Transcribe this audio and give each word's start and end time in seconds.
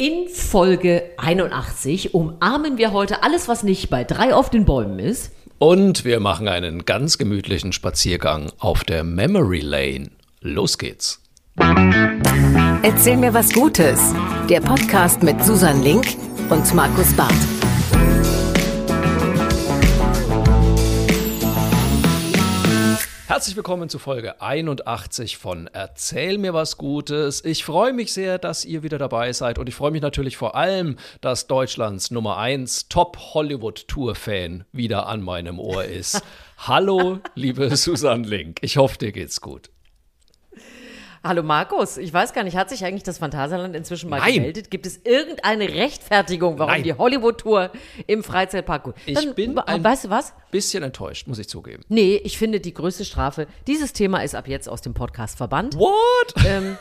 In 0.00 0.28
Folge 0.28 1.10
81 1.16 2.14
umarmen 2.14 2.78
wir 2.78 2.92
heute 2.92 3.24
alles, 3.24 3.48
was 3.48 3.64
nicht 3.64 3.90
bei 3.90 4.04
drei 4.04 4.32
auf 4.32 4.48
den 4.48 4.64
Bäumen 4.64 5.00
ist. 5.00 5.32
Und 5.58 6.04
wir 6.04 6.20
machen 6.20 6.46
einen 6.46 6.84
ganz 6.84 7.18
gemütlichen 7.18 7.72
Spaziergang 7.72 8.52
auf 8.60 8.84
der 8.84 9.02
Memory 9.02 9.58
Lane. 9.58 10.12
Los 10.40 10.78
geht's. 10.78 11.20
Erzähl 12.84 13.16
mir 13.16 13.34
was 13.34 13.52
Gutes. 13.52 14.14
Der 14.48 14.60
Podcast 14.60 15.24
mit 15.24 15.44
Susan 15.44 15.82
Link 15.82 16.06
und 16.48 16.72
Markus 16.76 17.12
Barth. 17.14 17.67
Herzlich 23.28 23.56
willkommen 23.56 23.90
zu 23.90 23.98
Folge 23.98 24.40
81 24.40 25.36
von 25.36 25.68
Erzähl 25.70 26.38
mir 26.38 26.54
was 26.54 26.78
Gutes. 26.78 27.44
Ich 27.44 27.62
freue 27.62 27.92
mich 27.92 28.14
sehr, 28.14 28.38
dass 28.38 28.64
ihr 28.64 28.82
wieder 28.82 28.96
dabei 28.96 29.34
seid 29.34 29.58
und 29.58 29.68
ich 29.68 29.74
freue 29.74 29.90
mich 29.90 30.00
natürlich 30.00 30.38
vor 30.38 30.54
allem, 30.54 30.96
dass 31.20 31.46
Deutschlands 31.46 32.10
Nummer 32.10 32.38
1 32.38 32.88
Top 32.88 33.18
Hollywood 33.34 33.86
Tour 33.86 34.14
Fan 34.14 34.64
wieder 34.72 35.08
an 35.08 35.20
meinem 35.20 35.58
Ohr 35.58 35.84
ist. 35.84 36.22
Hallo, 36.56 37.18
liebe 37.34 37.76
Susan 37.76 38.24
Link. 38.24 38.60
Ich 38.62 38.78
hoffe, 38.78 38.96
dir 38.96 39.12
geht's 39.12 39.42
gut. 39.42 39.68
Hallo 41.24 41.42
Markus, 41.42 41.96
ich 41.96 42.12
weiß 42.12 42.32
gar 42.32 42.44
nicht, 42.44 42.56
hat 42.56 42.70
sich 42.70 42.84
eigentlich 42.84 43.02
das 43.02 43.18
Phantasialand 43.18 43.74
inzwischen 43.74 44.08
mal 44.08 44.20
Nein. 44.20 44.34
gemeldet? 44.34 44.70
Gibt 44.70 44.86
es 44.86 45.00
irgendeine 45.04 45.68
Rechtfertigung, 45.68 46.58
warum 46.60 46.72
Nein. 46.74 46.82
die 46.84 46.94
Hollywood-Tour 46.94 47.70
im 48.06 48.22
Freizeitpark... 48.22 48.94
Ich 49.04 49.34
bin 49.34 49.58
ein- 49.58 49.82
Weißt 49.82 50.04
du 50.04 50.10
was? 50.10 50.32
Bisschen 50.52 50.84
enttäuscht, 50.84 51.26
muss 51.26 51.38
ich 51.40 51.48
zugeben. 51.48 51.84
Nee, 51.88 52.20
ich 52.22 52.38
finde 52.38 52.60
die 52.60 52.72
größte 52.72 53.04
Strafe, 53.04 53.48
dieses 53.66 53.92
Thema 53.92 54.22
ist 54.22 54.36
ab 54.36 54.46
jetzt 54.46 54.68
aus 54.68 54.80
dem 54.80 54.94
Podcast 54.94 55.36
verbannt. 55.36 55.74
What? 55.76 56.34
Ähm, 56.46 56.78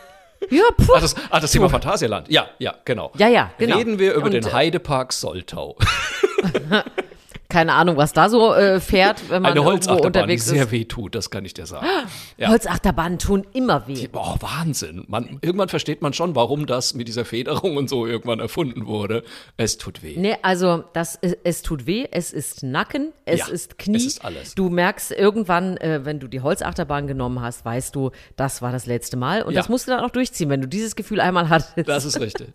ja, 0.51 0.63
puh. 0.77 0.93
Ach, 0.95 1.01
das, 1.01 1.15
ah, 1.31 1.39
das 1.39 1.51
Thema 1.51 1.67
Phantasialand. 1.69 2.29
Ja, 2.29 2.47
ja, 2.59 2.75
genau. 2.85 3.11
Ja, 3.17 3.27
ja, 3.29 3.51
genau. 3.57 3.77
Reden 3.77 3.97
wir 3.97 4.13
über 4.13 4.25
Und, 4.25 4.33
den 4.33 4.45
äh, 4.45 4.51
Heidepark 4.51 5.13
Soltau. 5.13 5.77
Keine 7.49 7.73
Ahnung, 7.73 7.95
was 7.95 8.11
da 8.11 8.27
so 8.29 8.53
äh, 8.53 8.79
fährt, 8.81 9.29
wenn 9.29 9.41
man 9.41 9.51
Eine 9.51 9.59
irgendwo 9.61 9.71
Holzachterbahn, 9.73 10.01
die 10.01 10.07
unterwegs 10.19 10.45
sehr 10.45 10.63
ist. 10.63 10.71
weh 10.71 10.83
tut, 10.85 11.15
das 11.15 11.29
kann 11.29 11.45
ich 11.45 11.53
dir 11.53 11.65
sagen. 11.65 11.87
Ja. 12.37 12.49
Holzachterbahnen 12.49 13.17
tun 13.17 13.47
immer 13.53 13.87
weh. 13.87 14.07
Boah, 14.07 14.35
Wahnsinn. 14.41 15.05
Man, 15.07 15.39
irgendwann 15.41 15.69
versteht 15.69 16.01
man 16.03 16.13
schon, 16.13 16.35
warum 16.35 16.67
das 16.67 16.93
mit 16.93 17.07
dieser 17.07 17.25
Federung 17.25 17.77
und 17.77 17.89
so 17.89 18.05
irgendwann 18.05 18.39
erfunden 18.39 18.85
wurde. 18.85 19.23
Es 19.55 19.77
tut 19.79 20.03
weh. 20.03 20.15
Nee, 20.17 20.35
also 20.43 20.83
das, 20.93 21.17
es, 21.21 21.35
es 21.43 21.61
tut 21.63 21.87
weh, 21.87 22.05
es 22.11 22.31
ist 22.33 22.61
Nacken, 22.61 23.11
es 23.25 23.39
Ja, 23.39 23.47
ist 23.47 23.79
Knie. 23.79 23.95
es 23.97 24.05
ist 24.05 24.25
alles. 24.25 24.53
Du 24.53 24.69
merkst 24.69 25.11
irgendwann, 25.13 25.77
äh, 25.77 26.01
wenn 26.03 26.19
du 26.19 26.27
die 26.27 26.41
Holzachterbahn 26.41 27.07
genommen 27.07 27.41
hast, 27.41 27.65
weißt 27.65 27.95
du, 27.95 28.11
das 28.35 28.61
war 28.61 28.71
das 28.71 28.85
letzte 28.85 29.17
Mal. 29.17 29.41
Und 29.41 29.53
Ja. 29.53 29.61
das 29.61 29.69
musst 29.69 29.87
du 29.87 29.91
dann 29.91 30.01
auch 30.01 30.11
durchziehen, 30.11 30.49
wenn 30.49 30.61
du 30.61 30.67
dieses 30.67 30.95
Gefühl 30.95 31.19
einmal 31.21 31.49
hattest. 31.49 31.87
Das 31.87 32.05
ist 32.05 32.19
richtig. 32.19 32.49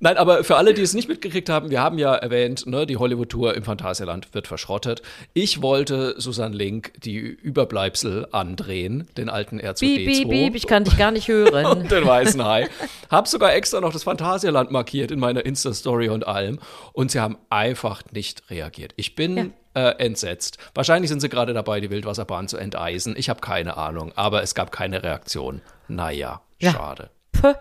Nein, 0.00 0.16
aber 0.16 0.44
für 0.44 0.56
alle, 0.56 0.74
die 0.74 0.82
es 0.82 0.94
nicht 0.94 1.08
mitgekriegt 1.08 1.48
haben, 1.48 1.70
wir 1.70 1.80
haben 1.80 1.98
ja 1.98 2.14
erwähnt, 2.14 2.66
ne, 2.66 2.86
die 2.86 2.96
Hollywood-Tour 2.96 3.54
im 3.54 3.64
Phantasialand 3.64 4.34
wird 4.34 4.46
verschrottet. 4.46 5.02
Ich 5.32 5.62
wollte 5.62 6.14
Susan 6.18 6.52
Link 6.52 6.92
die 7.02 7.18
Überbleibsel 7.18 8.26
andrehen, 8.32 9.08
den 9.16 9.28
alten 9.28 9.60
R2D2. 9.60 9.78
Piep, 9.80 10.06
piep, 10.06 10.28
piep, 10.30 10.54
ich 10.54 10.66
kann 10.66 10.84
dich 10.84 10.96
gar 10.96 11.10
nicht 11.10 11.28
hören. 11.28 11.66
und 11.78 11.90
den 11.90 12.06
weißen 12.06 12.44
Hai. 12.44 12.68
Hab 13.10 13.28
sogar 13.28 13.54
extra 13.54 13.80
noch 13.80 13.92
das 13.92 14.02
Phantasialand 14.04 14.70
markiert 14.70 15.10
in 15.10 15.18
meiner 15.20 15.44
Insta-Story 15.44 16.08
und 16.08 16.26
allem. 16.26 16.58
Und 16.92 17.10
sie 17.10 17.20
haben 17.20 17.38
einfach 17.50 18.02
nicht 18.12 18.50
reagiert. 18.50 18.92
Ich 18.96 19.14
bin 19.14 19.52
äh, 19.74 19.90
entsetzt. 19.98 20.58
Wahrscheinlich 20.74 21.08
sind 21.08 21.20
sie 21.20 21.28
gerade 21.28 21.54
dabei, 21.54 21.80
die 21.80 21.90
Wildwasserbahn 21.90 22.48
zu 22.48 22.56
enteisen. 22.56 23.14
Ich 23.16 23.28
habe 23.30 23.40
keine 23.40 23.76
Ahnung, 23.76 24.12
aber 24.16 24.42
es 24.42 24.54
gab 24.54 24.72
keine 24.72 25.02
Reaktion. 25.02 25.62
Naja, 25.88 26.42
Ja. 26.58 26.72
schade. 26.72 27.10
Puh. 27.32 27.54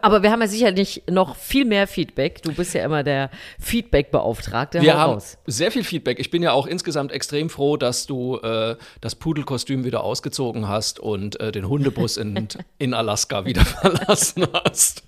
Aber 0.00 0.22
wir 0.22 0.30
haben 0.30 0.40
ja 0.40 0.48
sicherlich 0.48 1.02
noch 1.10 1.36
viel 1.36 1.64
mehr 1.64 1.86
Feedback. 1.86 2.42
Du 2.42 2.52
bist 2.52 2.74
ja 2.74 2.84
immer 2.84 3.02
der 3.02 3.30
Feedback-Beauftragte. 3.60 4.80
Wir 4.80 4.94
Hau 4.94 4.98
haben 4.98 5.12
raus. 5.14 5.36
sehr 5.46 5.70
viel 5.70 5.84
Feedback. 5.84 6.18
Ich 6.18 6.30
bin 6.30 6.42
ja 6.42 6.52
auch 6.52 6.66
insgesamt 6.66 7.12
extrem 7.12 7.50
froh, 7.50 7.76
dass 7.76 8.06
du 8.06 8.38
äh, 8.38 8.76
das 9.00 9.14
Pudelkostüm 9.14 9.84
wieder 9.84 10.04
ausgezogen 10.04 10.68
hast 10.68 11.00
und 11.00 11.38
äh, 11.40 11.52
den 11.52 11.68
Hundebus 11.68 12.16
in, 12.16 12.48
in 12.78 12.94
Alaska 12.94 13.44
wieder 13.44 13.64
verlassen 13.64 14.46
hast. 14.52 15.02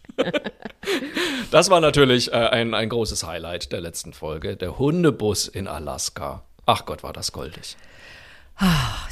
das 1.50 1.70
war 1.70 1.80
natürlich 1.80 2.32
äh, 2.32 2.36
ein, 2.36 2.74
ein 2.74 2.90
großes 2.90 3.26
Highlight 3.26 3.72
der 3.72 3.80
letzten 3.80 4.12
Folge. 4.12 4.56
Der 4.56 4.78
Hundebus 4.78 5.48
in 5.48 5.68
Alaska. 5.68 6.44
Ach 6.66 6.84
Gott, 6.84 7.02
war 7.02 7.14
das 7.14 7.32
goldig. 7.32 7.76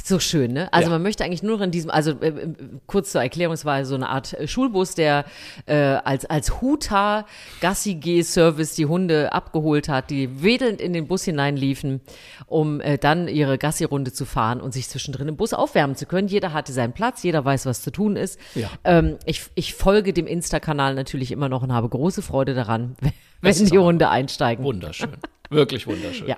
So 0.03 0.19
schön, 0.19 0.53
ne? 0.53 0.73
Also 0.73 0.87
Ja. 0.89 0.95
man 0.95 1.03
möchte 1.03 1.23
eigentlich 1.23 1.43
nur 1.43 1.57
noch 1.57 1.63
in 1.63 1.69
diesem, 1.71 1.91
also 1.91 2.11
äh, 2.19 2.29
äh, 2.29 2.53
kurz 2.87 3.11
zur 3.11 3.21
Erklärung, 3.21 3.53
es 3.53 3.63
war 3.63 3.85
so 3.85 3.93
eine 3.95 4.09
Art 4.09 4.33
äh, 4.33 4.47
Schulbus, 4.47 4.95
der 4.95 5.25
äh, 5.67 5.75
als, 5.75 6.25
als 6.25 6.61
Huta 6.61 7.25
Gassi-G-Service 7.61 8.75
die 8.75 8.85
Hunde 8.87 9.33
abgeholt 9.33 9.87
hat, 9.87 10.09
die 10.09 10.41
wedelnd 10.41 10.81
in 10.81 10.93
den 10.93 11.07
Bus 11.07 11.23
hineinliefen, 11.25 12.01
um 12.47 12.81
äh, 12.81 12.97
dann 12.97 13.27
ihre 13.27 13.57
Gassi-Runde 13.57 14.11
zu 14.11 14.25
fahren 14.25 14.61
und 14.61 14.73
sich 14.73 14.87
zwischendrin 14.89 15.27
im 15.27 15.35
Bus 15.37 15.53
aufwärmen 15.53 15.95
zu 15.95 16.05
können. 16.05 16.27
Jeder 16.27 16.53
hatte 16.53 16.71
seinen 16.73 16.93
Platz, 16.93 17.21
jeder 17.23 17.45
weiß, 17.45 17.65
was 17.65 17.81
zu 17.83 17.91
tun 17.91 18.15
ist. 18.15 18.39
Ja. 18.55 18.69
Ähm, 18.83 19.17
ich, 19.25 19.43
ich 19.55 19.73
folge 19.75 20.13
dem 20.13 20.27
Insta-Kanal 20.27 20.95
natürlich 20.95 21.31
immer 21.31 21.49
noch 21.49 21.61
und 21.63 21.73
habe 21.73 21.89
große 21.89 22.21
Freude 22.21 22.53
daran, 22.53 22.95
wenn 23.41 23.53
die 23.65 23.79
Hunde 23.79 24.09
einsteigen. 24.09 24.63
Wunderschön. 24.65 25.17
Wirklich 25.49 25.87
wunderschön. 25.87 26.27
Ja. 26.27 26.37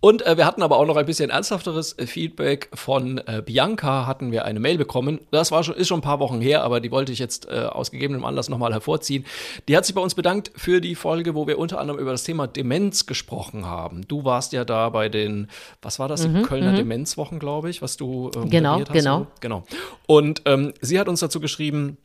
Und 0.00 0.26
äh, 0.26 0.36
wir 0.36 0.44
hatten 0.46 0.62
aber 0.62 0.78
auch 0.78 0.86
noch 0.86 0.96
ein 0.96 1.06
bisschen 1.06 1.30
ernsthafteres 1.30 1.96
äh, 1.98 2.06
Feedback 2.06 2.68
von 2.74 3.18
äh, 3.18 3.42
Bianca, 3.44 4.06
hatten 4.06 4.32
wir 4.32 4.44
eine 4.44 4.58
Mail 4.58 4.78
bekommen. 4.78 5.20
Das 5.30 5.52
war 5.52 5.62
schon, 5.62 5.74
ist 5.76 5.86
schon 5.88 5.98
ein 6.00 6.02
paar 6.02 6.18
Wochen 6.18 6.40
her, 6.40 6.64
aber 6.64 6.80
die 6.80 6.90
wollte 6.90 7.12
ich 7.12 7.18
jetzt 7.20 7.46
äh, 7.48 7.60
aus 7.70 7.90
gegebenem 7.92 8.24
Anlass 8.24 8.48
nochmal 8.48 8.72
hervorziehen. 8.72 9.24
Die 9.68 9.76
hat 9.76 9.86
sich 9.86 9.94
bei 9.94 10.00
uns 10.00 10.14
bedankt 10.16 10.50
für 10.56 10.80
die 10.80 10.96
Folge, 10.96 11.34
wo 11.36 11.46
wir 11.46 11.58
unter 11.58 11.78
anderem 11.78 12.00
über 12.00 12.10
das 12.10 12.24
Thema 12.24 12.46
Demenz 12.48 13.06
gesprochen 13.06 13.64
haben. 13.66 14.06
Du 14.08 14.24
warst 14.24 14.52
ja 14.52 14.64
da 14.64 14.88
bei 14.88 15.08
den, 15.08 15.48
was 15.80 15.98
war 15.98 16.08
das, 16.08 16.22
die 16.22 16.42
Kölner 16.42 16.72
Demenzwochen, 16.72 17.38
glaube 17.38 17.70
ich, 17.70 17.80
was 17.82 17.96
du 17.96 18.30
äh, 18.34 18.38
Mhm, 18.38 18.50
Genau, 18.50 18.80
hast, 18.80 18.92
genau. 18.92 19.18
so? 19.20 19.26
Genau. 19.40 19.62
Und 20.06 20.42
ähm, 20.46 20.72
sie 20.80 20.98
hat 20.98 21.08
uns 21.08 21.20
dazu 21.20 21.38
geschrieben, 21.40 21.96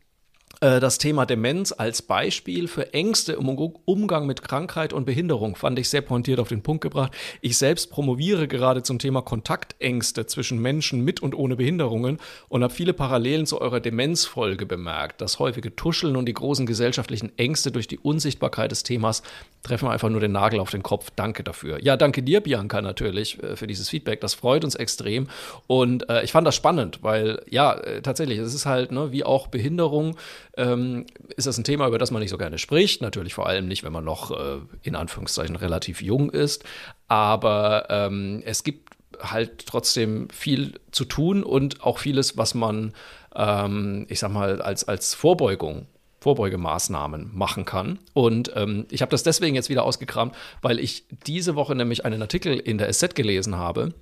das 0.63 0.97
Thema 0.97 1.25
Demenz 1.25 1.73
als 1.77 2.01
Beispiel 2.01 2.69
für 2.69 2.93
Ängste 2.93 3.33
im 3.33 3.49
Um- 3.49 3.75
Umgang 3.85 4.25
mit 4.25 4.41
Krankheit 4.41 4.93
und 4.93 5.03
Behinderung 5.03 5.57
fand 5.57 5.77
ich 5.77 5.89
sehr 5.89 6.01
pointiert 6.01 6.39
auf 6.39 6.47
den 6.47 6.63
Punkt 6.63 6.81
gebracht. 6.81 7.11
Ich 7.41 7.57
selbst 7.57 7.89
promoviere 7.89 8.47
gerade 8.47 8.81
zum 8.81 8.97
Thema 8.97 9.21
Kontaktängste 9.21 10.25
zwischen 10.25 10.59
Menschen 10.59 11.01
mit 11.01 11.21
und 11.21 11.35
ohne 11.35 11.57
Behinderungen 11.57 12.17
und 12.47 12.63
habe 12.63 12.73
viele 12.73 12.93
Parallelen 12.93 13.45
zu 13.45 13.59
eurer 13.59 13.81
Demenzfolge 13.81 14.65
bemerkt. 14.65 15.19
Das 15.19 15.39
häufige 15.39 15.75
Tuscheln 15.75 16.15
und 16.15 16.27
die 16.27 16.33
großen 16.33 16.65
gesellschaftlichen 16.65 17.37
Ängste 17.37 17.71
durch 17.71 17.87
die 17.87 17.97
Unsichtbarkeit 17.97 18.71
des 18.71 18.83
Themas 18.83 19.21
treffen 19.63 19.89
einfach 19.89 20.09
nur 20.09 20.21
den 20.21 20.31
Nagel 20.31 20.59
auf 20.59 20.69
den 20.69 20.83
Kopf. 20.83 21.09
Danke 21.15 21.43
dafür. 21.43 21.83
Ja, 21.83 21.97
danke 21.97 22.23
dir, 22.23 22.41
Bianca, 22.41 22.81
natürlich 22.81 23.41
äh, 23.41 23.55
für 23.55 23.67
dieses 23.67 23.89
Feedback. 23.89 24.21
Das 24.21 24.33
freut 24.33 24.63
uns 24.63 24.75
extrem. 24.75 25.27
Und 25.67 26.09
äh, 26.09 26.23
ich 26.23 26.31
fand 26.31 26.47
das 26.47 26.55
spannend, 26.55 26.99
weil 27.01 27.41
ja, 27.49 27.73
äh, 27.73 28.01
tatsächlich, 28.01 28.39
es 28.39 28.53
ist 28.53 28.65
halt, 28.65 28.91
ne, 28.91 29.11
wie 29.11 29.23
auch 29.23 29.47
Behinderung, 29.47 30.15
ähm, 30.57 31.05
ist 31.35 31.47
das 31.47 31.57
ein 31.57 31.63
Thema, 31.63 31.87
über 31.87 31.97
das 31.97 32.11
man 32.11 32.21
nicht 32.21 32.29
so 32.29 32.37
gerne 32.37 32.57
spricht. 32.57 33.01
Natürlich 33.01 33.33
vor 33.33 33.47
allem 33.47 33.67
nicht, 33.67 33.83
wenn 33.83 33.93
man 33.93 34.03
noch 34.03 34.31
äh, 34.31 34.59
in 34.83 34.95
Anführungszeichen 34.95 35.55
relativ 35.55 36.01
jung 36.01 36.29
ist. 36.29 36.63
Aber 37.07 37.87
ähm, 37.89 38.43
es 38.45 38.63
gibt 38.63 38.89
halt 39.19 39.65
trotzdem 39.65 40.29
viel 40.29 40.73
zu 40.91 41.05
tun 41.05 41.43
und 41.43 41.83
auch 41.83 41.99
vieles, 41.99 42.37
was 42.37 42.55
man, 42.55 42.93
ähm, 43.35 44.05
ich 44.09 44.19
sag 44.19 44.31
mal, 44.31 44.61
als, 44.61 44.87
als 44.87 45.13
Vorbeugung 45.13 45.87
Vorbeugemaßnahmen 46.23 47.31
machen 47.33 47.65
kann. 47.65 47.99
Und 48.13 48.53
ähm, 48.55 48.85
ich 48.89 49.01
habe 49.01 49.11
das 49.11 49.23
deswegen 49.23 49.55
jetzt 49.55 49.69
wieder 49.69 49.83
ausgekramt, 49.83 50.33
weil 50.61 50.79
ich 50.79 51.03
diese 51.27 51.55
Woche 51.55 51.75
nämlich 51.75 52.05
einen 52.05 52.21
Artikel 52.21 52.57
in 52.57 52.77
der 52.77 52.91
SZ 52.93 53.13
gelesen 53.13 53.57
habe. 53.57 53.93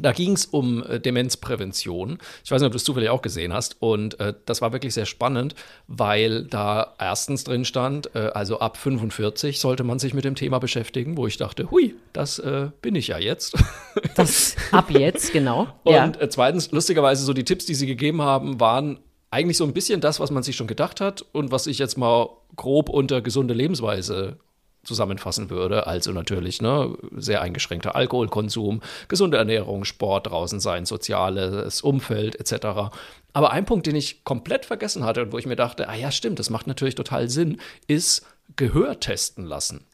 Da 0.00 0.12
ging 0.12 0.32
es 0.32 0.46
um 0.46 0.84
äh, 0.84 1.00
Demenzprävention. 1.00 2.18
Ich 2.44 2.50
weiß 2.50 2.60
nicht, 2.60 2.66
ob 2.66 2.72
du 2.72 2.76
es 2.76 2.84
zufällig 2.84 3.10
auch 3.10 3.22
gesehen 3.22 3.52
hast. 3.52 3.76
Und 3.80 4.18
äh, 4.20 4.34
das 4.46 4.60
war 4.60 4.72
wirklich 4.72 4.94
sehr 4.94 5.06
spannend, 5.06 5.54
weil 5.86 6.44
da 6.44 6.94
erstens 6.98 7.44
drin 7.44 7.64
stand, 7.64 8.14
äh, 8.14 8.30
also 8.34 8.60
ab 8.60 8.76
45 8.76 9.58
sollte 9.58 9.84
man 9.84 9.98
sich 9.98 10.14
mit 10.14 10.24
dem 10.24 10.34
Thema 10.34 10.58
beschäftigen, 10.58 11.16
wo 11.16 11.26
ich 11.26 11.36
dachte, 11.36 11.70
hui, 11.70 11.94
das 12.12 12.38
äh, 12.38 12.70
bin 12.80 12.94
ich 12.94 13.08
ja 13.08 13.18
jetzt. 13.18 13.56
Das 14.14 14.56
ab 14.72 14.90
jetzt, 14.90 15.32
genau. 15.32 15.68
Und 15.84 15.92
ja. 15.92 16.06
äh, 16.06 16.28
zweitens, 16.28 16.70
lustigerweise, 16.72 17.24
so 17.24 17.32
die 17.32 17.44
Tipps, 17.44 17.66
die 17.66 17.74
sie 17.74 17.86
gegeben 17.86 18.22
haben, 18.22 18.58
waren 18.58 18.98
eigentlich 19.30 19.56
so 19.56 19.64
ein 19.64 19.72
bisschen 19.72 20.00
das, 20.00 20.18
was 20.20 20.30
man 20.30 20.42
sich 20.42 20.56
schon 20.56 20.66
gedacht 20.66 21.00
hat 21.00 21.24
und 21.32 21.52
was 21.52 21.66
ich 21.66 21.78
jetzt 21.78 21.98
mal 21.98 22.28
grob 22.56 22.88
unter 22.88 23.20
gesunde 23.20 23.54
Lebensweise 23.54 24.38
zusammenfassen 24.88 25.50
würde. 25.50 25.86
Also 25.86 26.12
natürlich 26.12 26.60
ne, 26.60 26.96
sehr 27.16 27.42
eingeschränkter 27.42 27.94
Alkoholkonsum, 27.94 28.80
gesunde 29.06 29.36
Ernährung, 29.38 29.84
Sport, 29.84 30.28
draußen 30.28 30.58
sein, 30.58 30.86
soziales 30.86 31.82
Umfeld 31.82 32.34
etc. 32.40 32.90
Aber 33.32 33.52
ein 33.52 33.66
Punkt, 33.66 33.86
den 33.86 33.94
ich 33.94 34.24
komplett 34.24 34.64
vergessen 34.64 35.04
hatte 35.04 35.22
und 35.22 35.32
wo 35.32 35.38
ich 35.38 35.46
mir 35.46 35.56
dachte, 35.56 35.88
ah 35.88 35.94
ja, 35.94 36.10
stimmt, 36.10 36.38
das 36.38 36.50
macht 36.50 36.66
natürlich 36.66 36.96
total 36.96 37.28
Sinn, 37.28 37.60
ist 37.86 38.26
Gehör 38.56 38.98
testen 38.98 39.44
lassen. 39.44 39.84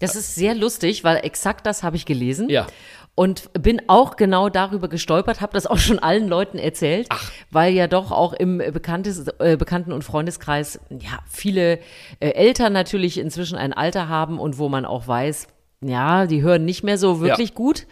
Das 0.00 0.14
ist 0.14 0.34
sehr 0.34 0.54
lustig, 0.54 1.04
weil 1.04 1.18
exakt 1.24 1.66
das 1.66 1.82
habe 1.82 1.96
ich 1.96 2.04
gelesen. 2.06 2.48
Ja. 2.50 2.66
Und 3.14 3.50
bin 3.54 3.80
auch 3.86 4.16
genau 4.16 4.50
darüber 4.50 4.88
gestolpert, 4.88 5.40
habe 5.40 5.54
das 5.54 5.66
auch 5.66 5.78
schon 5.78 5.98
allen 5.98 6.28
Leuten 6.28 6.58
erzählt, 6.58 7.08
weil 7.50 7.72
ja 7.72 7.86
doch 7.86 8.12
auch 8.12 8.34
im 8.34 8.58
Bekanntes, 8.58 9.26
äh, 9.38 9.56
Bekannten- 9.56 9.92
und 9.92 10.04
Freundeskreis 10.04 10.78
ja 10.90 11.18
viele 11.26 11.78
äh, 12.20 12.28
Eltern 12.32 12.74
natürlich 12.74 13.16
inzwischen 13.18 13.56
ein 13.56 13.72
Alter 13.72 14.10
haben 14.10 14.38
und 14.38 14.58
wo 14.58 14.68
man 14.68 14.84
auch 14.84 15.08
weiß, 15.08 15.48
ja, 15.80 16.26
die 16.26 16.42
hören 16.42 16.66
nicht 16.66 16.82
mehr 16.82 16.98
so 16.98 17.20
wirklich 17.22 17.50
Ja. 17.50 17.54
gut. 17.54 17.86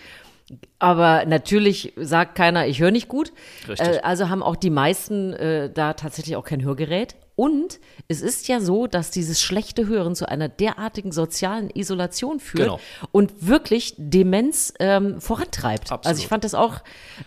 Aber 0.84 1.24
natürlich 1.24 1.94
sagt 1.96 2.34
keiner, 2.34 2.66
ich 2.66 2.78
höre 2.80 2.90
nicht 2.90 3.08
gut. 3.08 3.32
Richtig. 3.66 3.88
Äh, 3.88 4.00
also 4.02 4.28
haben 4.28 4.42
auch 4.42 4.56
die 4.56 4.68
meisten 4.70 5.32
äh, 5.32 5.70
da 5.72 5.94
tatsächlich 5.94 6.36
auch 6.36 6.44
kein 6.44 6.62
Hörgerät. 6.62 7.16
Und 7.36 7.80
es 8.06 8.20
ist 8.22 8.46
ja 8.46 8.60
so, 8.60 8.86
dass 8.86 9.10
dieses 9.10 9.40
schlechte 9.42 9.88
Hören 9.88 10.14
zu 10.14 10.28
einer 10.28 10.48
derartigen 10.48 11.10
sozialen 11.10 11.68
Isolation 11.68 12.38
führt 12.38 12.62
Genau. 12.66 12.78
und 13.10 13.32
wirklich 13.48 13.94
Demenz 13.98 14.72
ähm, 14.78 15.20
vorantreibt. 15.20 15.90
Absolut. 15.90 16.06
Also 16.06 16.22
ich 16.22 16.28
fand 16.28 16.44
das 16.44 16.54
auch 16.54 16.76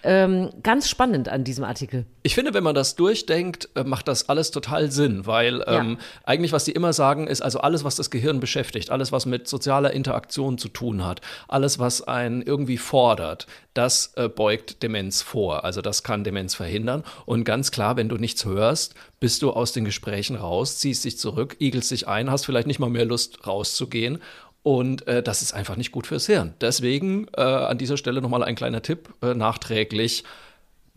ähm, 0.04 0.50
ganz 0.64 0.88
spannend 0.88 1.28
an 1.28 1.44
diesem 1.44 1.66
Artikel. 1.66 2.06
Ich 2.24 2.36
finde, 2.36 2.54
wenn 2.54 2.64
man 2.64 2.74
das 2.74 2.96
durchdenkt, 2.96 3.68
äh, 3.76 3.84
macht 3.84 4.08
das 4.08 4.30
alles 4.30 4.52
total 4.52 4.92
Sinn, 4.92 5.26
weil 5.26 5.58
Ja. 5.60 5.80
ähm, 5.82 5.98
eigentlich, 6.24 6.54
was 6.54 6.64
die 6.64 6.72
immer 6.72 6.94
sagen, 6.94 7.28
ist, 7.28 7.42
also 7.42 7.60
alles, 7.60 7.84
was 7.84 7.96
das 7.98 8.10
Gehirn 8.10 8.40
beschäftigt, 8.40 8.92
alles, 8.92 9.12
was 9.12 9.26
mit 9.26 9.50
sozialer 9.50 9.92
Interaktion 9.92 10.58
zu 10.58 10.70
tun 10.70 11.04
hat, 11.06 11.20
alles, 11.50 11.80
was 11.80 12.08
einen 12.08 12.42
irgendwie 12.42 12.78
fordert, 12.78 13.47
das 13.74 14.14
äh, 14.16 14.30
beugt 14.30 14.84
Demenz 14.84 15.22
vor. 15.22 15.64
Also 15.64 15.82
das 15.82 16.04
kann 16.04 16.24
Demenz 16.24 16.56
verhindern. 16.56 17.04
Und 17.26 17.44
ganz 17.44 17.72
klar, 17.72 17.98
wenn 17.98 18.10
du 18.10 18.18
nichts 18.18 18.46
hörst, 18.46 18.96
bist 19.20 19.42
du 19.42 19.52
aus 19.52 19.72
den 19.72 19.86
Gesprächen 19.86 20.36
raus, 20.36 20.78
ziehst 20.80 21.06
dich 21.06 21.18
zurück, 21.18 21.56
igelst 21.60 21.92
dich 21.92 22.08
ein, 22.08 22.32
hast 22.32 22.46
vielleicht 22.46 22.68
nicht 22.68 22.80
mal 22.80 22.90
mehr 22.90 23.06
Lust 23.06 23.46
rauszugehen. 23.48 24.20
Und 24.64 25.08
äh, 25.08 25.24
das 25.24 25.42
ist 25.42 25.54
einfach 25.54 25.78
nicht 25.78 25.92
gut 25.92 26.08
fürs 26.08 26.26
Hirn. 26.26 26.54
Deswegen 26.60 27.28
äh, 27.38 27.42
an 27.42 27.78
dieser 27.78 27.96
Stelle 27.96 28.22
nochmal 28.22 28.44
ein 28.44 28.56
kleiner 28.56 28.82
Tipp 28.82 29.14
äh, 29.22 29.34
nachträglich. 29.34 30.26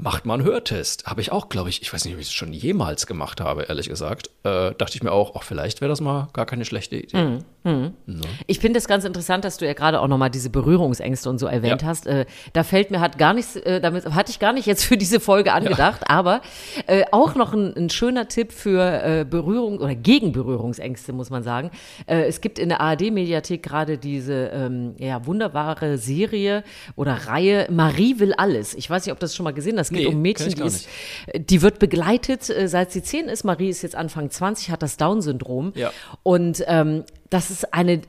Macht 0.02 0.24
mal 0.24 0.34
einen 0.34 0.44
Hörtest. 0.44 1.06
Habe 1.06 1.20
ich 1.20 1.30
auch, 1.30 1.48
glaube 1.50 1.68
ich, 1.68 1.82
ich 1.82 1.92
weiß 1.92 2.04
nicht, 2.06 2.14
ob 2.14 2.20
ich 2.20 2.28
es 2.28 2.32
schon 2.32 2.52
jemals 2.52 3.06
gemacht 3.06 3.40
habe, 3.40 3.64
ehrlich 3.64 3.88
gesagt. 3.88 4.30
Äh, 4.44 4.72
dachte 4.78 4.92
ich 4.94 5.02
mir 5.02 5.12
auch, 5.12 5.34
ach, 5.36 5.42
vielleicht 5.42 5.80
wäre 5.82 5.90
das 5.90 6.00
mal 6.00 6.28
gar 6.32 6.46
keine 6.46 6.64
schlechte 6.64 6.96
Idee. 6.96 7.38
Ich 8.46 8.58
finde 8.60 8.78
es 8.78 8.88
ganz 8.88 9.04
interessant, 9.04 9.44
dass 9.44 9.58
du 9.58 9.66
ja 9.66 9.74
gerade 9.74 10.00
auch 10.00 10.08
nochmal 10.08 10.30
diese 10.30 10.48
Berührungsängste 10.48 11.28
und 11.28 11.38
so 11.38 11.46
erwähnt 11.46 11.82
Ja. 11.82 11.88
hast. 11.88 12.06
Äh, 12.06 12.24
da 12.54 12.62
fällt 12.64 12.90
mir 12.90 13.00
hat 13.00 13.18
gar 13.18 13.34
nichts, 13.34 13.56
äh, 13.56 13.80
damit 13.82 14.06
hatte 14.14 14.30
ich 14.30 14.38
gar 14.38 14.54
nicht 14.54 14.64
jetzt 14.64 14.84
für 14.84 14.96
diese 14.96 15.20
Folge 15.20 15.52
angedacht, 15.52 16.08
aber 16.08 16.40
äh, 16.86 17.04
auch 17.12 17.34
noch 17.34 17.52
ein, 17.52 17.76
ein 17.76 17.90
schöner 17.90 18.28
Tipp 18.28 18.52
für 18.52 18.80
äh, 19.02 19.24
Berührung 19.28 19.78
oder 19.78 19.94
gegen 19.94 20.32
Berührungsängste, 20.32 21.12
muss 21.12 21.28
man 21.28 21.42
sagen. 21.42 21.70
Äh, 22.06 22.22
es 22.22 22.40
gibt 22.40 22.58
in 22.58 22.70
der 22.70 22.80
ARD-Mediathek 22.80 23.62
gerade 23.62 23.98
diese 23.98 24.50
ähm, 24.54 24.94
ja, 24.98 25.26
wunderbare 25.26 25.98
Serie 25.98 26.64
oder 26.96 27.12
Reihe 27.26 27.66
Marie 27.70 28.18
will 28.18 28.32
alles. 28.32 28.72
Ich 28.74 28.88
weiß 28.88 29.04
nicht, 29.04 29.12
ob 29.12 29.20
das 29.20 29.36
schon 29.36 29.44
mal 29.44 29.52
gesehen 29.52 29.78
hast. 29.78 29.89
Es 29.90 29.96
geht 29.96 30.06
Nee, 30.08 30.14
um 30.14 30.22
Mädchen, 30.22 30.54
die 30.54 30.62
ist, 30.62 30.88
die 31.34 31.62
wird 31.62 31.78
begleitet, 31.78 32.48
äh, 32.48 32.68
seit 32.68 32.92
sie 32.92 33.02
zehn 33.02 33.26
ist. 33.28 33.44
Marie 33.44 33.68
ist 33.68 33.82
jetzt 33.82 33.96
Anfang 33.96 34.30
20, 34.30 34.70
hat 34.70 34.82
das 34.82 34.96
Down-Syndrom. 34.96 35.72
Ja. 35.74 35.92
Und 36.22 36.62
ähm, 36.66 37.04
das 37.28 37.50
ist 37.50 37.74
eine 37.74 38.00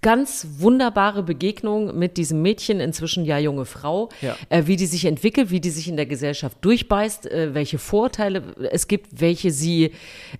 ganz 0.00 0.46
wunderbare 0.58 1.22
Begegnung 1.22 1.98
mit 1.98 2.16
diesem 2.16 2.40
Mädchen, 2.42 2.80
inzwischen 2.80 3.24
ja 3.24 3.38
junge 3.38 3.64
Frau, 3.66 4.08
Ja. 4.20 4.36
äh, 4.48 4.62
wie 4.66 4.76
die 4.76 4.86
sich 4.86 5.04
entwickelt, 5.04 5.50
wie 5.50 5.60
die 5.60 5.70
sich 5.70 5.88
in 5.88 5.96
der 5.96 6.06
Gesellschaft 6.06 6.56
durchbeißt, 6.62 7.26
äh, 7.26 7.54
welche 7.54 7.78
Vorteile 7.78 8.42
es 8.70 8.88
gibt, 8.88 9.20
welche 9.20 9.50
sie 9.50 9.92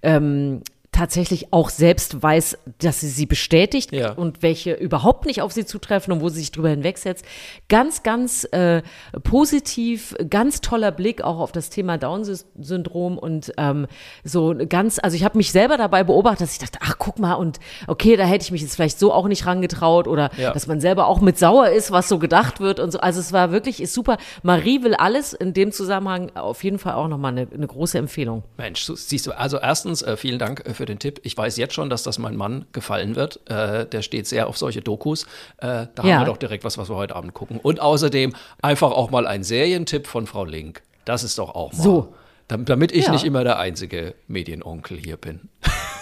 ähm, 0.03 0.62
tatsächlich 0.93 1.53
auch 1.55 1.71
selbst 1.71 2.23
weiß, 2.23 2.59
dass 2.79 3.00
sie 3.00 3.09
sie 3.09 3.25
bestätigt 3.27 3.93
Ja. 3.93 4.12
und 4.12 4.43
welche 4.43 4.75
überhaupt 4.75 5.25
nicht 5.25 5.41
auf 5.41 5.50
sie 5.50 5.65
zutreffen 5.65 6.12
und 6.12 6.21
wo 6.21 6.29
sie 6.29 6.41
sich 6.41 6.53
drüber 6.53 6.69
hinwegsetzt. 6.69 7.25
Ganz, 7.71 8.03
ganz 8.03 8.44
äh, 8.53 8.83
positiv, 9.25 10.15
ganz 10.29 10.61
toller 10.61 10.93
Blick 10.93 11.25
auch 11.25 11.39
auf 11.41 11.50
das 11.50 11.71
Thema 11.71 11.97
Down-Syndrom 11.97 13.17
und 13.19 13.53
ähm, 13.56 13.87
so 14.23 14.55
ganz, 14.69 14.99
also 15.03 15.17
ich 15.17 15.25
habe 15.25 15.39
mich 15.39 15.50
selber 15.50 15.79
dabei 15.79 16.05
beobachtet, 16.05 16.43
dass 16.43 16.53
ich 16.53 16.59
dachte, 16.59 16.79
ach 16.83 16.97
guck 16.99 17.19
mal 17.19 17.35
und 17.35 17.59
okay, 17.87 18.17
da 18.17 18.25
hätte 18.25 18.45
ich 18.45 18.53
mich 18.53 18.61
jetzt 18.61 18.75
vielleicht 18.77 18.99
so 18.99 19.12
auch 19.12 19.27
nicht 19.29 19.47
rangetraut 19.47 20.06
oder 20.06 20.31
Ja. 20.37 20.53
dass 20.53 20.67
man 20.67 20.81
selber 20.81 21.06
auch 21.06 21.21
mit 21.23 21.38
sauer 21.38 21.71
ist, 21.71 21.91
was 21.91 22.09
so 22.09 22.19
gedacht 22.19 22.61
wird 22.61 22.79
und 22.81 22.91
so. 22.93 23.00
Also 23.00 23.19
es 23.21 23.33
war 23.33 23.50
wirklich, 23.50 23.81
ist 23.83 23.95
super. 23.95 24.19
Marie 24.43 24.83
will 24.83 24.95
alles 24.95 25.33
in 25.33 25.55
dem 25.55 25.73
Zusammenhang 25.73 26.31
auf 26.37 26.62
jeden 26.65 26.79
Fall 26.79 26.95
auch 26.95 27.09
nochmal 27.09 27.33
eine, 27.33 27.49
eine 27.53 27.67
große 27.67 27.97
Empfehlung. 27.97 28.43
Mensch, 28.59 28.85
siehst 28.85 29.27
du, 29.27 29.33
also 29.33 29.59
erstens, 29.59 30.03
äh, 30.03 30.17
vielen 30.19 30.38
Dank 30.38 30.67
äh, 30.67 30.75
für 30.82 30.87
den 30.87 30.99
Tipp. 30.99 31.20
Ich 31.23 31.37
weiß 31.37 31.58
jetzt 31.58 31.75
schon, 31.75 31.90
dass 31.90 32.02
das 32.02 32.19
meinem 32.19 32.37
Mann 32.38 32.64
gefallen 32.73 33.14
wird. 33.14 33.38
Äh, 33.49 33.87
der 33.87 34.02
steht 34.02 34.26
sehr 34.26 34.49
auf 34.49 34.58
solche 34.58 34.81
Dokus. 34.81 35.23
Äh, 35.58 35.87
da 35.94 36.02
Ja. 36.02 36.02
haben 36.17 36.23
wir 36.23 36.25
doch 36.26 36.37
direkt 36.38 36.64
was, 36.64 36.76
was 36.76 36.90
wir 36.90 36.96
heute 36.96 37.14
Abend 37.14 37.34
gucken. 37.34 37.61
Und 37.62 37.79
außerdem 37.81 38.32
einfach 38.62 38.90
auch 38.90 39.12
mal 39.12 39.29
ein 39.29 39.44
Serientipp 39.44 40.08
von 40.08 40.26
Frau 40.26 40.44
Link. 40.44 40.82
Das 41.05 41.23
ist 41.23 41.38
doch 41.38 41.55
auch 41.55 41.73
mal. 41.73 41.81
So. 41.82 42.14
Dam- 42.49 42.64
Damit 42.64 42.90
ich 42.90 43.06
Ja. 43.06 43.12
nicht 43.12 43.25
immer 43.25 43.44
der 43.44 43.61
einzige 43.61 44.17
Medienonkel 44.26 44.99
hier 44.99 45.17
bin. 45.19 45.49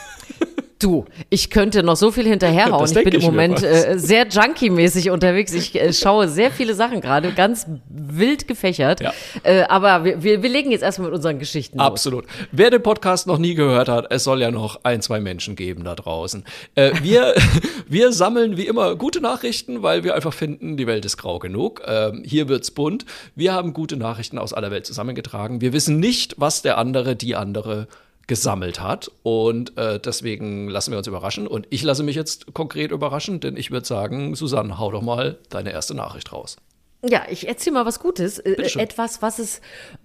Du, 0.81 1.05
ich 1.29 1.51
könnte 1.51 1.83
noch 1.83 1.97
so 1.97 2.11
viel 2.11 2.27
hinterherhauen. 2.27 2.87
Ich 2.87 3.05
bin 3.05 3.13
im 3.13 3.21
Moment 3.21 3.63
äh, 3.63 3.99
sehr 3.99 4.27
junkie-mäßig 4.27 5.11
unterwegs. 5.11 5.53
Ich 5.53 5.79
äh, 5.79 5.93
schaue 5.93 6.27
sehr 6.27 6.51
viele 6.51 6.75
Sachen 6.75 7.03
gerade, 7.03 7.33
ganz 7.33 7.67
wild 7.91 8.49
gefächert. 8.49 9.03
Ja. 9.03 9.13
Äh, 9.43 9.65
aber 9.65 10.05
wir, 10.05 10.23
wir, 10.23 10.43
wir 10.43 10.49
legen 10.49 10.71
jetzt 10.71 10.81
erstmal 10.81 11.11
mit 11.11 11.17
unseren 11.17 11.39
Geschichten 11.39 11.77
los. 11.77 11.87
Absolut. 11.87 12.25
Wer 12.51 12.71
den 12.71 12.83
Podcast 12.83 13.27
noch 13.27 13.37
nie 13.37 13.55
gehört 13.55 13.91
hat, 13.91 14.07
es 14.09 14.25
soll 14.25 14.41
ja 14.41 14.51
noch 14.51 14.81
ein, 14.83 15.03
zwei 15.03 15.21
Menschen 15.21 15.55
geben 15.55 15.85
da 15.85 15.95
draußen. 15.95 16.45
Äh, 16.77 16.93
wir, 17.03 17.35
wir 17.87 18.13
sammeln 18.13 18.57
wie 18.57 18.67
immer 18.67 18.97
gute 18.97 19.21
Nachrichten, 19.21 19.83
weil 19.83 20.03
wir 20.03 20.15
einfach 20.15 20.33
finden, 20.33 20.79
die 20.79 20.87
Welt 20.87 21.05
ist 21.05 21.19
grau 21.19 21.39
genug. 21.39 21.83
Ähm, 21.87 22.23
hier 22.25 22.49
wird's 22.49 22.71
bunt. 22.71 23.05
Wir 23.35 23.53
haben 23.53 23.75
gute 23.75 23.99
Nachrichten 23.99 24.39
aus 24.39 24.55
aller 24.55 24.71
Welt 24.71 24.87
zusammengetragen. 24.87 25.61
Wir 25.61 25.75
wissen 25.75 26.01
nicht, 26.01 26.37
was 26.39 26.63
der 26.63 26.79
andere, 26.79 27.17
die 27.17 27.37
andere 27.37 27.87
gesammelt 28.31 28.81
hat 28.81 29.11
und 29.25 29.77
äh, 29.77 29.99
deswegen 29.99 30.69
lassen 30.69 30.93
wir 30.93 30.99
uns 30.99 31.09
überraschen 31.09 31.49
und 31.49 31.67
ich 31.71 31.83
lasse 31.83 32.05
mich 32.05 32.15
jetzt 32.15 32.55
konkret 32.55 32.93
überraschen, 32.93 33.41
denn 33.41 33.57
ich 33.57 33.73
würde 33.73 33.85
sagen, 33.85 34.37
Susanne, 34.37 34.79
hau 34.79 34.93
doch 34.93 35.03
mal 35.03 35.39
deine 35.49 35.73
erste 35.73 35.97
Nachricht 35.97 36.33
raus. 36.33 36.57
Ja, 37.03 37.23
ich 37.29 37.49
erzähle 37.49 37.75
mal 37.75 37.87
was 37.87 37.99
Gutes. 37.99 38.39
Äh, 38.39 38.53
etwas, 38.79 39.21
was 39.21 39.41
es 39.41 39.61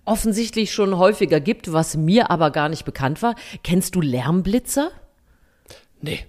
offensichtlich 0.05 0.73
schon 0.73 0.97
häufiger 0.97 1.39
gibt, 1.39 1.71
was 1.71 1.97
mir 1.97 2.31
aber 2.31 2.49
gar 2.49 2.67
nicht 2.67 2.83
bekannt 2.83 3.21
war. 3.21 3.35
Kennst 3.63 3.93
du 3.93 4.01
Lärmblitzer? 4.01 4.89
Nee. 6.01 6.25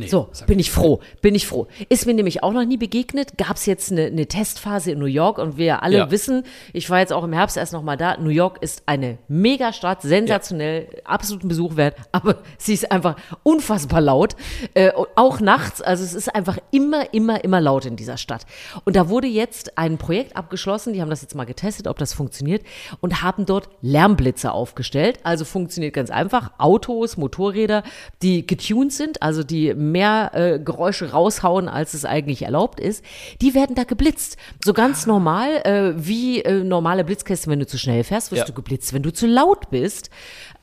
Nee. 0.00 0.06
So, 0.08 0.28
bin 0.46 0.58
ich 0.58 0.70
froh, 0.70 1.00
bin 1.22 1.34
ich 1.34 1.46
froh. 1.46 1.66
Ist 1.88 2.06
mir 2.06 2.14
nämlich 2.14 2.42
auch 2.42 2.52
noch 2.52 2.64
nie 2.64 2.76
begegnet. 2.76 3.36
Gab 3.38 3.56
es 3.56 3.66
jetzt 3.66 3.90
eine, 3.92 4.06
eine 4.06 4.26
Testphase 4.26 4.92
in 4.92 4.98
New 4.98 5.06
York 5.06 5.38
und 5.38 5.56
wir 5.56 5.82
alle 5.82 5.96
Ja. 5.98 6.10
wissen, 6.10 6.44
ich 6.72 6.88
war 6.90 7.00
jetzt 7.00 7.12
auch 7.12 7.24
im 7.24 7.32
Herbst 7.32 7.56
erst 7.56 7.72
noch 7.72 7.82
mal 7.82 7.96
da. 7.96 8.16
New 8.18 8.30
York 8.30 8.58
ist 8.62 8.82
eine 8.86 9.18
Megastadt, 9.28 10.02
sensationell, 10.02 10.88
absoluten 11.04 11.48
Besuch 11.48 11.76
wert, 11.76 11.96
aber 12.12 12.36
sie 12.58 12.74
ist 12.74 12.90
einfach 12.92 13.16
unfassbar 13.42 14.00
laut. 14.00 14.36
Äh, 14.74 14.92
auch 15.16 15.40
nachts, 15.40 15.80
also 15.82 16.04
es 16.04 16.14
ist 16.14 16.34
einfach 16.34 16.58
immer, 16.70 17.12
immer, 17.14 17.42
immer 17.44 17.60
laut 17.60 17.84
in 17.86 17.96
dieser 17.96 18.16
Stadt. 18.16 18.44
Und 18.84 18.96
da 18.96 19.08
wurde 19.08 19.26
jetzt 19.26 19.78
ein 19.78 19.98
Projekt 19.98 20.36
abgeschlossen, 20.36 20.92
die 20.92 21.00
haben 21.00 21.10
das 21.10 21.22
jetzt 21.22 21.34
mal 21.34 21.44
getestet, 21.44 21.86
ob 21.88 21.98
das 21.98 22.12
funktioniert 22.12 22.62
und 23.00 23.22
haben 23.22 23.46
dort 23.46 23.68
Lärmblitzer 23.82 24.52
aufgestellt. 24.52 25.18
Also 25.22 25.44
funktioniert 25.44 25.94
ganz 25.94 26.10
einfach. 26.10 26.52
Autos, 26.58 27.16
Motorräder, 27.16 27.82
die 28.22 28.46
getuned 28.46 28.92
sind, 28.92 29.22
also 29.22 29.42
die 29.42 29.74
mehr 29.90 30.30
äh, 30.34 30.58
Geräusche 30.58 31.10
raushauen, 31.10 31.68
als 31.68 31.94
es 31.94 32.04
eigentlich 32.04 32.42
erlaubt 32.42 32.80
ist, 32.80 33.04
die 33.40 33.54
werden 33.54 33.74
da 33.74 33.84
geblitzt. 33.84 34.36
So 34.64 34.72
ganz 34.72 35.06
normal, 35.06 35.56
äh, 35.64 35.92
wie 35.96 36.42
äh, 36.42 36.62
normale 36.64 37.04
Blitzkästen, 37.04 37.50
wenn 37.50 37.60
du 37.60 37.66
zu 37.66 37.78
schnell 37.78 38.04
fährst, 38.04 38.30
wirst 38.32 38.40
Ja. 38.40 38.44
du 38.46 38.52
geblitzt, 38.52 38.92
wenn 38.92 39.02
du 39.02 39.12
zu 39.12 39.26
laut 39.26 39.70
bist. 39.70 40.10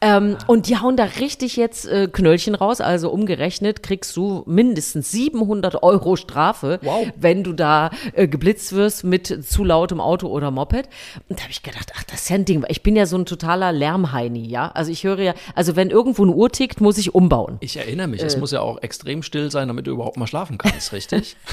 Ähm, 0.05 0.37
und 0.47 0.67
die 0.67 0.77
hauen 0.77 0.95
da 0.97 1.05
richtig 1.19 1.55
jetzt 1.55 1.87
äh, 1.87 2.07
Knöllchen 2.11 2.53
raus, 2.53 2.79
also 2.79 3.09
umgerechnet 3.09 3.81
kriegst 3.81 4.15
du 4.15 4.43
mindestens 4.45 5.11
700 5.11 5.81
Euro 5.81 6.15
Strafe, 6.15 6.79
Wow. 6.83 7.07
wenn 7.15 7.43
du 7.43 7.53
da 7.53 7.89
äh, 8.13 8.27
geblitzt 8.27 8.73
wirst 8.73 9.03
mit 9.03 9.43
zu 9.47 9.63
lautem 9.63 9.99
Auto 9.99 10.27
oder 10.27 10.51
Moped. 10.51 10.87
Und 11.27 11.39
da 11.39 11.43
habe 11.43 11.51
ich 11.51 11.63
gedacht, 11.63 11.91
ach, 11.97 12.03
das 12.03 12.21
ist 12.21 12.29
ja 12.29 12.35
ein 12.35 12.45
Ding. 12.45 12.63
Ich 12.69 12.83
bin 12.83 12.95
ja 12.95 13.05
so 13.07 13.17
ein 13.17 13.25
totaler 13.25 13.71
Lärmheini, 13.71 14.47
ja. 14.47 14.69
Also 14.73 14.91
ich 14.91 15.03
höre 15.03 15.19
ja, 15.19 15.33
also 15.55 15.75
wenn 15.75 15.89
irgendwo 15.89 16.21
eine 16.23 16.33
Uhr 16.33 16.51
tickt, 16.51 16.81
muss 16.81 16.97
ich 16.99 17.15
umbauen. 17.15 17.57
Ich 17.61 17.77
erinnere 17.77 18.07
mich, 18.07 18.21
Äh. 18.21 18.25
es 18.27 18.37
muss 18.37 18.51
ja 18.51 18.61
auch 18.61 18.81
extrem 18.83 19.23
still 19.23 19.49
sein, 19.49 19.67
damit 19.69 19.87
du 19.87 19.91
überhaupt 19.91 20.17
mal 20.17 20.27
schlafen 20.27 20.57
kannst, 20.57 20.93
richtig? 20.93 21.35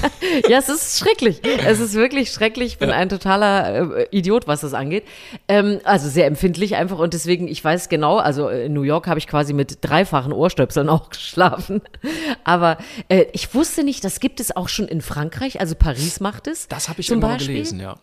Ja, 0.49 0.57
es 0.59 0.69
ist 0.69 0.99
schrecklich. 0.99 1.41
Es 1.67 1.79
ist 1.79 1.93
wirklich 1.95 2.29
schrecklich. 2.31 2.73
Ich 2.73 2.77
bin 2.77 2.89
ein 2.91 3.07
totaler 3.09 3.97
äh, 3.97 4.07
Idiot, 4.11 4.47
was 4.47 4.61
das 4.61 4.73
angeht. 4.73 5.03
Ähm, 5.47 5.79
also 5.83 6.07
sehr 6.09 6.25
empfindlich 6.27 6.75
einfach 6.75 6.99
und 6.99 7.13
deswegen, 7.13 7.47
ich 7.47 7.63
weiß 7.63 7.89
genau, 7.89 8.17
also 8.17 8.42
äh, 8.49 8.65
in 8.65 8.73
New 8.73 8.81
York 8.83 9.07
habe 9.07 9.19
ich 9.19 9.27
quasi 9.27 9.53
mit 9.53 9.79
dreifachen 9.81 10.33
Ohrstöpseln 10.33 10.89
auch 10.89 11.09
geschlafen. 11.09 11.81
Aber 12.43 12.77
äh, 13.09 13.25
ich 13.33 13.53
wusste 13.53 13.83
nicht, 13.83 14.03
das 14.03 14.19
gibt 14.19 14.39
es 14.39 14.55
auch 14.55 14.69
schon 14.69 14.87
in 14.87 15.01
Frankreich. 15.01 15.59
Also 15.59 15.75
Paris 15.75 16.19
macht 16.19 16.47
es. 16.47 16.67
Das 16.67 16.89
habe 16.89 17.01
ich 17.01 17.07
Zum 17.07 17.17
immer 17.17 17.27
mal 17.27 17.33
Beispiel. 17.35 17.55
gelesen, 17.55 17.79
ja. 17.79 17.97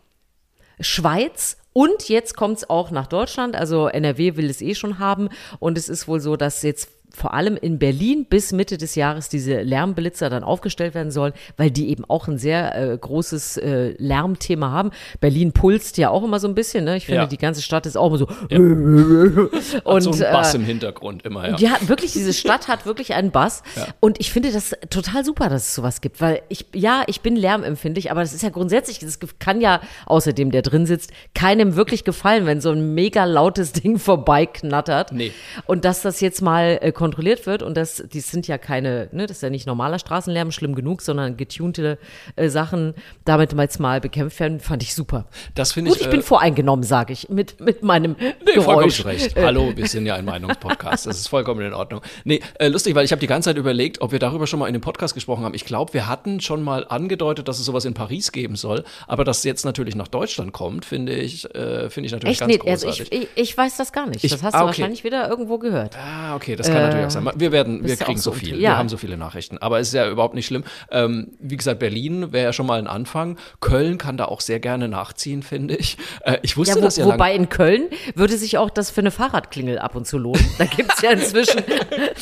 Schweiz 0.80 1.58
und 1.72 2.08
jetzt 2.08 2.36
kommt 2.36 2.58
es 2.58 2.70
auch 2.70 2.90
nach 2.90 3.06
Deutschland. 3.06 3.54
Also 3.54 3.88
NRW 3.88 4.36
will 4.36 4.50
es 4.50 4.60
eh 4.60 4.74
schon 4.74 4.98
haben 4.98 5.28
und 5.58 5.78
es 5.78 5.88
ist 5.88 6.08
wohl 6.08 6.20
so, 6.20 6.36
dass 6.36 6.62
jetzt 6.62 6.88
vor 7.14 7.34
allem 7.34 7.56
in 7.56 7.78
Berlin 7.78 8.24
bis 8.28 8.52
Mitte 8.52 8.78
des 8.78 8.94
Jahres 8.94 9.28
diese 9.28 9.62
Lärmblitzer 9.62 10.30
dann 10.30 10.44
aufgestellt 10.44 10.94
werden 10.94 11.10
sollen, 11.10 11.32
weil 11.56 11.70
die 11.70 11.90
eben 11.90 12.04
auch 12.06 12.28
ein 12.28 12.38
sehr 12.38 12.74
äh, 12.76 12.96
großes 12.96 13.56
äh, 13.58 13.94
Lärmthema 13.98 14.70
haben. 14.70 14.90
Berlin 15.20 15.52
pulst 15.52 15.98
ja 15.98 16.10
auch 16.10 16.22
immer 16.22 16.40
so 16.40 16.48
ein 16.48 16.54
bisschen, 16.54 16.84
ne? 16.84 16.96
Ich 16.96 17.06
finde, 17.06 17.22
Ja. 17.22 17.26
die 17.26 17.38
ganze 17.38 17.62
Stadt 17.62 17.86
ist 17.86 17.96
auch 17.96 18.08
immer 18.08 18.18
so. 18.18 18.28
Ja. 18.48 18.58
Und, 19.84 20.02
so 20.02 20.12
ein 20.12 20.18
Bass 20.18 20.54
äh, 20.54 20.58
im 20.58 20.64
Hintergrund 20.64 21.24
immer, 21.24 21.48
ja. 21.50 21.56
ja, 21.58 21.88
wirklich, 21.88 22.12
diese 22.12 22.32
Stadt 22.32 22.68
hat 22.68 22.86
wirklich 22.86 23.14
einen 23.14 23.30
Bass. 23.30 23.62
Und 24.00 24.20
ich 24.20 24.30
finde 24.32 24.52
das 24.52 24.74
total 24.90 25.24
super, 25.24 25.48
dass 25.48 25.68
es 25.68 25.74
sowas 25.74 26.00
gibt, 26.00 26.20
weil 26.20 26.42
ich, 26.48 26.66
ja, 26.74 27.02
ich 27.06 27.20
bin 27.20 27.36
lärmempfindlich, 27.36 28.10
aber 28.10 28.20
das 28.20 28.32
ist 28.32 28.42
ja 28.42 28.50
grundsätzlich, 28.50 28.98
das 28.98 29.18
kann 29.38 29.60
ja 29.60 29.80
außerdem, 30.06 30.50
der 30.50 30.62
drin 30.62 30.86
sitzt, 30.86 31.12
keinem 31.34 31.76
wirklich 31.76 32.04
gefallen, 32.04 32.46
wenn 32.46 32.60
so 32.60 32.70
ein 32.70 32.94
mega 32.94 33.24
lautes 33.24 33.72
Ding 33.72 33.98
vorbeiknattert. 34.40 35.12
Nee. 35.12 35.32
Und 35.66 35.84
dass 35.84 36.02
das 36.02 36.20
jetzt 36.20 36.42
mal 36.42 36.78
äh, 36.80 36.92
kontrolliert 37.00 37.46
wird 37.46 37.62
und 37.64 37.76
das, 37.76 38.04
die 38.12 38.20
sind 38.20 38.46
ja 38.46 38.58
keine, 38.58 39.08
ne, 39.12 39.26
das 39.26 39.38
ist 39.38 39.42
ja 39.42 39.50
nicht 39.50 39.66
normaler 39.66 39.98
Straßenlärm, 39.98 40.52
schlimm 40.52 40.74
genug, 40.74 41.02
sondern 41.02 41.36
getunte 41.36 41.98
äh, 42.36 42.48
Sachen, 42.48 42.94
damit 43.24 43.54
mal 43.54 43.62
jetzt 43.64 43.80
mal 43.80 44.00
bekämpft 44.00 44.38
werden, 44.38 44.60
fand 44.60 44.82
ich 44.82 44.94
super. 44.94 45.24
Das 45.54 45.72
finde 45.72 45.90
Gut, 45.90 45.98
ich. 45.98 46.04
ich 46.04 46.10
bin 46.10 46.20
äh, 46.20 46.22
voreingenommen, 46.22 46.82
sage 46.84 47.12
ich, 47.12 47.28
mit, 47.28 47.58
mit 47.60 47.82
meinem 47.82 48.14
Nee, 48.20 48.54
vollkommen 48.54 48.78
Geräusch. 48.78 48.96
zu 48.98 49.02
recht. 49.06 49.36
Äh, 49.36 49.44
Hallo, 49.44 49.72
wir 49.74 49.86
sind 49.88 50.06
ja 50.06 50.14
ein 50.14 50.24
Meinungspodcast. 50.24 51.06
Das 51.06 51.16
ist 51.18 51.28
vollkommen 51.28 51.62
in 51.62 51.72
Ordnung. 51.72 52.02
Nee, 52.24 52.40
äh, 52.58 52.68
lustig, 52.68 52.94
weil 52.94 53.04
ich 53.04 53.12
habe 53.12 53.20
die 53.20 53.26
ganze 53.26 53.48
Zeit 53.50 53.56
überlegt, 53.56 54.00
ob 54.02 54.12
wir 54.12 54.18
darüber 54.18 54.46
schon 54.46 54.58
mal 54.60 54.66
in 54.66 54.74
dem 54.74 54.82
Podcast 54.82 55.14
gesprochen 55.14 55.42
haben. 55.44 55.54
Ich 55.54 55.64
glaube, 55.64 55.94
wir 55.94 56.06
hatten 56.06 56.40
schon 56.40 56.62
mal 56.62 56.86
angedeutet, 56.88 57.48
dass 57.48 57.58
es 57.58 57.64
sowas 57.64 57.84
in 57.86 57.94
Paris 57.94 58.30
geben 58.32 58.56
soll. 58.56 58.84
Aber 59.06 59.24
dass 59.24 59.42
jetzt 59.44 59.64
natürlich 59.64 59.94
nach 59.96 60.08
Deutschland 60.08 60.52
kommt, 60.52 60.84
finde 60.84 61.14
ich, 61.14 61.44
äh, 61.54 61.88
finde 61.90 62.06
ich 62.06 62.12
natürlich 62.12 62.32
Echt? 62.32 62.40
ganz 62.40 62.52
Nee, 62.64 62.70
also 62.70 62.86
großartig. 62.86 63.12
ich, 63.12 63.22
ich, 63.22 63.50
ich 63.50 63.56
weiß 63.56 63.76
das 63.78 63.92
gar 63.92 64.06
nicht. 64.06 64.22
Ich- 64.24 64.30
das 64.30 64.42
hast 64.42 64.54
ah, 64.54 64.58
du 64.58 64.64
okay. 64.64 64.78
wahrscheinlich 64.78 65.04
wieder 65.04 65.28
irgendwo 65.28 65.58
gehört. 65.58 65.96
Ah, 65.96 66.34
okay, 66.36 66.56
das 66.56 66.66
kann 66.68 66.89
natürlich 66.90 67.06
auch 67.06 67.10
sein. 67.22 67.32
Wir 67.36 67.52
werden, 67.52 67.84
wir 67.84 67.96
kriegen 67.96 68.18
so 68.18 68.30
so 68.30 68.36
viel. 68.38 68.54
ja. 68.56 68.70
Wir 68.70 68.78
haben 68.78 68.88
so 68.88 68.96
viele 68.96 69.16
Nachrichten. 69.16 69.58
Aber 69.58 69.80
es 69.80 69.88
ist 69.88 69.94
ja 69.94 70.08
überhaupt 70.08 70.34
nicht 70.34 70.46
schlimm. 70.46 70.64
Ähm, 70.90 71.32
wie 71.40 71.56
gesagt, 71.56 71.78
Berlin 71.80 72.32
wäre 72.32 72.44
ja 72.44 72.52
schon 72.52 72.66
mal 72.66 72.78
ein 72.78 72.86
Anfang. 72.86 73.38
Köln 73.60 73.98
kann 73.98 74.16
da 74.16 74.26
auch 74.26 74.40
sehr 74.40 74.60
gerne 74.60 74.88
nachziehen, 74.88 75.42
finde 75.42 75.76
ich. 75.76 75.96
Äh, 76.22 76.38
ich 76.42 76.56
wusste 76.56 76.74
Ja, 76.76 76.80
wo, 76.80 76.84
das 76.84 76.96
ja 76.96 77.04
lange. 77.04 77.14
wobei 77.14 77.34
in 77.34 77.48
Köln 77.48 77.84
würde 78.14 78.36
sich 78.36 78.58
auch 78.58 78.70
das 78.70 78.90
für 78.90 79.00
eine 79.00 79.10
Fahrradklingel 79.10 79.78
ab 79.78 79.94
und 79.96 80.06
zu 80.06 80.18
lohnen. 80.18 80.44
Da 80.58 80.64
gibt 80.66 80.92
es 80.94 81.00
ja 81.02 81.10
inzwischen. 81.12 81.62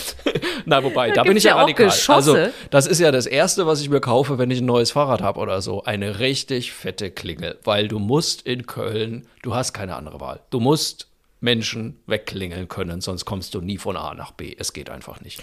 Na, 0.64 0.82
wobei, 0.82 1.08
da, 1.08 1.14
Da 1.16 1.22
bin 1.24 1.36
ich 1.36 1.44
ja, 1.44 1.50
ja 1.50 1.56
auch 1.56 1.60
radikal. 1.62 1.86
Geschosse. 1.86 2.38
Also, 2.38 2.52
das 2.70 2.86
ist 2.86 3.00
ja 3.00 3.10
das 3.10 3.26
Erste, 3.26 3.66
was 3.66 3.80
ich 3.80 3.88
mir 3.90 4.00
kaufe, 4.00 4.38
wenn 4.38 4.50
ich 4.50 4.60
ein 4.60 4.66
neues 4.66 4.92
Fahrrad 4.92 5.22
habe 5.22 5.40
oder 5.40 5.60
so. 5.62 5.82
Eine 5.84 6.18
richtig 6.20 6.72
fette 6.72 7.10
Klingel. 7.10 7.58
Weil 7.64 7.88
du 7.88 7.98
musst 7.98 8.42
in 8.42 8.66
Köln, 8.66 9.26
du 9.42 9.54
hast 9.54 9.72
keine 9.72 9.96
andere 9.96 10.20
Wahl. 10.20 10.40
Du 10.50 10.60
musst 10.60 11.07
Menschen 11.40 12.00
wegklingeln 12.06 12.68
können, 12.68 13.00
sonst 13.00 13.24
kommst 13.24 13.54
du 13.54 13.60
nie 13.60 13.78
von 13.78 13.96
A 13.96 14.14
nach 14.14 14.32
B. 14.32 14.54
Es 14.58 14.72
geht 14.72 14.90
einfach 14.90 15.20
nicht. 15.20 15.42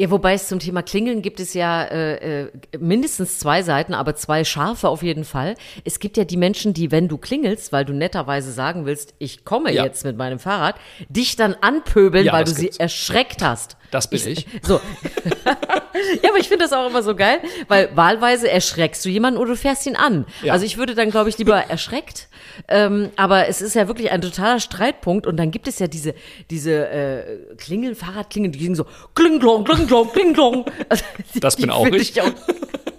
Ja, 0.00 0.10
wobei 0.12 0.34
es 0.34 0.46
zum 0.46 0.60
Thema 0.60 0.82
Klingeln 0.82 1.22
gibt 1.22 1.40
es 1.40 1.54
ja 1.54 1.82
äh, 1.82 2.42
äh, 2.44 2.52
mindestens 2.78 3.40
zwei 3.40 3.62
Seiten, 3.62 3.94
aber 3.94 4.14
zwei 4.14 4.44
scharfe 4.44 4.88
auf 4.88 5.02
jeden 5.02 5.24
Fall. 5.24 5.56
Es 5.84 5.98
gibt 5.98 6.16
ja 6.16 6.22
die 6.24 6.36
Menschen, 6.36 6.72
die, 6.72 6.92
wenn 6.92 7.08
du 7.08 7.18
klingelst, 7.18 7.72
weil 7.72 7.84
du 7.84 7.92
netterweise 7.92 8.52
sagen 8.52 8.86
willst, 8.86 9.14
ich 9.18 9.44
komme 9.44 9.72
Ja. 9.72 9.82
jetzt 9.84 10.04
mit 10.04 10.16
meinem 10.16 10.38
Fahrrad, 10.38 10.76
dich 11.08 11.34
dann 11.34 11.54
anpöbeln, 11.54 12.26
Ja, 12.26 12.32
weil 12.32 12.44
du 12.44 12.50
das 12.50 12.58
sie 12.58 12.62
gibt's. 12.66 12.76
erschreckt 12.78 13.42
hast. 13.42 13.76
Das 13.90 14.08
bin 14.10 14.20
ich. 14.26 14.46
So. 14.62 14.74
ja, 16.22 16.30
aber 16.30 16.38
ich 16.38 16.48
finde 16.48 16.64
das 16.64 16.72
auch 16.72 16.88
immer 16.88 17.02
so 17.02 17.14
geil, 17.16 17.40
weil 17.68 17.90
wahlweise 17.96 18.50
erschreckst 18.50 19.04
du 19.04 19.08
jemanden 19.08 19.38
oder 19.38 19.50
du 19.52 19.56
fährst 19.56 19.86
ihn 19.86 19.96
an. 19.96 20.26
Ja. 20.42 20.52
Also 20.52 20.64
ich 20.66 20.76
würde 20.76 20.94
dann, 20.94 21.10
glaube 21.10 21.28
ich, 21.30 21.38
lieber 21.38 21.56
erschreckt. 21.68 22.28
Ähm, 22.68 23.10
aber 23.16 23.48
es 23.48 23.60
ist 23.62 23.74
ja 23.74 23.88
wirklich 23.88 24.10
ein 24.10 24.20
totaler 24.20 24.60
Streitpunkt. 24.60 25.26
Und 25.26 25.36
dann 25.36 25.50
gibt 25.50 25.68
es 25.68 25.78
ja 25.78 25.86
diese, 25.86 26.14
diese 26.50 26.88
äh, 26.88 27.54
Klingeln, 27.56 27.94
Fahrradklingeln, 27.94 28.52
die 28.52 28.58
klingen 28.58 28.74
so 28.74 28.84
klinglong, 29.14 29.64
klinglong, 29.64 30.12
klinglong. 30.12 30.64
Also, 30.88 31.04
die- 31.34 31.40
Das 31.40 31.56
bin 31.56 31.70
auch 31.70 31.84
finde 31.84 31.98
ich. 31.98 32.20
auch- 32.20 32.30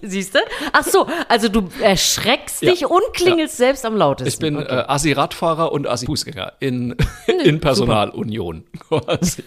Siehst 0.02 0.34
du? 0.34 0.40
Ach 0.72 0.86
so, 0.86 1.08
also 1.28 1.50
du 1.50 1.68
erschreckst 1.82 2.62
Ja. 2.62 2.72
dich 2.72 2.86
und 2.86 3.02
klingelst 3.14 3.58
selbst 3.58 3.86
am 3.86 3.98
lautesten. 3.98 4.30
Ich 4.30 4.40
bin 4.40 4.56
Okay. 4.56 4.74
äh, 4.80 4.86
Assi-Radfahrer 4.88 5.74
und 5.74 5.88
Assi-Fußgänger 5.88 6.54
in, 6.62 6.96
in 7.44 7.60
Personalunion 7.60 8.64
quasi. 8.80 9.44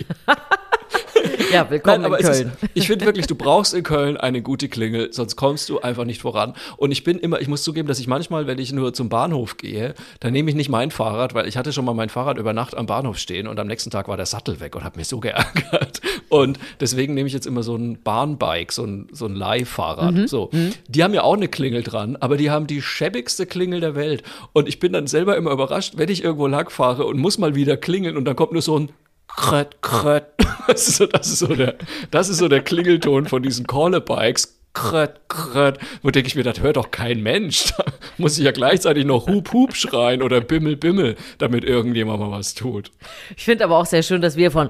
Ja, 1.52 1.70
willkommen 1.70 2.02
Nein, 2.02 2.12
in 2.12 2.18
Köln. 2.18 2.52
Ist, 2.60 2.70
ich 2.74 2.86
finde 2.86 3.04
wirklich, 3.04 3.26
du 3.26 3.34
brauchst 3.34 3.74
in 3.74 3.82
Köln 3.82 4.16
eine 4.16 4.42
gute 4.42 4.68
Klingel, 4.68 5.12
sonst 5.12 5.36
kommst 5.36 5.68
du 5.68 5.80
einfach 5.80 6.04
nicht 6.04 6.20
voran. 6.20 6.54
Und 6.76 6.90
ich 6.92 7.04
bin 7.04 7.18
immer, 7.18 7.40
ich 7.40 7.48
muss 7.48 7.62
zugeben, 7.62 7.88
dass 7.88 7.98
ich 7.98 8.06
manchmal, 8.06 8.46
wenn 8.46 8.58
ich 8.58 8.72
nur 8.72 8.94
zum 8.94 9.08
Bahnhof 9.08 9.56
gehe, 9.56 9.94
dann 10.20 10.32
nehme 10.32 10.50
ich 10.50 10.56
nicht 10.56 10.68
mein 10.68 10.90
Fahrrad, 10.90 11.34
weil 11.34 11.46
ich 11.46 11.56
hatte 11.56 11.72
schon 11.72 11.84
mal 11.84 11.94
mein 11.94 12.08
Fahrrad 12.08 12.38
über 12.38 12.52
Nacht 12.52 12.76
am 12.76 12.86
Bahnhof 12.86 13.18
stehen 13.18 13.46
und 13.46 13.60
am 13.60 13.66
nächsten 13.66 13.90
Tag 13.90 14.08
war 14.08 14.16
der 14.16 14.26
Sattel 14.26 14.60
weg 14.60 14.74
und 14.74 14.84
hat 14.84 14.96
mich 14.96 15.08
so 15.08 15.20
geärgert. 15.20 16.00
Und 16.28 16.58
deswegen 16.80 17.14
nehme 17.14 17.26
ich 17.26 17.34
jetzt 17.34 17.46
immer 17.46 17.62
so 17.62 17.76
ein 17.76 18.02
Bahnbike, 18.02 18.72
so 18.72 18.84
ein, 18.84 19.08
so 19.12 19.26
ein 19.26 19.34
Leihfahrrad. 19.34 20.14
Mhm. 20.14 20.26
So. 20.28 20.50
Die 20.88 21.04
haben 21.04 21.12
ja 21.12 21.22
auch 21.22 21.34
eine 21.34 21.48
Klingel 21.48 21.82
dran, 21.82 22.16
aber 22.16 22.36
die 22.36 22.50
haben 22.50 22.66
die 22.66 22.80
schäbigste 22.80 23.46
Klingel 23.46 23.80
der 23.80 23.94
Welt. 23.94 24.22
Und 24.52 24.68
ich 24.68 24.78
bin 24.78 24.92
dann 24.92 25.06
selber 25.06 25.36
immer 25.36 25.50
überrascht, 25.50 25.94
wenn 25.96 26.08
ich 26.08 26.24
irgendwo 26.24 26.46
lang 26.46 26.70
fahre 26.70 27.04
und 27.04 27.18
muss 27.18 27.38
mal 27.38 27.54
wieder 27.54 27.76
klingeln 27.76 28.16
und 28.16 28.24
dann 28.24 28.36
kommt 28.36 28.52
nur 28.52 28.62
so 28.62 28.78
ein 28.78 28.92
Krött, 29.36 29.80
krött. 29.82 30.26
Das 30.68 30.86
ist 30.86 30.96
so, 30.98 31.06
das 31.06 31.26
ist 31.26 31.40
so, 31.40 31.48
der, 31.48 31.74
das 32.12 32.28
ist 32.28 32.38
so 32.38 32.46
der 32.46 32.62
Klingelton 32.62 33.26
von 33.26 33.42
diesen 33.42 33.66
Call-Bikes. 33.66 34.61
Krött, 34.74 35.20
krött. 35.28 35.78
Wo 36.02 36.10
denke 36.10 36.28
ich 36.28 36.34
mir, 36.34 36.44
das 36.44 36.60
hört 36.60 36.76
doch 36.76 36.90
kein 36.90 37.22
Mensch. 37.22 37.72
Da 37.82 37.84
muss 38.24 38.38
ich 38.38 38.44
ja 38.44 38.52
gleichzeitig 38.52 39.04
noch 39.04 39.26
Hup, 39.26 39.52
Hup 39.52 39.74
schreien 39.74 40.22
oder 40.22 40.40
Bimmel, 40.40 40.76
Bimmel, 40.76 41.16
damit 41.38 41.64
irgendjemand 41.64 42.20
mal 42.20 42.30
was 42.30 42.54
tut. 42.54 42.92
Ich 43.36 43.44
finde 43.44 43.64
aber 43.64 43.78
auch 43.78 43.86
sehr 43.86 44.02
schön, 44.02 44.20
dass 44.20 44.36
wir 44.36 44.50
von 44.50 44.68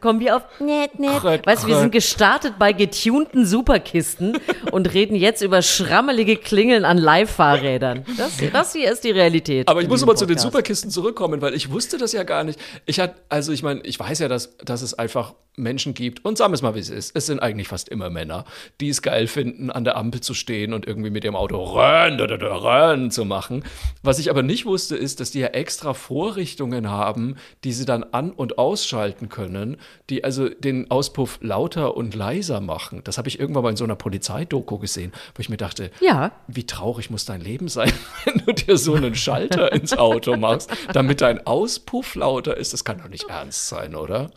kommen 0.00 0.20
wir 0.20 0.36
auf 0.36 0.42
net, 0.60 0.98
net. 0.98 1.18
Krött, 1.18 1.46
Weißt 1.46 1.64
du, 1.64 1.68
wir 1.68 1.78
sind 1.78 1.92
gestartet 1.92 2.54
bei 2.58 2.72
getunten 2.72 3.44
Superkisten 3.46 4.38
und 4.72 4.92
reden 4.94 5.14
jetzt 5.14 5.42
über 5.42 5.62
schrammelige 5.62 6.36
Klingeln 6.36 6.84
an 6.84 6.98
Live-Fahrrädern. 6.98 8.04
Das, 8.16 8.38
das 8.52 8.72
hier 8.72 8.90
ist 8.90 9.04
die 9.04 9.10
Realität. 9.10 9.68
Aber 9.68 9.82
ich 9.82 9.88
muss 9.88 10.02
aber 10.02 10.16
zu 10.16 10.26
den. 10.26 10.38
Superkisten 10.38 10.90
zurückkommen, 10.90 11.42
weil 11.42 11.54
ich 11.54 11.70
wusste 11.70 11.98
das 11.98 12.12
ja 12.12 12.22
gar 12.22 12.44
nicht. 12.44 12.58
Ich 12.86 13.00
hatte, 13.00 13.14
also 13.28 13.52
ich 13.52 13.62
meine, 13.62 13.80
ich 13.82 13.98
weiß 14.00 14.20
ja, 14.20 14.28
dass, 14.28 14.56
dass 14.58 14.82
es 14.82 14.94
einfach 14.94 15.34
Menschen 15.58 15.92
gibt, 15.94 16.24
und 16.24 16.38
sagen 16.38 16.52
wir 16.52 16.54
es 16.54 16.62
mal, 16.62 16.74
wie 16.74 16.80
es 16.80 16.90
ist. 16.90 17.14
Es 17.14 17.26
sind 17.26 17.37
eigentlich 17.38 17.68
fast 17.68 17.88
immer 17.88 18.10
Männer, 18.10 18.44
die 18.80 18.88
es 18.88 19.02
geil 19.02 19.26
finden, 19.26 19.70
an 19.70 19.84
der 19.84 19.96
Ampel 19.96 20.20
zu 20.20 20.34
stehen 20.34 20.72
und 20.72 20.86
irgendwie 20.86 21.10
mit 21.10 21.24
ihrem 21.24 21.36
Auto 21.36 21.62
rön, 21.62 22.18
rön 22.20 23.10
zu 23.10 23.24
machen. 23.24 23.64
Was 24.02 24.18
ich 24.18 24.30
aber 24.30 24.42
nicht 24.42 24.66
wusste, 24.66 24.96
ist, 24.96 25.20
dass 25.20 25.30
die 25.30 25.40
ja 25.40 25.48
extra 25.48 25.94
Vorrichtungen 25.94 26.90
haben, 26.90 27.36
die 27.64 27.72
sie 27.72 27.84
dann 27.84 28.04
an- 28.04 28.32
und 28.32 28.58
ausschalten 28.58 29.28
können, 29.28 29.76
die 30.10 30.24
also 30.24 30.48
den 30.48 30.90
Auspuff 30.90 31.38
lauter 31.42 31.96
und 31.96 32.14
leiser 32.14 32.60
machen. 32.60 33.02
Das 33.04 33.18
habe 33.18 33.28
ich 33.28 33.38
irgendwann 33.40 33.62
mal 33.62 33.70
in 33.70 33.76
so 33.76 33.84
einer 33.84 33.96
Polizeidoku 33.96 34.78
gesehen, 34.78 35.12
wo 35.34 35.40
ich 35.40 35.48
mir 35.48 35.56
dachte, 35.56 35.90
Ja. 36.00 36.32
wie 36.46 36.66
traurig 36.66 37.10
muss 37.10 37.24
dein 37.24 37.40
Leben 37.40 37.68
sein, 37.68 37.92
wenn 38.24 38.42
du 38.44 38.52
dir 38.52 38.76
so 38.76 38.94
einen 38.94 39.14
Schalter 39.14 39.72
ins 39.72 39.96
Auto 39.96 40.36
machst, 40.36 40.70
damit 40.92 41.20
dein 41.20 41.46
Auspuff 41.46 42.14
lauter 42.14 42.56
ist. 42.56 42.72
Das 42.72 42.84
kann 42.84 42.98
doch 42.98 43.08
nicht 43.08 43.28
ernst 43.28 43.68
sein, 43.68 43.94
oder? 43.94 44.30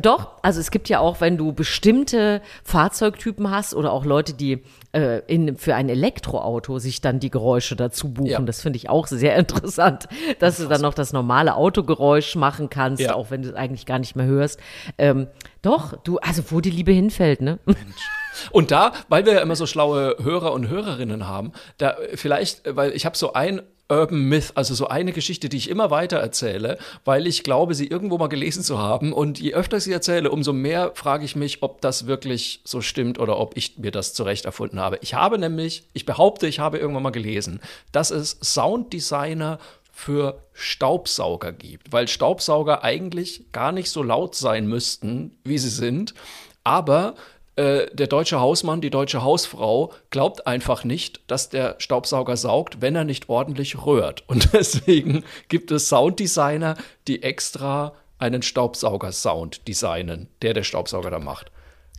Doch, 0.00 0.30
also 0.42 0.60
es 0.60 0.70
gibt 0.70 0.88
ja 0.88 1.00
auch, 1.00 1.20
wenn 1.20 1.36
du 1.36 1.52
bestimmte 1.52 2.40
Fahrzeugtypen 2.64 3.50
hast 3.50 3.74
oder 3.74 3.92
auch 3.92 4.04
Leute, 4.04 4.32
die 4.32 4.62
äh, 4.92 5.20
in, 5.26 5.56
für 5.58 5.74
ein 5.74 5.88
Elektroauto 5.88 6.78
sich 6.78 7.00
dann 7.00 7.20
die 7.20 7.28
Geräusche 7.30 7.76
dazu 7.76 8.12
buchen. 8.12 8.30
Ja. 8.30 8.40
Das 8.40 8.62
finde 8.62 8.78
ich 8.78 8.88
auch 8.88 9.06
sehr 9.06 9.36
interessant, 9.38 10.08
dass 10.38 10.56
du 10.56 10.66
dann 10.68 10.80
noch 10.80 10.94
das 10.94 11.12
normale 11.12 11.54
Autogeräusch 11.54 12.34
machen 12.36 12.70
kannst, 12.70 13.02
Ja. 13.02 13.14
auch 13.14 13.30
wenn 13.30 13.42
du 13.42 13.50
es 13.50 13.54
eigentlich 13.54 13.84
gar 13.84 13.98
nicht 13.98 14.16
mehr 14.16 14.26
hörst. 14.26 14.58
Ähm, 14.96 15.26
doch, 15.60 15.96
du, 16.02 16.18
also 16.18 16.42
wo 16.50 16.60
die 16.60 16.70
Liebe 16.70 16.92
hinfällt, 16.92 17.42
ne? 17.42 17.58
Und 18.52 18.70
da, 18.70 18.92
weil 19.08 19.26
wir 19.26 19.32
ja 19.34 19.40
immer 19.40 19.56
so 19.56 19.66
schlaue 19.66 20.16
Hörer 20.22 20.52
und 20.52 20.68
Hörerinnen 20.68 21.26
haben, 21.26 21.50
da 21.76 21.96
vielleicht, 22.14 22.62
weil 22.76 22.92
ich 22.92 23.04
habe 23.04 23.16
so 23.16 23.32
ein 23.32 23.62
Urban 23.90 24.20
Myth, 24.20 24.52
also 24.54 24.74
so 24.74 24.88
eine 24.88 25.12
Geschichte, 25.12 25.48
die 25.48 25.56
ich 25.56 25.70
immer 25.70 25.90
weiter 25.90 26.18
erzähle, 26.18 26.78
weil 27.04 27.26
ich 27.26 27.42
glaube, 27.42 27.74
sie 27.74 27.86
irgendwo 27.86 28.18
mal 28.18 28.28
gelesen 28.28 28.62
zu 28.62 28.78
haben. 28.78 29.12
Und 29.12 29.40
je 29.40 29.54
öfter 29.54 29.78
ich 29.78 29.84
sie 29.84 29.92
erzähle, 29.92 30.30
umso 30.30 30.52
mehr 30.52 30.92
frage 30.94 31.24
ich 31.24 31.36
mich, 31.36 31.62
ob 31.62 31.80
das 31.80 32.06
wirklich 32.06 32.60
so 32.64 32.82
stimmt 32.82 33.18
oder 33.18 33.38
ob 33.38 33.56
ich 33.56 33.78
mir 33.78 33.90
das 33.90 34.12
zurecht 34.12 34.44
erfunden 34.44 34.78
habe. 34.78 34.98
Ich 35.00 35.14
habe 35.14 35.38
nämlich, 35.38 35.84
ich 35.94 36.04
behaupte, 36.04 36.46
ich 36.46 36.58
habe 36.58 36.78
irgendwann 36.78 37.02
mal 37.02 37.10
gelesen, 37.10 37.60
dass 37.90 38.10
es 38.10 38.38
Sounddesigner 38.42 39.58
für 39.90 40.42
Staubsauger 40.52 41.52
gibt, 41.52 41.90
weil 41.92 42.06
Staubsauger 42.08 42.84
eigentlich 42.84 43.50
gar 43.52 43.72
nicht 43.72 43.90
so 43.90 44.02
laut 44.02 44.34
sein 44.34 44.66
müssten, 44.68 45.38
wie 45.44 45.58
sie 45.58 45.70
sind, 45.70 46.14
aber 46.62 47.14
äh, 47.58 47.92
der 47.92 48.06
deutsche 48.06 48.38
Hausmann, 48.38 48.80
die 48.80 48.90
deutsche 48.90 49.24
Hausfrau 49.24 49.92
glaubt 50.10 50.46
einfach 50.46 50.84
nicht, 50.84 51.20
dass 51.26 51.48
der 51.48 51.74
Staubsauger 51.78 52.36
saugt, 52.36 52.80
wenn 52.80 52.94
er 52.94 53.02
nicht 53.02 53.28
ordentlich 53.28 53.84
rührt. 53.84 54.22
Und 54.28 54.50
deswegen 54.52 55.24
gibt 55.48 55.72
es 55.72 55.88
Sounddesigner, 55.88 56.76
die 57.08 57.24
extra 57.24 57.94
einen 58.20 58.42
Staubsauger-Sound 58.42 59.66
designen, 59.66 60.28
der 60.40 60.54
der 60.54 60.62
Staubsauger 60.62 61.10
da 61.10 61.18
macht. 61.18 61.50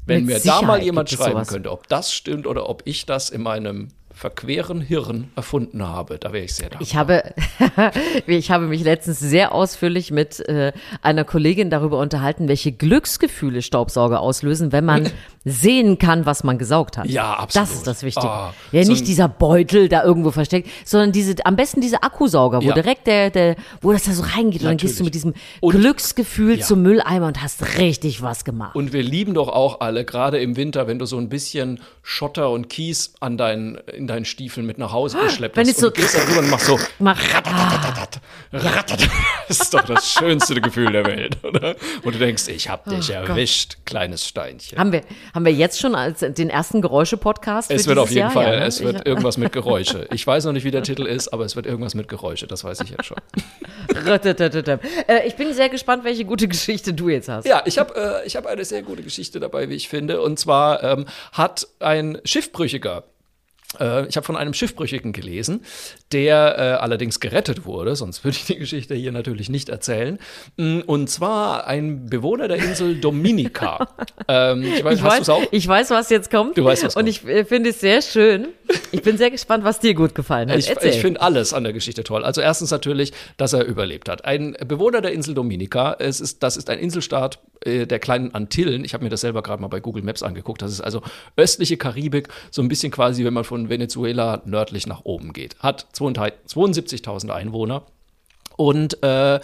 Wenn 0.05 0.25
Mit 0.25 0.35
mir 0.35 0.39
da 0.39 0.61
mal 0.61 0.75
Sicherheit 0.75 0.83
jemand 0.83 1.09
schreiben 1.09 1.31
sowas. 1.31 1.47
könnte, 1.49 1.71
ob 1.71 1.89
das 1.89 2.13
stimmt 2.13 2.47
oder 2.47 2.69
ob 2.69 2.83
ich 2.85 3.05
das 3.05 3.29
in 3.29 3.41
meinem 3.41 3.89
verqueren 4.19 4.81
Hirn 4.81 5.31
erfunden 5.37 5.81
habe. 5.87 6.17
Da 6.19 6.33
wäre 6.33 6.43
ich 6.43 6.53
sehr 6.53 6.69
dankbar. 6.69 6.81
Ich 6.81 6.95
habe, 6.97 7.33
ich 8.27 8.51
habe 8.51 8.67
mich 8.67 8.83
letztens 8.83 9.19
sehr 9.19 9.53
ausführlich 9.53 10.11
mit 10.11 10.41
äh, 10.49 10.73
einer 11.01 11.23
Kollegin 11.23 11.69
darüber 11.69 11.99
unterhalten, 11.99 12.49
welche 12.49 12.73
Glücksgefühle 12.73 13.61
Staubsauger 13.61 14.19
auslösen, 14.19 14.73
wenn 14.73 14.83
man 14.83 15.09
sehen 15.45 15.99
kann, 15.99 16.25
was 16.25 16.43
man 16.43 16.57
gesaugt 16.57 16.97
hat. 16.97 17.07
Ja, 17.07 17.33
absolut. 17.35 17.69
Das 17.69 17.75
ist 17.77 17.87
das 17.87 18.03
Wichtige. 18.03 18.27
Ah, 18.29 18.53
ja, 18.73 18.83
so 18.83 18.91
nicht 18.91 19.07
dieser 19.07 19.29
Beutel 19.29 19.87
da 19.87 20.03
irgendwo 20.03 20.31
versteckt, 20.31 20.69
sondern 20.83 21.13
diese, 21.13 21.35
am 21.45 21.55
besten 21.55 21.79
diese 21.79 22.03
Akkusauger, 22.03 22.61
wo 22.61 22.67
Ja. 22.67 22.73
direkt 22.73 23.07
der, 23.07 23.29
der, 23.29 23.55
wo 23.79 23.93
das 23.93 24.03
da 24.03 24.11
so 24.11 24.23
reingeht 24.23 24.61
und 24.61 24.67
dann 24.67 24.75
gehst 24.77 24.99
du 24.99 25.05
mit 25.05 25.15
diesem 25.15 25.33
Und- 25.61 25.75
Glücksgefühl 25.79 26.59
Ja. 26.59 26.65
zum 26.65 26.81
Mülleimer 26.81 27.27
und 27.27 27.41
hast 27.41 27.77
richtig 27.79 28.21
was 28.21 28.43
gemacht. 28.43 28.75
Und 28.75 28.91
wir 28.91 29.01
lieben 29.01 29.33
doch 29.33 29.47
auch 29.47 29.79
alle, 29.79 30.03
gerade 30.03 30.39
im 30.39 30.57
Winter, 30.57 30.87
wenn 30.87 30.99
du 30.99 31.05
so 31.05 31.17
ein 31.17 31.29
bisschen 31.29 31.79
Schotter 32.03 32.49
und 32.49 32.67
Kies 32.69 33.13
an 33.21 33.37
deinen, 33.37 33.75
in 33.93 34.08
deinen 34.09 34.25
Stiefeln 34.25 34.65
mit 34.65 34.77
nach 34.77 34.91
Hause 34.91 35.17
geschleppt 35.19 35.55
wenn 35.55 35.67
hast. 35.67 35.77
so- 35.79 35.87
und 35.87 35.97
du 35.97 36.01
gehst 36.01 36.15
da 36.17 36.23
rüber 36.27 36.39
und 36.39 36.49
machst 36.49 36.65
so, 36.65 36.79
Mach, 36.99 37.17
Ratatat, 37.33 38.21
ratatat. 38.51 39.09
das 39.47 39.59
ist 39.61 39.73
doch 39.73 39.83
das 39.85 40.11
schönste 40.11 40.59
Gefühl 40.61 40.91
der 40.91 41.05
Welt, 41.05 41.37
oder? 41.43 41.75
Und 42.03 42.15
du 42.15 42.19
denkst, 42.19 42.47
ich 42.47 42.69
hab 42.69 42.85
dich 42.85 43.09
erwischt, 43.11 43.77
kleines 43.85 44.27
Steinchen. 44.27 44.77
haben 44.77 44.91
wir, 44.91 45.01
haben 45.33 45.45
wir 45.45 45.53
jetzt 45.53 45.79
schon 45.79 45.95
als 45.95 46.19
den 46.19 46.49
ersten 46.49 46.81
Geräusche-Podcast? 46.81 47.71
Es 47.71 47.87
wird 47.87 47.97
auf 47.97 48.09
jeden 48.09 48.19
Jahr? 48.21 48.31
Fall, 48.31 48.53
Ja, 48.53 48.59
ne? 48.59 48.65
es 48.65 48.81
wird 48.83 49.07
irgendwas 49.07 49.37
mit 49.37 49.51
Geräusche. 49.59 50.07
Ich 50.11 50.25
weiß 50.25 50.45
noch 50.45 50.53
nicht, 50.53 50.63
wie 50.63 50.71
der 50.71 50.83
Titel 50.83 51.05
ist, 51.05 51.29
aber 51.29 51.45
es 51.45 51.55
wird 51.55 51.65
irgendwas 51.65 51.95
mit 51.95 52.07
Geräusche, 52.07 52.47
das 52.47 52.63
weiß 52.63 52.81
ich 52.81 52.89
jetzt 52.89 53.05
schon. 53.05 53.17
Äh, 55.07 55.27
ich 55.27 55.35
bin 55.35 55.53
sehr 55.53 55.69
gespannt, 55.69 56.03
welche 56.03 56.25
gute 56.25 56.47
Geschichte 56.47 56.93
du 56.93 57.09
jetzt 57.09 57.29
hast. 57.29 57.45
Ja, 57.45 57.61
ich 57.65 57.77
habe 57.77 58.21
äh, 58.23 58.27
ich 58.27 58.35
hab 58.35 58.45
eine 58.45 58.65
sehr 58.65 58.81
gute 58.83 59.03
Geschichte 59.03 59.39
dabei, 59.39 59.69
wie 59.69 59.75
ich 59.75 59.89
finde. 59.89 60.21
Und 60.21 60.39
zwar 60.39 60.83
ähm, 60.83 61.05
hat 61.31 61.67
ein 61.79 62.19
Schiffbrüchiger 62.23 63.03
ich 63.75 64.15
habe 64.17 64.23
von 64.23 64.35
einem 64.35 64.55
Schiffbrüchigen 64.55 65.13
gelesen, 65.13 65.63
der 66.11 66.57
äh, 66.57 66.61
allerdings 66.81 67.19
gerettet 67.19 67.65
wurde, 67.65 67.95
sonst 67.95 68.23
würde 68.23 68.35
ich 68.37 68.45
die 68.45 68.57
Geschichte 68.57 68.95
hier 68.95 69.11
natürlich 69.11 69.47
nicht 69.49 69.69
erzählen. 69.69 70.17
Mm, 70.57 70.79
Und 70.87 71.07
zwar 71.09 71.67
ein 71.67 72.07
Bewohner 72.09 72.47
der 72.47 72.57
Insel 72.57 72.99
Dominica. 72.99 73.87
ähm, 74.27 74.63
ich 74.63 74.83
weiß, 74.83 74.97
Ich 74.97 75.03
weiß, 75.03 75.29
ich 75.51 75.67
weiß, 75.67 75.91
was 75.91 76.09
jetzt 76.09 76.31
kommt. 76.31 76.57
Du 76.57 76.65
weißt, 76.65 76.83
was 76.83 76.95
Und 76.95 77.05
kommt. 77.05 77.09
ich 77.09 77.27
äh, 77.27 77.45
finde 77.45 77.69
es 77.69 77.79
sehr 77.79 78.01
schön. 78.01 78.47
Ich 78.91 79.03
bin 79.03 79.19
sehr 79.19 79.29
gespannt, 79.29 79.63
was 79.63 79.79
dir 79.79 79.93
gut 79.93 80.15
gefallen 80.15 80.49
hat. 80.49 80.57
Ich, 80.57 80.69
ich 80.69 80.99
finde 80.99 81.21
alles 81.21 81.53
an 81.53 81.63
der 81.63 81.73
Geschichte 81.73 82.03
toll. 82.03 82.23
Also 82.25 82.41
erstens 82.41 82.71
natürlich, 82.71 83.13
dass 83.37 83.53
er 83.53 83.65
überlebt 83.65 84.09
hat. 84.09 84.25
Ein 84.25 84.57
Bewohner 84.65 85.01
der 85.01 85.11
Insel 85.11 85.35
Dominica, 85.35 85.95
es 85.99 86.19
ist, 86.21 86.41
das 86.41 86.57
ist 86.57 86.71
ein 86.71 86.79
Inselstaat 86.79 87.39
äh, 87.61 87.85
der 87.85 87.99
kleinen 87.99 88.33
Antillen. 88.33 88.85
Ich 88.85 88.93
habe 88.93 89.03
mir 89.03 89.09
das 89.09 89.21
selber 89.21 89.41
gerade 89.41 89.61
mal 89.61 89.67
bei 89.67 89.79
Google 89.79 90.03
Maps 90.03 90.23
angeguckt. 90.23 90.61
Das 90.61 90.71
ist 90.71 90.81
also 90.81 91.01
östliche 91.35 91.77
Karibik, 91.77 92.29
so 92.51 92.61
ein 92.61 92.67
bisschen 92.67 92.91
quasi, 92.91 93.25
wenn 93.25 93.33
man 93.33 93.43
von 93.43 93.69
Venezuela 93.69 94.41
nördlich 94.45 94.87
nach 94.87 95.05
oben 95.05 95.33
geht. 95.33 95.57
Hat 95.59 95.87
72.000 95.93 97.29
Einwohner. 97.29 97.83
Und 98.59 99.01
äh, 99.03 99.39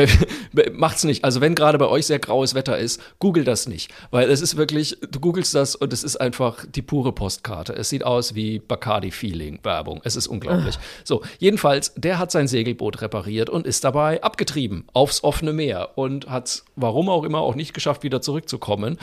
macht's 0.72 1.04
nicht. 1.04 1.22
Also 1.22 1.42
wenn 1.42 1.54
gerade 1.54 1.76
bei 1.76 1.86
euch 1.86 2.06
sehr 2.06 2.18
graues 2.18 2.54
Wetter 2.54 2.78
ist, 2.78 2.98
google 3.18 3.44
das 3.44 3.68
nicht, 3.68 3.92
weil 4.10 4.30
es 4.30 4.40
ist 4.40 4.56
wirklich, 4.56 4.96
du 5.10 5.20
googelst 5.20 5.54
das 5.54 5.76
und 5.76 5.92
es 5.92 6.02
ist 6.02 6.16
einfach 6.16 6.64
die 6.74 6.80
pure 6.80 7.12
Postkarte. 7.12 7.74
Es 7.74 7.90
sieht 7.90 8.04
aus 8.04 8.34
wie 8.34 8.60
Bacardi 8.60 9.10
Feeling 9.10 9.58
Werbung. 9.64 10.00
Es 10.04 10.16
ist 10.16 10.28
unglaublich. 10.28 10.78
So, 11.04 11.20
jedenfalls, 11.38 11.92
der 11.94 12.18
hat 12.18 12.30
sein 12.30 12.48
Segelboot 12.48 13.02
repariert 13.02 13.50
und 13.50 13.66
ist 13.66 13.84
dabei 13.84 14.22
abgetrieben 14.22 14.86
aufs 14.94 15.22
offene 15.22 15.52
Meer 15.52 15.98
und 15.98 16.30
hat, 16.30 16.62
warum 16.74 17.10
auch 17.10 17.24
immer, 17.24 17.40
auch 17.40 17.56
nicht 17.56 17.74
geschafft, 17.74 18.02
wieder 18.02 18.22
zurückzukommen. 18.22 18.96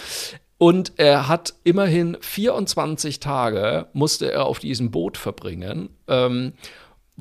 Und 0.57 0.93
er 0.97 1.27
hat 1.27 1.53
immerhin 1.63 2.17
24 2.19 3.19
Tage 3.19 3.87
musste 3.93 4.31
er 4.31 4.45
auf 4.45 4.57
diesem 4.57 4.89
Boot 4.89 5.17
verbringen. 5.17 5.89
Ähm, 6.07 6.53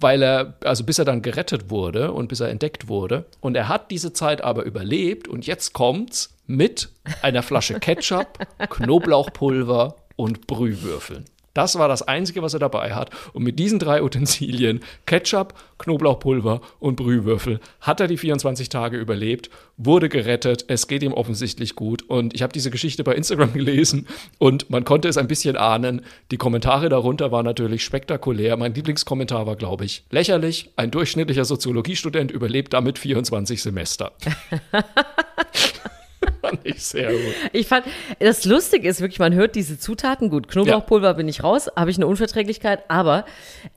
weil 0.01 0.23
er, 0.23 0.55
also 0.65 0.85
bis 0.85 0.99
er 0.99 1.05
dann 1.05 1.23
gerettet 1.23 1.71
wurde 1.71 2.13
und 2.13 2.29
bis 2.29 2.41
er 2.41 2.49
entdeckt 2.49 2.89
wurde. 2.89 3.27
Und 3.41 3.57
er 3.57 3.69
hat 3.69 3.91
diese 3.91 4.13
Zeit 4.13 4.43
aber 4.43 4.65
überlebt 4.65 5.29
und 5.29 5.47
jetzt 5.47 5.73
kommt's 5.73 6.35
mit 6.47 6.91
einer 7.23 7.43
Flasche 7.43 7.79
Ketchup, 7.79 8.39
Knoblauchpulver 8.71 9.97
und 10.17 10.47
Brühwürfeln. 10.47 11.25
Das 11.61 11.79
war 11.79 11.89
das 11.89 12.01
Einzige, 12.01 12.41
was 12.41 12.55
er 12.55 12.59
dabei 12.59 12.95
hat. 12.95 13.11
Und 13.35 13.43
mit 13.43 13.59
diesen 13.59 13.79
drei 13.79 14.03
Utensilien, 14.03 14.81
Ketchup, 15.05 15.53
Knoblauchpulver 15.77 16.63
und 16.79 16.97
Brühwürfel, 16.97 17.61
hat 17.83 18.01
er 18.01 18.07
die 18.07 18.17
24 18.17 18.71
Tage 18.71 18.97
überlebt, 18.97 19.51
wurde 19.77 20.09
gerettet. 20.09 20.65
Es 20.69 20.89
geht 20.89 21.03
ihm 21.03 21.13
offensichtlich 21.13 21.77
gut. 21.77 22.01
Und 22.09 22.33
ich 22.33 22.41
habe 22.41 22.55
diese 22.55 22.71
Geschichte 22.71 23.05
bei 23.05 23.15
Instagram 23.15 23.53
gelesen 23.53 24.07
und 24.39 24.71
man 24.71 24.87
konnte 24.87 25.09
es 25.09 25.19
ein 25.19 25.29
bisschen 25.29 25.59
ahnen. 25.59 26.01
Die 26.31 26.39
Kommentare 26.39 26.89
darunter 26.89 27.31
waren 27.31 27.45
natürlich 27.45 27.85
spektakulär. 27.85 28.57
Mein 28.57 28.73
Lieblingskommentar 28.73 29.47
war, 29.47 29.57
glaube 29.57 29.85
ich, 29.85 30.05
lächerlich. 30.09 30.71
Ein 30.77 30.91
durchschnittlicher 30.91 31.45
Soziologiestudent 31.45 32.31
überlebt 32.31 32.73
damit 32.73 32.99
24 32.99 33.61
Semester. 33.61 34.13
Fand 36.41 36.61
ich 36.65 36.83
sehr 36.85 37.13
gut. 37.13 37.35
Ich 37.53 37.67
fand, 37.67 37.87
das 38.19 38.45
Lustige 38.45 38.89
ist 38.89 39.01
wirklich, 39.01 39.19
man 39.19 39.35
hört 39.35 39.55
diese 39.55 39.79
Zutaten 39.79 40.29
gut. 40.31 40.49
Knoblauchpulver 40.49 41.15
bin 41.15 41.29
ich 41.29 41.43
raus, 41.43 41.71
habe 41.77 41.91
ich 41.91 41.97
eine 41.97 42.07
Unverträglichkeit, 42.07 42.85
aber 42.89 43.25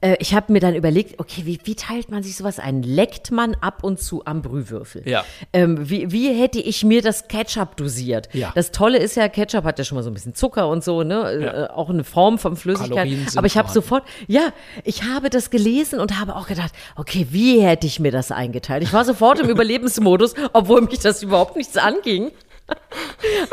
äh, 0.01 0.15
ich 0.19 0.33
habe 0.33 0.51
mir 0.51 0.59
dann 0.59 0.75
überlegt, 0.75 1.19
okay, 1.19 1.41
wie, 1.45 1.59
wie 1.63 1.75
teilt 1.75 2.11
man 2.11 2.23
sich 2.23 2.35
sowas 2.35 2.59
ein? 2.59 2.83
Leckt 2.83 3.31
man 3.31 3.55
ab 3.55 3.83
und 3.83 4.01
zu 4.01 4.25
am 4.25 4.41
Brühwürfel? 4.41 5.03
Ja. 5.05 5.23
Ähm, 5.53 5.89
wie, 5.89 6.11
wie 6.11 6.33
hätte 6.33 6.59
ich 6.59 6.83
mir 6.83 7.01
das 7.01 7.27
Ketchup 7.27 7.77
dosiert? 7.77 8.29
Ja. 8.33 8.51
Das 8.55 8.71
Tolle 8.71 8.97
ist 8.97 9.15
ja, 9.15 9.29
Ketchup 9.29 9.63
hat 9.63 9.79
ja 9.79 9.85
schon 9.85 9.95
mal 9.95 10.03
so 10.03 10.09
ein 10.09 10.13
bisschen 10.13 10.35
Zucker 10.35 10.67
und 10.67 10.83
so, 10.83 11.03
ne? 11.03 11.39
Ja. 11.41 11.63
Äh, 11.65 11.69
auch 11.69 11.89
eine 11.89 12.03
Form 12.03 12.37
von 12.39 12.55
Flüssigkeit. 12.55 13.09
Aber 13.35 13.47
ich 13.47 13.57
habe 13.57 13.71
sofort, 13.71 14.03
ja, 14.27 14.51
ich 14.83 15.03
habe 15.03 15.29
das 15.29 15.49
gelesen 15.49 15.99
und 15.99 16.19
habe 16.19 16.35
auch 16.35 16.47
gedacht, 16.47 16.73
okay, 16.95 17.27
wie 17.29 17.61
hätte 17.61 17.87
ich 17.87 17.99
mir 17.99 18.11
das 18.11 18.31
eingeteilt? 18.31 18.83
Ich 18.83 18.91
war 18.91 19.05
sofort 19.05 19.39
im 19.39 19.49
Überlebensmodus, 19.53 20.33
obwohl 20.51 20.81
mich 20.81 20.99
das 20.99 21.23
überhaupt 21.23 21.55
nichts 21.55 21.77
anging. 21.77 22.31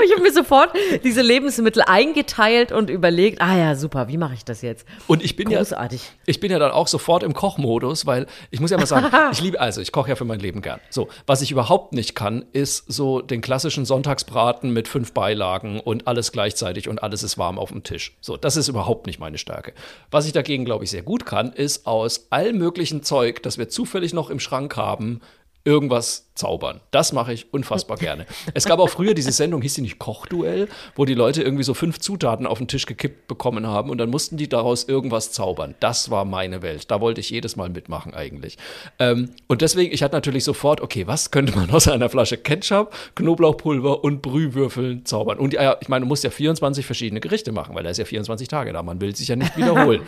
Ich 0.04 0.12
habe 0.12 0.22
mir 0.22 0.32
sofort 0.32 0.70
diese 1.04 1.22
Lebensmittel 1.22 1.82
eingeteilt 1.82 2.72
und 2.72 2.90
überlegt, 2.90 3.40
ah 3.40 3.56
ja, 3.56 3.74
super, 3.74 4.08
wie 4.08 4.16
mache 4.16 4.34
ich 4.34 4.44
das 4.44 4.62
jetzt? 4.62 4.86
Und 5.06 5.22
ich 5.22 5.36
bin 5.36 5.48
Großartig. 5.48 6.02
ja, 6.02 6.08
ich 6.26 6.40
bin 6.40 6.50
ja 6.50 6.58
dann 6.58 6.72
auch 6.72 6.88
sofort 6.88 7.22
im 7.22 7.34
Kochmodus, 7.34 8.06
weil 8.06 8.26
ich 8.50 8.60
muss 8.60 8.70
ja 8.70 8.78
mal 8.78 8.86
sagen, 8.86 9.08
ich 9.32 9.40
liebe, 9.40 9.60
also 9.60 9.80
ich 9.80 9.92
koche 9.92 10.10
ja 10.10 10.16
für 10.16 10.24
mein 10.24 10.40
Leben 10.40 10.62
gern. 10.62 10.80
So, 10.90 11.08
was 11.26 11.42
ich 11.42 11.50
überhaupt 11.50 11.92
nicht 11.92 12.14
kann, 12.14 12.44
ist 12.52 12.84
so 12.90 13.20
den 13.20 13.40
klassischen 13.40 13.84
Sonntagsbraten 13.84 14.72
mit 14.72 14.88
fünf 14.88 15.12
Beilagen 15.12 15.80
und 15.80 16.06
alles 16.06 16.32
gleichzeitig 16.32 16.88
und 16.88 17.02
alles 17.02 17.22
ist 17.22 17.38
warm 17.38 17.58
auf 17.58 17.70
dem 17.70 17.82
Tisch. 17.82 18.16
So, 18.20 18.36
das 18.36 18.56
ist 18.56 18.68
überhaupt 18.68 19.06
nicht 19.06 19.20
meine 19.20 19.38
Stärke. 19.38 19.72
Was 20.10 20.26
ich 20.26 20.32
dagegen, 20.32 20.64
glaube 20.64 20.84
ich, 20.84 20.90
sehr 20.90 21.02
gut 21.02 21.26
kann, 21.26 21.52
ist 21.52 21.86
aus 21.86 22.26
all 22.30 22.52
möglichen 22.52 23.02
Zeug, 23.02 23.42
das 23.42 23.58
wir 23.58 23.68
zufällig 23.68 24.12
noch 24.12 24.30
im 24.30 24.40
Schrank 24.40 24.76
haben, 24.76 25.20
irgendwas 25.64 26.30
zaubern. 26.34 26.80
Das 26.90 27.12
mache 27.12 27.32
ich 27.32 27.52
unfassbar 27.52 27.96
gerne. 27.98 28.26
Es 28.54 28.64
gab 28.64 28.78
auch 28.78 28.88
früher 28.88 29.14
diese 29.14 29.32
Sendung, 29.32 29.62
hieß 29.62 29.74
die 29.74 29.82
nicht 29.82 29.98
Kochduell, 29.98 30.68
wo 30.94 31.04
die 31.04 31.14
Leute 31.14 31.42
irgendwie 31.42 31.64
so 31.64 31.74
fünf 31.74 31.98
Zutaten 31.98 32.46
auf 32.46 32.58
den 32.58 32.68
Tisch 32.68 32.86
gekippt 32.86 33.28
bekommen 33.28 33.66
haben 33.66 33.90
und 33.90 33.98
dann 33.98 34.10
mussten 34.10 34.36
die 34.36 34.48
daraus 34.48 34.84
irgendwas 34.84 35.32
zaubern. 35.32 35.74
Das 35.80 36.10
war 36.10 36.24
meine 36.24 36.62
Welt. 36.62 36.90
Da 36.90 37.00
wollte 37.00 37.20
ich 37.20 37.30
jedes 37.30 37.56
Mal 37.56 37.68
mitmachen 37.68 38.14
eigentlich. 38.14 38.56
Ähm, 38.98 39.30
und 39.48 39.60
deswegen, 39.60 39.92
ich 39.92 40.02
hatte 40.02 40.14
natürlich 40.14 40.44
sofort, 40.44 40.80
okay, 40.80 41.06
was 41.06 41.30
könnte 41.30 41.54
man 41.54 41.70
aus 41.70 41.88
einer 41.88 42.08
Flasche 42.08 42.38
Ketchup, 42.38 42.94
Knoblauchpulver 43.16 44.02
und 44.02 44.22
Brühwürfeln 44.22 45.04
zaubern? 45.04 45.38
Und 45.38 45.52
ja, 45.52 45.76
ich 45.80 45.88
meine, 45.88 46.04
du 46.04 46.08
musst 46.08 46.24
ja 46.24 46.30
24 46.30 46.86
verschiedene 46.86 47.20
Gerichte 47.20 47.52
machen, 47.52 47.74
weil 47.74 47.84
er 47.84 47.90
ist 47.90 47.98
ja 47.98 48.04
24 48.04 48.48
Tage 48.48 48.72
da. 48.72 48.82
Man 48.82 49.00
will 49.00 49.14
sich 49.14 49.28
ja 49.28 49.36
nicht 49.36 49.56
wiederholen. 49.56 50.02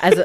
Also, 0.00 0.22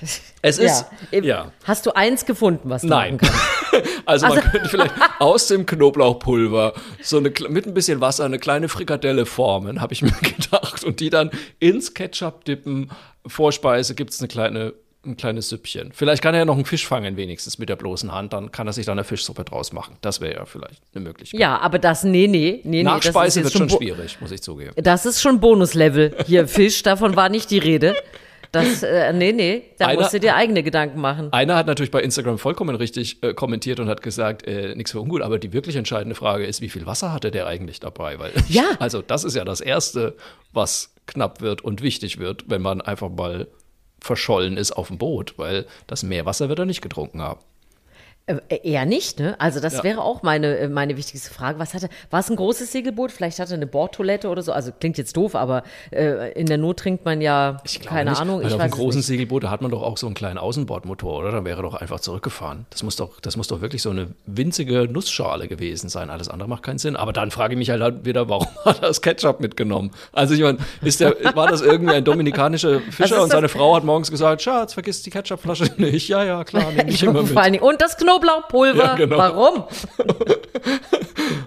Es 0.42 0.58
ist, 0.58 0.86
ja. 1.10 1.20
ja. 1.20 1.52
Hast 1.64 1.84
du 1.84 1.94
eins 1.94 2.24
gefunden, 2.24 2.70
was 2.70 2.80
du 2.80 2.88
Nein. 2.88 3.18
machen 3.20 3.30
kannst? 3.30 3.86
Also 4.06 4.26
man 4.26 4.40
könnte 4.40 4.68
vielleicht 4.68 4.94
aus 5.20 5.46
dem 5.46 5.64
Knoblauchpulver 5.64 6.72
so 7.02 7.18
eine 7.18 7.32
mit 7.48 7.66
ein 7.66 7.74
bisschen 7.74 8.00
Wasser 8.00 8.24
eine 8.24 8.38
kleine 8.38 8.68
Frikadelle 8.68 9.24
formen, 9.24 9.80
habe 9.80 9.92
ich 9.92 10.02
mir 10.02 10.10
gedacht, 10.22 10.82
und 10.82 11.00
die 11.00 11.10
dann 11.10 11.30
ins 11.60 11.94
Ketchup 11.94 12.44
dippen. 12.44 12.90
Vorspeise 13.26 13.94
gibt 13.94 14.10
es 14.10 14.20
eine 14.20 14.28
kleine 14.28 14.74
ein 15.04 15.16
kleines 15.16 15.48
Süppchen. 15.48 15.92
Vielleicht 15.94 16.22
kann 16.22 16.34
er 16.34 16.40
ja 16.40 16.44
noch 16.44 16.56
einen 16.56 16.66
Fisch 16.66 16.86
fangen, 16.86 17.16
wenigstens 17.16 17.58
mit 17.58 17.68
der 17.68 17.76
bloßen 17.76 18.12
Hand. 18.12 18.32
Dann 18.32 18.52
kann 18.52 18.66
er 18.66 18.72
sich 18.72 18.84
da 18.84 18.92
eine 18.92 19.04
Fischsuppe 19.04 19.44
draus 19.44 19.72
machen. 19.72 19.96
Das 20.02 20.20
wäre 20.20 20.34
ja 20.34 20.44
vielleicht 20.44 20.82
eine 20.94 21.04
Möglichkeit. 21.04 21.40
Ja, 21.40 21.58
aber 21.58 21.78
das, 21.78 22.04
nee, 22.04 22.26
nee, 22.26 22.60
nee, 22.64 22.70
nee. 22.70 22.82
Nachspeise 22.82 23.40
jetzt 23.40 23.54
wird 23.54 23.70
schon 23.70 23.78
schwierig, 23.78 24.20
muss 24.20 24.30
ich 24.30 24.42
zugeben. 24.42 24.72
Das 24.76 25.06
ist 25.06 25.22
schon 25.22 25.40
Bonuslevel. 25.40 26.16
Hier, 26.26 26.46
Fisch, 26.46 26.82
davon 26.82 27.16
war 27.16 27.30
nicht 27.30 27.50
die 27.50 27.58
Rede. 27.58 27.96
Das, 28.52 28.82
äh, 28.82 29.12
nee, 29.12 29.32
nee, 29.32 29.62
da 29.78 29.86
Einer- 29.86 30.00
musst 30.00 30.12
du 30.14 30.18
dir 30.20 30.34
eigene 30.34 30.62
Gedanken 30.62 31.00
machen. 31.00 31.32
Einer 31.32 31.56
hat 31.56 31.66
natürlich 31.66 31.90
bei 31.92 32.02
Instagram 32.02 32.38
vollkommen 32.38 32.74
richtig 32.74 33.22
äh, 33.22 33.32
kommentiert 33.32 33.78
und 33.80 33.88
hat 33.88 34.02
gesagt, 34.02 34.46
äh, 34.46 34.74
nichts 34.74 34.90
für 34.92 35.00
ungut, 35.00 35.22
aber 35.22 35.38
die 35.38 35.52
wirklich 35.52 35.76
entscheidende 35.76 36.14
Frage 36.16 36.44
ist, 36.46 36.60
wie 36.60 36.68
viel 36.68 36.84
Wasser 36.86 37.12
hatte 37.12 37.30
der 37.30 37.46
eigentlich 37.46 37.78
dabei? 37.80 38.18
Weil 38.18 38.32
Ja. 38.48 38.64
also 38.80 39.02
das 39.02 39.24
ist 39.24 39.36
ja 39.36 39.44
das 39.44 39.60
Erste, 39.60 40.16
was 40.52 40.92
knapp 41.06 41.40
wird 41.40 41.62
und 41.62 41.82
wichtig 41.82 42.18
wird, 42.18 42.44
wenn 42.48 42.62
man 42.62 42.80
einfach 42.80 43.08
mal 43.08 43.46
verschollen 44.00 44.56
ist 44.56 44.72
auf 44.72 44.88
dem 44.88 44.98
Boot, 44.98 45.34
weil 45.36 45.66
das 45.86 46.02
Meerwasser 46.02 46.48
wird 46.48 46.58
er 46.58 46.64
nicht 46.66 46.80
getrunken 46.82 47.20
haben. 47.22 47.40
Äh, 48.48 48.60
eher 48.62 48.86
nicht, 48.86 49.18
ne? 49.18 49.34
Also 49.38 49.60
das 49.60 49.78
ja. 49.78 49.84
wäre 49.84 50.02
auch 50.02 50.22
meine, 50.22 50.56
äh, 50.56 50.68
meine 50.68 50.96
wichtigste 50.96 51.32
Frage. 51.32 51.58
Was 51.58 51.74
hatte, 51.74 51.88
war 52.10 52.20
es 52.20 52.30
ein 52.30 52.36
großes 52.36 52.70
Segelboot? 52.70 53.10
Vielleicht 53.10 53.38
hatte 53.38 53.54
eine 53.54 53.66
Bordtoilette 53.66 54.28
oder 54.28 54.42
so. 54.42 54.52
Also 54.52 54.70
klingt 54.78 54.98
jetzt 54.98 55.16
doof, 55.16 55.34
aber 55.34 55.62
äh, 55.90 56.32
in 56.32 56.46
der 56.46 56.58
Not 56.58 56.78
trinkt 56.78 57.04
man 57.04 57.20
ja, 57.20 57.56
keine 57.84 58.10
nicht, 58.10 58.20
Ahnung. 58.20 58.42
Ich 58.42 58.52
auf 58.52 58.60
einem 58.60 58.70
großen 58.70 59.02
Segelboot, 59.02 59.44
da 59.44 59.50
hat 59.50 59.62
man 59.62 59.70
doch 59.70 59.82
auch 59.82 59.96
so 59.96 60.06
einen 60.06 60.14
kleinen 60.14 60.38
Außenbordmotor, 60.38 61.18
oder? 61.18 61.32
Dann 61.32 61.44
wäre 61.44 61.62
doch 61.62 61.74
einfach 61.74 62.00
zurückgefahren. 62.00 62.66
Das 62.70 62.82
muss 62.82 62.96
doch, 62.96 63.20
das 63.20 63.36
muss 63.36 63.48
doch 63.48 63.60
wirklich 63.60 63.82
so 63.82 63.90
eine 63.90 64.08
winzige 64.26 64.88
Nussschale 64.90 65.48
gewesen 65.48 65.88
sein. 65.88 66.10
Alles 66.10 66.28
andere 66.28 66.48
macht 66.48 66.62
keinen 66.62 66.78
Sinn. 66.78 66.96
Aber 66.96 67.12
dann 67.12 67.30
frage 67.30 67.54
ich 67.54 67.58
mich 67.58 67.70
halt 67.70 68.04
wieder, 68.04 68.28
warum 68.28 68.48
hat 68.64 68.82
er 68.82 68.88
das 68.88 69.02
Ketchup 69.02 69.40
mitgenommen? 69.40 69.90
Also 70.12 70.34
ich 70.34 70.40
meine, 70.40 70.58
ist 70.82 71.00
der, 71.00 71.16
war 71.34 71.48
das 71.48 71.62
irgendwie 71.62 71.94
ein 71.94 72.04
dominikanischer 72.04 72.80
Fischer 72.90 73.22
und 73.22 73.30
seine 73.30 73.48
Frau 73.48 73.74
hat 73.74 73.84
morgens 73.84 74.10
gesagt, 74.10 74.42
Schatz, 74.42 74.74
vergiss 74.74 75.02
die 75.02 75.10
Ketchupflasche 75.10 75.70
nicht. 75.76 76.08
Ja, 76.08 76.24
ja, 76.24 76.44
klar, 76.44 76.70
nehme 76.72 76.90
ich 76.90 77.02
immer 77.02 77.22
mit. 77.22 77.32
Vor 77.32 77.42
allen 77.42 77.52
Dingen. 77.52 77.64
Und 77.64 77.80
das 77.80 77.96
Knoblauchpulver. 78.20 78.84
Ja, 78.84 78.94
genau. 78.94 79.18
Warum? 79.18 79.64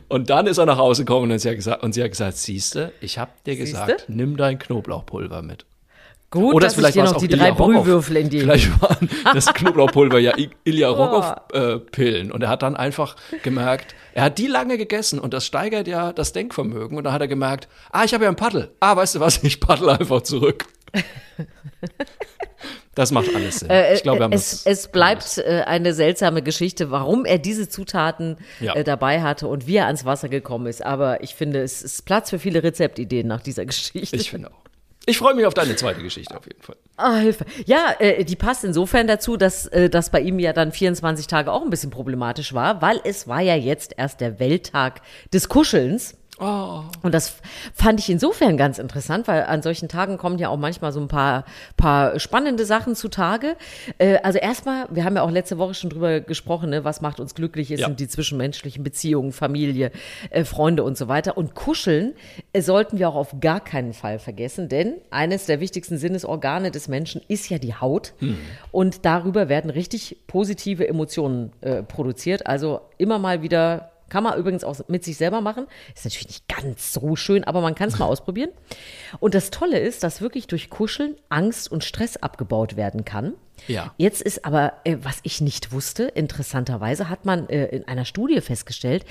und 0.10 0.30
dann 0.30 0.48
ist 0.48 0.58
er 0.58 0.66
nach 0.66 0.78
Hause 0.78 1.06
gekommen 1.06 1.32
und 1.32 1.40
sie 1.40 1.50
hat 1.50 1.56
gesagt, 1.56 1.84
und 1.84 1.94
sie 1.94 2.04
hat 2.04 2.12
gesagt 2.12 2.38
siehste, 2.38 2.94
ich 3.02 3.18
habe 3.18 3.32
dir 3.46 3.56
siehste? 3.56 3.72
gesagt, 3.72 4.06
nimm 4.08 4.38
dein 4.38 4.60
Knoblauchpulver 4.60 5.42
mit. 5.42 5.66
Gut, 6.34 6.56
Oder 6.56 6.66
dass 6.66 6.74
vielleicht 6.74 6.96
ich 6.96 7.04
dir 7.04 7.12
noch 7.12 7.18
die 7.18 7.28
drei 7.28 7.52
Brühwürfel 7.52 8.18
in 8.18 8.28
die. 8.28 8.40
Vielleicht 8.40 8.82
waren 8.82 9.08
das 9.36 9.54
Knoblauchpulver 9.54 10.18
ja 10.18 10.34
Ilya 10.64 10.90
Rogoff-Pillen. 10.90 12.30
Äh, 12.30 12.34
und 12.34 12.42
er 12.42 12.50
hat 12.50 12.64
dann 12.64 12.76
einfach 12.76 13.16
gemerkt, 13.44 13.94
er 14.16 14.24
hat 14.24 14.40
die 14.40 14.48
lange 14.48 14.80
gegessen 14.80 15.20
und 15.20 15.32
das 15.32 15.46
steigert 15.46 15.88
ja 15.88 16.12
das 16.12 16.34
Denkvermögen. 16.34 16.98
Und 16.98 17.04
dann 17.04 17.14
hat 17.14 17.22
er 17.22 17.28
gemerkt, 17.28 17.68
ah, 17.92 18.04
ich 18.04 18.16
habe 18.16 18.24
ja 18.24 18.32
ein 18.32 18.36
Paddel. 18.36 18.72
Ah, 18.80 18.96
weißt 18.96 19.14
du 19.14 19.20
was, 19.20 19.44
ich 19.44 19.60
paddel 19.60 19.92
einfach 19.92 20.22
zurück. 20.22 20.66
Das 22.96 23.12
macht 23.12 23.34
alles 23.36 23.60
Sinn. 23.60 23.70
Äh, 23.70 23.96
ich 23.96 24.04
glaube, 24.04 24.20
wir 24.20 24.24
haben 24.26 24.34
es, 24.34 24.66
es 24.66 24.88
bleibt 24.88 25.40
äh, 25.40 25.64
eine 25.66 25.94
seltsame 25.94 26.42
Geschichte, 26.42 26.92
warum 26.92 27.26
er 27.26 27.40
diese 27.40 27.68
Zutaten 27.68 28.38
ja. 28.60 28.76
äh, 28.76 28.84
dabei 28.84 29.22
hatte 29.22 29.48
und 29.48 29.66
wie 29.66 29.78
er 29.78 29.88
ans 29.88 30.06
Wasser 30.06 30.30
gekommen 30.30 30.68
ist. 30.68 30.86
Aber 30.86 31.24
ich 31.24 31.36
finde, 31.36 31.62
es 31.62 31.82
ist 31.82 32.06
Platz 32.06 32.30
für 32.30 32.40
viele 32.40 32.64
Rezeptideen 32.64 33.28
nach 33.28 33.42
dieser 33.42 33.66
Geschichte. 33.66 34.16
Ich 34.16 34.30
finde 34.30 34.52
auch. 34.52 34.64
Ich 35.06 35.18
freue 35.18 35.34
mich 35.34 35.46
auf 35.46 35.54
deine 35.54 35.76
zweite 35.76 36.02
Geschichte 36.02 36.38
auf 36.38 36.46
jeden 36.46 36.62
Fall. 36.62 36.78
Ah, 36.96 37.18
Hilfe. 37.18 37.46
Ja, 37.66 37.94
äh, 38.00 38.24
die 38.24 38.38
passt 38.38 38.64
insofern 38.64 39.06
dazu, 39.06 39.36
dass 39.36 39.66
äh, 39.68 39.90
das 39.90 40.12
bei 40.12 40.22
ihm 40.22 40.40
ja 40.40 40.54
dann 40.54 40.72
24 40.72 41.28
Tage 41.28 41.52
auch 41.52 41.62
ein 41.62 41.70
bisschen 41.70 41.90
problematisch 41.90 42.54
war, 42.54 42.82
weil 42.82 43.02
es 43.04 43.28
war 43.28 43.42
ja 43.42 43.56
jetzt 43.56 43.96
erst 43.98 44.22
der 44.22 44.40
Welttag 44.40 45.02
des 45.34 45.50
Kuschelns. 45.50 46.16
Oh. 46.44 46.84
Und 47.02 47.14
das 47.14 47.38
fand 47.74 48.00
ich 48.02 48.10
insofern 48.10 48.58
ganz 48.58 48.78
interessant, 48.78 49.30
weil 49.30 49.44
an 49.44 49.62
solchen 49.62 49.88
Tagen 49.88 50.18
kommen 50.18 50.38
ja 50.38 50.50
auch 50.50 50.58
manchmal 50.58 50.92
so 50.92 51.00
ein 51.00 51.08
paar, 51.08 51.46
paar 51.78 52.20
spannende 52.20 52.66
Sachen 52.66 52.96
zutage. 52.96 53.56
Äh, 53.98 54.18
also 54.24 54.40
erstmal, 54.40 54.88
wir 54.90 55.06
haben 55.06 55.16
ja 55.16 55.22
auch 55.22 55.32
letzte 55.32 55.58
Woche 55.58 55.74
schon 55.74 55.90
drüber 55.90 56.20
gesprochen, 56.20 56.72
ne, 56.72 56.84
was 56.84 57.00
macht 57.00 57.22
uns 57.22 57.34
glücklich, 57.34 57.72
ist, 57.72 57.80
ja. 57.80 57.88
sind 57.88 58.00
die 58.02 58.10
zwischenmenschlichen 58.10 58.84
Beziehungen, 58.84 59.32
Familie, 59.32 59.92
äh, 60.32 60.44
Freunde 60.44 60.84
und 60.84 60.98
so 60.98 61.08
weiter. 61.08 61.38
Und 61.38 61.56
kuscheln 61.56 62.14
äh, 62.52 62.62
sollten 62.62 63.00
wir 63.00 63.08
auch 63.08 63.16
auf 63.16 63.40
gar 63.40 63.62
keinen 63.62 63.94
Fall 63.94 64.20
vergessen, 64.20 64.68
denn 64.68 64.96
eines 65.12 65.46
der 65.46 65.62
wichtigsten 65.62 65.98
Sinnesorgane 65.98 66.72
des 66.72 66.90
Menschen 66.90 67.22
ist 67.30 67.50
ja 67.50 67.58
die 67.58 67.74
Haut. 67.74 68.14
Hm. 68.20 68.38
Und 68.72 69.06
darüber 69.06 69.48
werden 69.48 69.70
richtig 69.70 70.18
positive 70.28 70.86
Emotionen 70.88 71.54
äh, 71.62 71.84
produziert. 71.84 72.48
Also 72.48 72.82
immer 72.98 73.18
mal 73.18 73.42
wieder 73.42 73.93
kann 74.14 74.24
man 74.24 74.38
übrigens 74.38 74.64
auch 74.64 74.78
mit 74.90 75.04
sich 75.04 75.18
selber 75.18 75.42
machen. 75.42 75.66
Ist 75.96 76.06
natürlich 76.06 76.28
nicht 76.28 76.48
ganz 76.48 76.94
so 76.94 77.16
schön, 77.16 77.44
aber 77.46 77.62
man 77.62 77.74
kann 77.74 77.90
es 77.90 77.98
mal 77.98 78.06
ausprobieren. 78.14 78.52
Und 79.20 79.34
das 79.34 79.50
Tolle 79.50 79.80
ist, 79.80 80.04
dass 80.04 80.22
wirklich 80.22 80.46
durch 80.46 80.70
Kuscheln 80.70 81.16
Angst 81.30 81.72
und 81.72 81.84
Stress 81.84 82.18
abgebaut 82.18 82.76
werden 82.76 83.06
kann. 83.06 83.34
Ja. 83.68 83.92
Jetzt 83.98 84.22
ist 84.22 84.46
aber, 84.46 84.74
äh, 84.84 84.98
was 85.02 85.18
ich 85.24 85.42
nicht 85.42 85.72
wusste, 85.72 86.04
interessanterweise 86.04 87.10
hat 87.10 87.26
man 87.26 87.50
äh, 87.50 87.66
in 87.76 87.88
einer 87.88 88.06
Studie 88.06 88.40
festgestellt, 88.40 89.04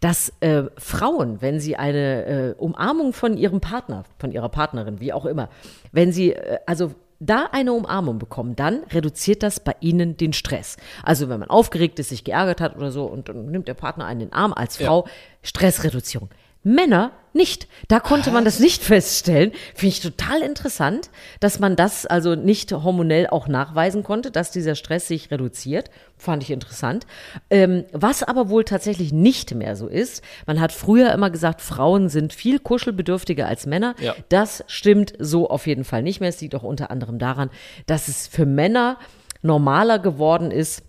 dass 0.00 0.32
äh, 0.40 0.62
Frauen, 0.78 1.42
wenn 1.42 1.60
sie 1.60 1.76
eine 1.76 2.24
äh, 2.24 2.54
Umarmung 2.56 3.12
von 3.12 3.36
ihrem 3.36 3.60
Partner, 3.60 4.04
von 4.18 4.32
ihrer 4.32 4.48
Partnerin, 4.48 5.00
wie 5.00 5.12
auch 5.12 5.26
immer, 5.26 5.50
wenn 5.92 6.12
sie 6.12 6.32
äh, 6.32 6.60
also 6.64 6.94
da 7.18 7.48
eine 7.52 7.72
Umarmung 7.72 8.18
bekommen, 8.18 8.56
dann 8.56 8.82
reduziert 8.84 9.42
das 9.42 9.60
bei 9.60 9.74
ihnen 9.80 10.16
den 10.16 10.32
Stress. 10.32 10.76
Also 11.02 11.28
wenn 11.28 11.40
man 11.40 11.50
aufgeregt 11.50 11.98
ist, 11.98 12.10
sich 12.10 12.24
geärgert 12.24 12.60
hat 12.60 12.76
oder 12.76 12.90
so 12.90 13.04
und 13.04 13.28
dann 13.28 13.46
nimmt 13.46 13.68
der 13.68 13.74
Partner 13.74 14.06
einen 14.06 14.20
in 14.20 14.28
den 14.28 14.34
Arm 14.34 14.52
als 14.52 14.76
Frau, 14.76 15.04
ja. 15.06 15.12
Stressreduzierung. 15.42 16.30
Männer 16.66 17.12
nicht. 17.32 17.68
Da 17.86 18.00
konnte 18.00 18.32
man 18.32 18.44
das 18.44 18.58
nicht 18.58 18.82
feststellen. 18.82 19.52
Finde 19.74 19.92
ich 19.94 20.00
total 20.00 20.42
interessant, 20.42 21.10
dass 21.38 21.60
man 21.60 21.76
das 21.76 22.06
also 22.06 22.34
nicht 22.34 22.72
hormonell 22.72 23.28
auch 23.28 23.46
nachweisen 23.46 24.02
konnte, 24.02 24.32
dass 24.32 24.50
dieser 24.50 24.74
Stress 24.74 25.06
sich 25.06 25.30
reduziert. 25.30 25.90
Fand 26.16 26.42
ich 26.42 26.50
interessant. 26.50 27.06
Ähm, 27.50 27.84
was 27.92 28.24
aber 28.24 28.48
wohl 28.48 28.64
tatsächlich 28.64 29.12
nicht 29.12 29.54
mehr 29.54 29.76
so 29.76 29.86
ist, 29.86 30.24
man 30.46 30.60
hat 30.60 30.72
früher 30.72 31.12
immer 31.12 31.30
gesagt, 31.30 31.60
Frauen 31.60 32.08
sind 32.08 32.32
viel 32.32 32.58
kuschelbedürftiger 32.58 33.46
als 33.46 33.66
Männer. 33.66 33.94
Ja. 34.00 34.16
Das 34.28 34.64
stimmt 34.66 35.12
so 35.20 35.48
auf 35.48 35.68
jeden 35.68 35.84
Fall 35.84 36.02
nicht 36.02 36.18
mehr. 36.18 36.30
Es 36.30 36.40
liegt 36.40 36.56
auch 36.56 36.64
unter 36.64 36.90
anderem 36.90 37.20
daran, 37.20 37.50
dass 37.86 38.08
es 38.08 38.26
für 38.26 38.46
Männer 38.46 38.98
normaler 39.42 40.00
geworden 40.00 40.50
ist, 40.50 40.82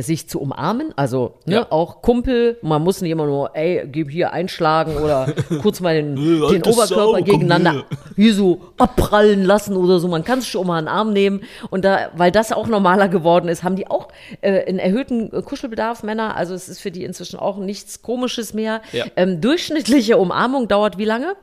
sich 0.00 0.28
zu 0.28 0.40
umarmen, 0.40 0.94
also 0.96 1.34
ne, 1.44 1.56
ja. 1.56 1.66
auch 1.70 2.00
Kumpel, 2.00 2.58
man 2.62 2.82
muss 2.82 3.02
nicht 3.02 3.10
immer 3.10 3.26
nur, 3.26 3.54
ey, 3.54 3.86
gib 3.86 4.10
hier 4.10 4.32
einschlagen 4.32 4.96
oder 4.96 5.32
kurz 5.62 5.80
mal 5.80 5.94
den, 5.94 6.16
den 6.16 6.62
Oberkörper 6.62 6.86
Sau, 6.86 7.12
gegeneinander 7.22 7.84
hier 8.16 8.32
so 8.32 8.62
abprallen 8.78 9.44
lassen 9.44 9.76
oder 9.76 10.00
so, 10.00 10.08
man 10.08 10.24
kann 10.24 10.40
sich 10.40 10.50
schon 10.50 10.66
mal 10.66 10.78
einen 10.78 10.88
Arm 10.88 11.12
nehmen 11.12 11.42
und 11.68 11.84
da, 11.84 12.10
weil 12.16 12.32
das 12.32 12.50
auch 12.50 12.66
normaler 12.66 13.08
geworden 13.08 13.48
ist, 13.48 13.62
haben 13.62 13.76
die 13.76 13.86
auch 13.86 14.08
äh, 14.40 14.64
einen 14.64 14.78
erhöhten 14.78 15.30
Kuschelbedarf, 15.44 16.02
Männer, 16.02 16.34
also 16.34 16.54
es 16.54 16.70
ist 16.70 16.80
für 16.80 16.90
die 16.90 17.04
inzwischen 17.04 17.38
auch 17.38 17.58
nichts 17.58 18.00
Komisches 18.00 18.54
mehr. 18.54 18.80
Ja. 18.92 19.04
Ähm, 19.16 19.42
durchschnittliche 19.42 20.16
Umarmung 20.16 20.66
dauert 20.66 20.96
wie 20.96 21.04
lange? 21.04 21.36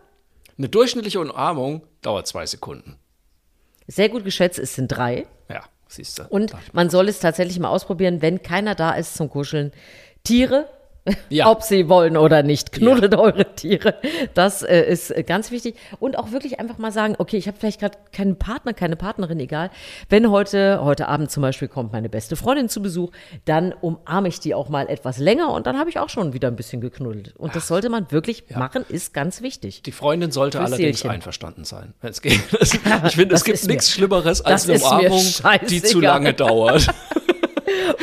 Eine 0.58 0.70
durchschnittliche 0.70 1.20
Umarmung 1.20 1.84
dauert 2.02 2.28
zwei 2.28 2.46
Sekunden. 2.48 2.98
Sehr 3.88 4.10
gut 4.10 4.24
geschätzt, 4.24 4.58
es 4.58 4.76
sind 4.76 4.88
drei. 4.88 5.28
Ja. 5.50 5.64
Siehst 5.92 6.20
du. 6.20 6.24
Und 6.30 6.54
man 6.72 6.90
soll 6.90 7.10
es 7.10 7.20
tatsächlich 7.20 7.60
mal 7.60 7.68
ausprobieren, 7.68 8.22
wenn 8.22 8.42
keiner 8.42 8.76
da 8.76 8.94
ist 8.94 9.16
zum 9.16 9.30
Kuscheln. 9.30 9.74
Tiere, 10.24 10.70
ja. 11.30 11.50
ob 11.50 11.64
sie 11.64 11.90
wollen 11.90 12.18
oder 12.18 12.44
nicht. 12.44 12.72
Knuddelt 12.72 13.14
ja. 13.14 13.20
eure 13.20 13.56
Tiere. 13.56 13.96
Das 14.34 14.62
äh, 14.62 14.82
ist 14.84 15.12
äh, 15.12 15.24
ganz 15.24 15.52
wichtig. 15.52 15.76
Und 16.00 16.18
auch 16.18 16.32
wirklich 16.32 16.60
einfach 16.60 16.78
mal 16.78 16.92
sagen, 16.92 17.16
okay, 17.18 17.38
ich 17.38 17.48
habe 17.48 17.58
vielleicht 17.60 17.80
gerade 17.80 17.98
keinen 18.12 18.38
Partner, 18.38 18.74
keine 18.74 18.96
Partnerin, 18.96 19.40
egal. 19.40 19.72
Wenn 20.10 20.30
heute, 20.30 20.84
heute 20.84 21.08
Abend 21.08 21.32
zum 21.32 21.42
Beispiel 21.42 21.68
kommt 21.68 21.92
meine 21.92 22.10
beste 22.10 22.36
Freundin 22.36 22.70
zu 22.70 22.82
Besuch, 22.82 23.12
dann 23.46 23.74
umarme 23.74 24.28
ich 24.28 24.40
die 24.40 24.54
auch 24.54 24.70
mal 24.70 24.90
etwas 24.90 25.18
länger 25.18 25.52
und 25.52 25.66
dann 25.66 25.78
habe 25.78 25.90
ich 25.90 26.00
auch 26.00 26.10
schon 26.10 26.34
wieder 26.34 26.48
ein 26.48 26.56
bisschen 26.56 26.82
geknuddelt. 26.82 27.36
Und 27.36 27.56
das 27.56 27.68
sollte 27.68 27.90
man 27.90 28.12
wirklich 28.12 28.44
ja. 28.50 28.60
machen, 28.60 28.86
ist 28.88 29.14
ganz 29.14 29.42
wichtig. 29.42 29.82
Die 29.84 29.92
Freundin 29.92 30.32
sollte 30.32 30.60
Fürs 30.60 30.72
allerdings 30.72 31.00
Seelchen. 31.00 31.12
einverstanden 31.12 31.64
sein, 31.64 31.94
es 32.02 32.22
geht. 32.22 32.40
ich 32.62 33.16
finde, 33.16 33.36
es 33.36 33.44
gibt 33.44 33.66
nichts 33.68 33.92
Schlimmeres 33.92 34.42
als 34.42 34.70
eine 34.70 34.80
Umarmung, 34.80 35.24
die 35.68 35.82
zu 35.82 36.00
lange 36.00 36.34
dauert. 36.34 36.88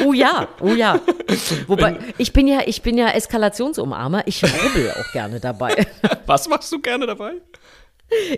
Oh 0.04 0.12
ja, 0.12 0.48
oh 0.60 0.68
ja. 0.68 1.00
Wobei, 1.66 1.98
ich 2.18 2.32
bin 2.32 2.48
ja, 2.48 2.60
ich 2.66 2.82
bin 2.82 2.96
ja 2.98 3.08
Eskalationsumarmer. 3.10 4.22
Ich 4.26 4.42
rubbel 4.42 4.90
auch 4.92 5.12
gerne 5.12 5.40
dabei. 5.40 5.86
Was 6.26 6.48
machst 6.48 6.70
du 6.72 6.80
gerne 6.80 7.06
dabei? 7.06 7.34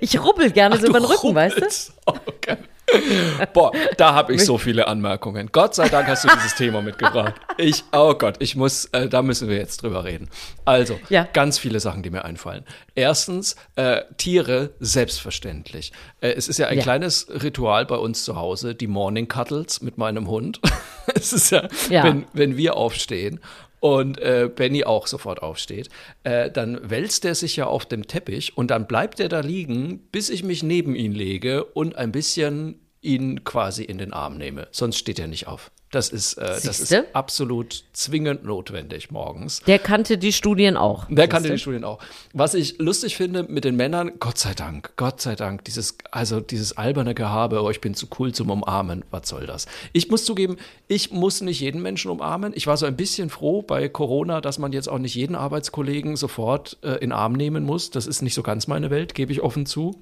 Ich 0.01 0.21
rubbel 0.21 0.51
gerne 0.51 0.75
Ach, 0.77 0.81
so 0.81 0.89
über 0.89 0.99
den 1.01 1.07
Rücken, 1.07 1.29
rubbelst. 1.29 1.61
weißt 1.61 1.93
du? 2.07 2.13
Okay. 2.27 2.57
Boah, 3.53 3.73
da 3.97 4.15
habe 4.15 4.35
ich 4.35 4.45
so 4.45 4.59
viele 4.59 4.87
Anmerkungen. 4.87 5.51
Gott 5.53 5.75
sei 5.75 5.89
Dank 5.89 6.09
hast 6.09 6.25
du 6.25 6.29
dieses 6.35 6.55
Thema 6.55 6.83
mitgebracht. 6.83 7.35
Ich, 7.57 7.85
oh 7.93 8.15
Gott, 8.15 8.37
ich 8.39 8.57
muss, 8.57 8.87
äh, 8.87 9.09
da 9.09 9.23
müssen 9.23 9.49
wir 9.49 9.57
jetzt 9.57 9.83
drüber 9.83 10.05
reden. 10.05 10.29
Also, 10.65 10.99
ja. 11.09 11.29
ganz 11.33 11.59
viele 11.59 11.81
Sachen, 11.81 12.03
die 12.03 12.11
mir 12.11 12.25
einfallen. 12.25 12.65
Erstens, 12.95 13.57
äh, 13.77 14.03
Tiere, 14.17 14.71
selbstverständlich. 14.81 15.93
Äh, 16.21 16.33
es 16.33 16.49
ist 16.49 16.59
ja 16.59 16.69
ein 16.69 16.79
ja. 16.79 16.83
kleines 16.83 17.29
Ritual 17.43 17.87
bei 17.87 17.97
uns 17.97 18.25
zu 18.25 18.37
Hause, 18.37 18.75
die 18.75 18.87
Morning 18.87 19.29
Cuddles 19.29 19.81
mit 19.83 19.99
meinem 19.99 20.29
Hund. 20.29 20.61
es 21.15 21.33
ist 21.33 21.51
ja, 21.51 21.69
ja. 21.89 22.05
Wenn, 22.05 22.27
wenn 22.33 22.57
wir 22.57 22.77
aufstehen 22.77 23.41
und 23.81 24.19
äh, 24.19 24.49
Benny 24.55 24.85
auch 24.85 25.07
sofort 25.07 25.43
aufsteht, 25.43 25.89
äh, 26.23 26.51
dann 26.51 26.79
wälzt 26.89 27.25
er 27.25 27.35
sich 27.35 27.57
ja 27.57 27.67
auf 27.67 27.87
dem 27.87 28.07
Teppich 28.07 28.57
und 28.57 28.71
dann 28.71 28.87
bleibt 28.87 29.21
er 29.21 29.29
da 29.29 29.41
liegen, 29.41 29.99
bis 30.13 30.31
ich 30.31 30.43
mich 30.43 30.63
neben 30.63 30.95
ihn 30.95 31.13
lege 31.13 31.65
und 31.65 31.97
ein 31.97 32.13
bisschen 32.13 32.79
ihn 33.01 33.45
quasi 33.45 33.83
in 33.83 33.99
den 33.99 34.13
Arm 34.13 34.37
nehme. 34.37 34.69
Sonst 34.71 34.99
steht 34.99 35.19
er 35.19 35.27
nicht 35.27 35.47
auf. 35.47 35.71
Das 35.91 36.09
ist, 36.09 36.35
äh, 36.35 36.61
das 36.65 36.79
ist 36.79 36.95
absolut 37.15 37.83
zwingend 37.93 38.45
notwendig 38.45 39.11
morgens. 39.11 39.61
Der 39.63 39.81
kannte 39.81 40.19
die 40.19 40.33
Studien 40.33 40.77
auch. 40.77 41.07
Der 41.11 41.27
kannte 41.27 41.51
die 41.51 41.59
Studien 41.59 41.83
auch. 41.83 41.99
Was 42.33 42.55
ich 42.55 42.79
lustig 42.79 43.17
finde 43.17 43.43
mit 43.43 43.65
den 43.65 43.75
Männern, 43.75 44.13
Gott 44.21 44.39
sei 44.39 44.55
Dank, 44.55 44.93
Gott 44.97 45.21
sei 45.21 45.35
Dank, 45.35 45.65
dieses, 45.65 45.99
also 46.13 46.39
dieses 46.39 46.77
alberne 46.77 47.15
Gehabe, 47.15 47.61
oh, 47.61 47.71
ich 47.71 47.81
bin 47.81 47.95
zu 47.95 48.07
cool 48.21 48.33
zum 48.33 48.51
Umarmen, 48.51 49.05
was 49.11 49.29
soll 49.29 49.47
das? 49.47 49.67
Ich 49.93 50.09
muss 50.09 50.25
zugeben, 50.25 50.59
ich 50.87 51.11
muss 51.11 51.41
nicht 51.41 51.59
jeden 51.59 51.83
Menschen 51.83 52.13
umarmen. 52.13 52.53
Ich 52.55 52.69
war 52.69 52.77
so 52.77 52.87
ein 52.87 52.97
bisschen 52.97 53.29
froh 53.29 53.63
bei 53.63 53.89
Corona, 53.89 54.41
dass 54.41 54.61
man 54.61 54.73
jetzt 54.73 54.89
auch 54.89 54.99
nicht 54.99 55.17
jeden 55.17 55.35
Arbeitskollegen 55.35 56.15
sofort 56.15 56.79
äh, 56.83 56.99
in 56.99 57.11
Arm 57.11 57.33
nehmen 57.33 57.65
muss. 57.65 57.91
Das 57.91 58.07
ist 58.07 58.23
nicht 58.23 58.35
so 58.35 58.45
ganz 58.45 58.69
meine 58.69 58.91
Welt, 58.91 59.17
gebe 59.17 59.33
ich 59.33 59.43
offen 59.43 59.67
zu. 59.67 60.01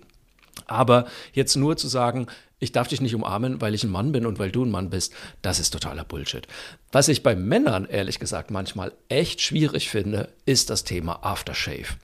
Aber 0.66 1.06
jetzt 1.32 1.56
nur 1.56 1.76
zu 1.78 1.88
sagen, 1.88 2.26
ich 2.60 2.72
darf 2.72 2.88
dich 2.88 3.00
nicht 3.00 3.14
umarmen, 3.14 3.60
weil 3.60 3.74
ich 3.74 3.84
ein 3.84 3.90
Mann 3.90 4.12
bin 4.12 4.26
und 4.26 4.38
weil 4.38 4.50
du 4.50 4.64
ein 4.64 4.70
Mann 4.70 4.90
bist, 4.90 5.12
das 5.42 5.60
ist 5.60 5.70
totaler 5.70 6.04
Bullshit. 6.04 6.46
Was 6.92 7.08
ich 7.08 7.22
bei 7.22 7.36
Männern 7.36 7.86
ehrlich 7.86 8.18
gesagt 8.18 8.50
manchmal 8.50 8.92
echt 9.08 9.40
schwierig 9.40 9.90
finde, 9.90 10.32
ist 10.46 10.70
das 10.70 10.84
Thema 10.84 11.24
Aftershave. 11.24 11.96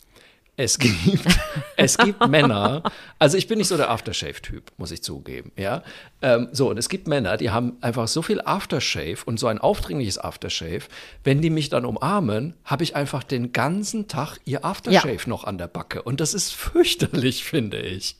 Es 0.56 0.78
gibt, 0.78 1.26
es 1.76 1.98
gibt 1.98 2.28
Männer, 2.28 2.84
also 3.18 3.36
ich 3.36 3.48
bin 3.48 3.58
nicht 3.58 3.66
so 3.66 3.76
der 3.76 3.90
Aftershave-Typ, 3.90 4.70
muss 4.76 4.92
ich 4.92 5.02
zugeben, 5.02 5.50
ja. 5.56 5.82
Ähm, 6.22 6.48
so, 6.52 6.70
und 6.70 6.78
es 6.78 6.88
gibt 6.88 7.08
Männer, 7.08 7.36
die 7.36 7.50
haben 7.50 7.76
einfach 7.80 8.06
so 8.06 8.22
viel 8.22 8.40
Aftershave 8.40 9.18
und 9.24 9.40
so 9.40 9.48
ein 9.48 9.58
aufdringliches 9.58 10.18
Aftershave, 10.18 10.82
wenn 11.24 11.40
die 11.40 11.50
mich 11.50 11.70
dann 11.70 11.84
umarmen, 11.84 12.54
habe 12.64 12.84
ich 12.84 12.94
einfach 12.94 13.24
den 13.24 13.52
ganzen 13.52 14.06
Tag 14.06 14.38
ihr 14.44 14.64
Aftershave 14.64 15.14
ja. 15.14 15.28
noch 15.28 15.42
an 15.42 15.58
der 15.58 15.66
Backe. 15.66 16.02
Und 16.02 16.20
das 16.20 16.34
ist 16.34 16.52
fürchterlich, 16.52 17.42
finde 17.42 17.80
ich. 17.80 18.16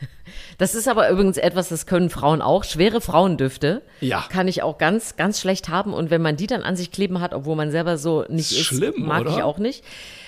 Das 0.58 0.74
ist 0.74 0.88
aber 0.88 1.08
übrigens 1.08 1.36
etwas, 1.36 1.68
das 1.68 1.86
können 1.86 2.10
Frauen 2.10 2.42
auch. 2.42 2.64
Schwere 2.64 3.00
Frauendüfte 3.00 3.82
ja. 4.00 4.24
kann 4.28 4.48
ich 4.48 4.62
auch 4.62 4.76
ganz, 4.76 5.16
ganz 5.16 5.40
schlecht 5.40 5.68
haben. 5.68 5.94
Und 5.94 6.10
wenn 6.10 6.20
man 6.20 6.36
die 6.36 6.48
dann 6.48 6.62
an 6.62 6.76
sich 6.76 6.90
kleben 6.90 7.20
hat, 7.20 7.32
obwohl 7.32 7.56
man 7.56 7.70
selber 7.70 7.96
so 7.96 8.24
nicht 8.28 8.50
ist, 8.52 8.64
Schlimm, 8.64 9.06
mag 9.06 9.22
oder? 9.22 9.30
ich 9.30 9.42
auch 9.42 9.58
nicht. 9.58 9.84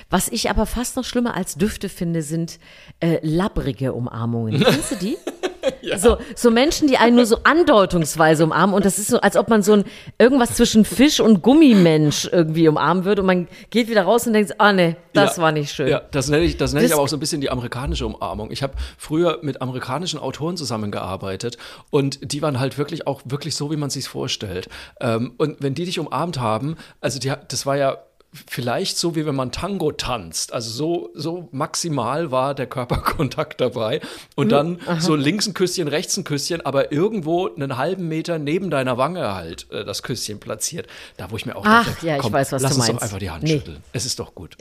Was 0.09 0.29
ich 0.29 0.49
aber 0.49 0.67
fast 0.67 0.97
noch 0.97 1.05
schlimmer 1.05 1.37
als 1.37 1.57
Düfte 1.57 1.89
finde, 1.89 2.23
sind 2.23 2.59
äh, 3.01 3.19
labbrige 3.23 3.93
Umarmungen. 3.93 4.61
Kennst 4.65 4.93
du 4.93 4.97
die? 4.97 5.17
ja. 5.83 5.99
so, 5.99 6.19
so 6.35 6.51
Menschen, 6.51 6.89
die 6.89 6.97
einen 6.97 7.17
nur 7.17 7.27
so 7.27 7.39
andeutungsweise 7.45 8.45
umarmen 8.45 8.75
und 8.75 8.85
das 8.85 8.99
ist 8.99 9.09
so, 9.09 9.21
als 9.21 9.37
ob 9.37 9.49
man 9.49 9.63
so 9.63 9.75
ein 9.75 9.85
irgendwas 10.19 10.55
zwischen 10.55 10.85
Fisch 10.85 11.21
und 11.21 11.43
Gummimensch 11.43 12.29
irgendwie 12.31 12.69
umarmen 12.69 13.05
würde 13.05 13.23
und 13.23 13.27
man 13.27 13.49
geht 13.71 13.89
wieder 13.89 14.03
raus 14.03 14.27
und 14.27 14.33
denkt, 14.33 14.61
ah 14.61 14.73
nee, 14.73 14.97
das 15.13 15.37
ja. 15.37 15.43
war 15.43 15.53
nicht 15.53 15.73
schön. 15.73 15.89
Ja, 15.89 16.01
das 16.11 16.29
nenne 16.29 16.45
ich, 16.45 16.57
das 16.57 16.73
nenne 16.73 16.87
ich 16.87 16.93
aber 16.93 17.03
auch 17.03 17.09
so 17.09 17.17
ein 17.17 17.21
bisschen 17.21 17.41
die 17.41 17.51
amerikanische 17.51 18.07
Umarmung. 18.07 18.51
Ich 18.51 18.63
habe 18.63 18.75
früher 18.99 19.39
mit 19.43 19.63
amerikanischen 19.63 20.19
Autoren 20.19 20.57
zusammengearbeitet 20.57 21.59
und 21.91 22.33
die 22.33 22.43
waren 22.43 22.61
halt 22.61 22.79
wirklich 22.79 23.07
auch 23.07 23.23
wirklich 23.25 23.55
so, 23.55 23.71
wie 23.71 23.77
man 23.77 23.91
sich 23.91 24.09
vorstellt. 24.09 24.69
Ähm, 25.01 25.35
und 25.37 25.57
wenn 25.61 25.75
die 25.75 25.85
dich 25.85 25.99
umarmt 25.99 26.41
haben, 26.41 26.77
also 27.01 27.19
die, 27.19 27.33
das 27.49 27.67
war 27.67 27.77
ja 27.77 27.99
vielleicht 28.33 28.97
so, 28.97 29.17
wie 29.17 29.27
wenn 29.27 29.35
man 29.35 29.51
Tango 29.51 29.93
tanzt. 29.93 30.53
Also 30.53 30.71
so, 30.71 31.11
so 31.15 31.49
maximal 31.51 32.31
war 32.31 32.55
der 32.55 32.67
Körperkontakt 32.67 33.61
dabei. 33.61 34.01
Und 34.37 34.47
mhm. 34.47 34.51
dann 34.51 34.81
Aha. 34.87 35.01
so 35.01 35.17
links 35.17 35.47
ein 35.47 35.55
Küsschen, 35.55 35.89
rechts 35.89 36.17
ein 36.17 36.25
Küsschen, 36.25 36.65
aber 36.65 36.93
irgendwo 36.93 37.49
einen 37.49 37.77
halben 37.77 38.09
Meter 38.09 38.39
neben 38.39 38.71
deiner 38.71 38.99
Wange 38.99 39.35
halt 39.35 39.71
äh, 39.73 39.85
das 39.85 40.03
Küsschen 40.03 40.39
platziert. 40.39 40.87
Da, 41.17 41.31
wo 41.31 41.37
ich 41.37 41.47
mir 41.47 41.57
auch 41.57 41.65
Ach, 41.65 41.87
dachte, 41.87 42.07
ja, 42.07 42.17
ich 42.17 42.23
komm, 42.23 42.33
weiß, 42.33 42.53
was 42.53 42.63
lass 42.63 42.73
du 42.73 42.77
uns 42.77 42.87
meinst. 42.87 43.01
doch 43.01 43.05
einfach 43.05 43.19
die 43.19 43.31
Hand 43.31 43.43
nee. 43.43 43.51
schütteln. 43.51 43.83
Es 43.93 44.07
ist 44.07 44.19
doch 44.19 44.35
gut. 44.35 44.57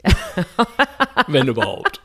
wenn 1.28 1.46
überhaupt. 1.46 2.00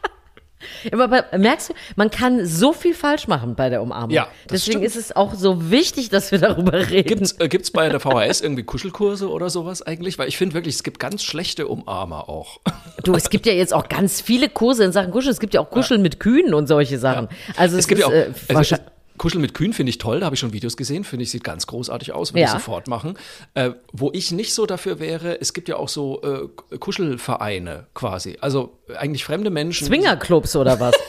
Aber 0.91 1.25
merkst 1.37 1.69
du, 1.69 1.73
man 1.95 2.11
kann 2.11 2.45
so 2.45 2.73
viel 2.73 2.93
falsch 2.93 3.27
machen 3.27 3.55
bei 3.55 3.69
der 3.69 3.81
Umarmung. 3.81 4.11
Ja, 4.11 4.27
Deswegen 4.49 4.79
stimmt. 4.79 4.85
ist 4.85 4.95
es 4.95 5.15
auch 5.15 5.33
so 5.33 5.71
wichtig, 5.71 6.09
dass 6.09 6.31
wir 6.31 6.39
darüber 6.39 6.73
reden. 6.89 7.07
Gibt's, 7.07 7.35
äh, 7.39 7.47
gibt's 7.47 7.71
bei 7.71 7.89
der 7.89 7.99
VHS 7.99 8.41
irgendwie 8.41 8.63
Kuschelkurse 8.63 9.29
oder 9.29 9.49
sowas 9.49 9.81
eigentlich? 9.81 10.17
Weil 10.17 10.27
ich 10.27 10.37
finde 10.37 10.53
wirklich, 10.55 10.75
es 10.75 10.83
gibt 10.83 10.99
ganz 10.99 11.23
schlechte 11.23 11.67
Umarmer 11.67 12.29
auch. 12.29 12.59
Du, 13.03 13.13
es 13.13 13.29
gibt 13.29 13.45
ja 13.45 13.53
jetzt 13.53 13.73
auch 13.73 13.89
ganz 13.89 14.21
viele 14.21 14.49
Kurse 14.49 14.83
in 14.83 14.91
Sachen 14.91 15.11
Kuscheln. 15.11 15.31
Es 15.31 15.39
gibt 15.39 15.53
ja 15.53 15.61
auch 15.61 15.69
Kuscheln 15.69 15.99
ja. 16.01 16.03
mit 16.03 16.19
Kühen 16.19 16.53
und 16.53 16.67
solche 16.67 16.99
Sachen. 16.99 17.27
Also 17.57 17.75
es, 17.75 17.81
es 17.83 17.87
gibt 17.87 18.01
ist, 18.01 18.07
ja 18.07 18.11
auch, 18.11 18.13
äh, 18.13 18.61
es, 18.61 18.73
Kuscheln 19.17 19.41
mit 19.41 19.53
Kühen 19.53 19.73
finde 19.73 19.91
ich 19.91 19.97
toll, 19.97 20.19
da 20.19 20.25
habe 20.25 20.35
ich 20.35 20.39
schon 20.39 20.51
Videos 20.51 20.75
gesehen, 20.75 21.03
finde 21.03 21.23
ich, 21.23 21.31
sieht 21.31 21.43
ganz 21.43 21.67
großartig 21.67 22.11
aus, 22.11 22.33
würde 22.33 22.41
Ja. 22.41 22.47
ich 22.47 22.51
sofort 22.51 22.87
machen. 22.87 23.17
Äh, 23.53 23.71
wo 23.93 24.11
ich 24.13 24.31
nicht 24.31 24.53
so 24.53 24.65
dafür 24.65 24.99
wäre, 24.99 25.39
es 25.39 25.53
gibt 25.53 25.69
ja 25.69 25.77
auch 25.77 25.87
so 25.89 26.21
äh, 26.21 26.77
Kuschelvereine 26.77 27.87
quasi, 27.93 28.37
also 28.41 28.77
eigentlich 28.97 29.25
fremde 29.25 29.49
Menschen. 29.49 29.87
Swingerclubs 29.87 30.55
oder 30.55 30.79
was? 30.79 30.95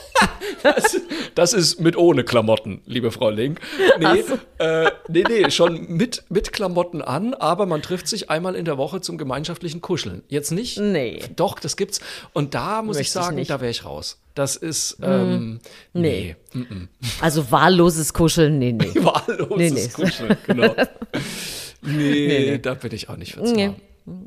Das, 0.63 1.01
das 1.35 1.53
ist 1.53 1.81
mit 1.81 1.97
ohne 1.97 2.25
Klamotten, 2.25 2.81
liebe 2.87 3.13
Frau 3.13 3.31
Link. 3.31 3.61
Nee, 4.01 4.25
äh, 4.59 4.91
nee, 5.09 5.23
nee, 5.29 5.51
schon 5.51 5.87
mit, 5.89 6.25
mit 6.29 6.53
Klamotten 6.53 7.03
an, 7.03 7.35
aber 7.35 7.67
man 7.67 7.83
trifft 7.83 8.09
sich 8.09 8.31
einmal 8.31 8.57
in 8.57 8.65
der 8.65 8.77
Woche 8.77 9.01
zum 9.01 9.17
gemeinschaftlichen 9.17 9.81
Kuscheln. 9.81 10.25
Jetzt 10.29 10.51
nicht? 10.51 10.79
Nee. 10.79 11.21
Doch, 11.37 11.61
das 11.61 11.77
gibt's. 11.77 12.01
Und 12.33 12.55
da 12.55 12.83
muss 12.83 12.97
ich 12.97 13.01
Möchte 13.01 13.19
ich 13.19 13.25
sagen, 13.25 13.45
da 13.47 13.61
wäre 13.61 13.71
ich 13.71 13.85
raus. 13.85 14.19
Das 14.35 14.57
ist, 14.57 14.99
ähm, 15.03 15.61
Nee. 15.93 16.35
nee. 16.53 16.65
Mm 16.65 16.89
Also 17.21 17.51
wahlloses 17.53 18.13
Kuscheln, 18.13 18.59
nee, 18.59 18.73
nee. 18.73 18.91
Wahlloses 18.95 19.57
Nee, 19.57 19.71
nee. 19.71 19.89
Kuscheln, 19.89 20.37
genau. 20.47 20.75
Nee, 21.83 22.51
nee. 22.51 22.59
da 22.59 22.75
bin 22.75 22.93
ich 22.93 23.09
auch 23.09 23.17
nicht 23.17 23.35
für. 23.35 23.75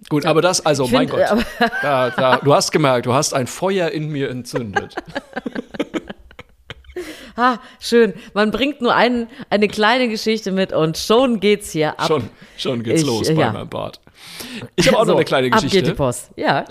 Gut, 0.09 0.25
aber 0.25 0.41
das, 0.41 0.65
also, 0.65 0.85
Ich 0.85 0.91
mein 0.91 1.07
find, 1.07 1.25
Gott. 1.27 1.45
Da, 1.81 2.09
da, 2.09 2.37
du 2.37 2.53
hast 2.53 2.71
gemerkt, 2.71 3.05
du 3.05 3.13
hast 3.13 3.33
ein 3.33 3.47
Feuer 3.47 3.89
in 3.89 4.09
mir 4.09 4.29
entzündet. 4.29 4.95
Ah, 7.35 7.57
schön. 7.79 8.13
Man 8.33 8.51
bringt 8.51 8.81
nur 8.81 8.93
einen, 8.93 9.29
eine 9.49 9.69
kleine 9.69 10.09
Geschichte 10.09 10.51
mit 10.51 10.73
und 10.73 10.97
schon 10.97 11.39
geht's 11.39 11.71
hier 11.71 11.97
ab. 11.97 12.07
Schon, 12.07 12.29
schon 12.57 12.83
geht's 12.83 13.01
Ich, 13.01 13.07
los 13.07 13.29
äh, 13.29 13.33
bei 13.33 13.41
ja. 13.43 13.53
meinem 13.53 13.69
Bart. 13.69 14.01
Ich 14.75 14.87
habe 14.87 14.97
auch 14.97 15.05
so, 15.05 15.11
noch 15.11 15.15
eine 15.15 15.23
kleine 15.25 15.47
Ab 15.47 15.53
Geschichte. 15.53 15.77
geht 15.77 15.87
die 15.87 15.93
Post. 15.95 16.31
Ja. 16.35 16.65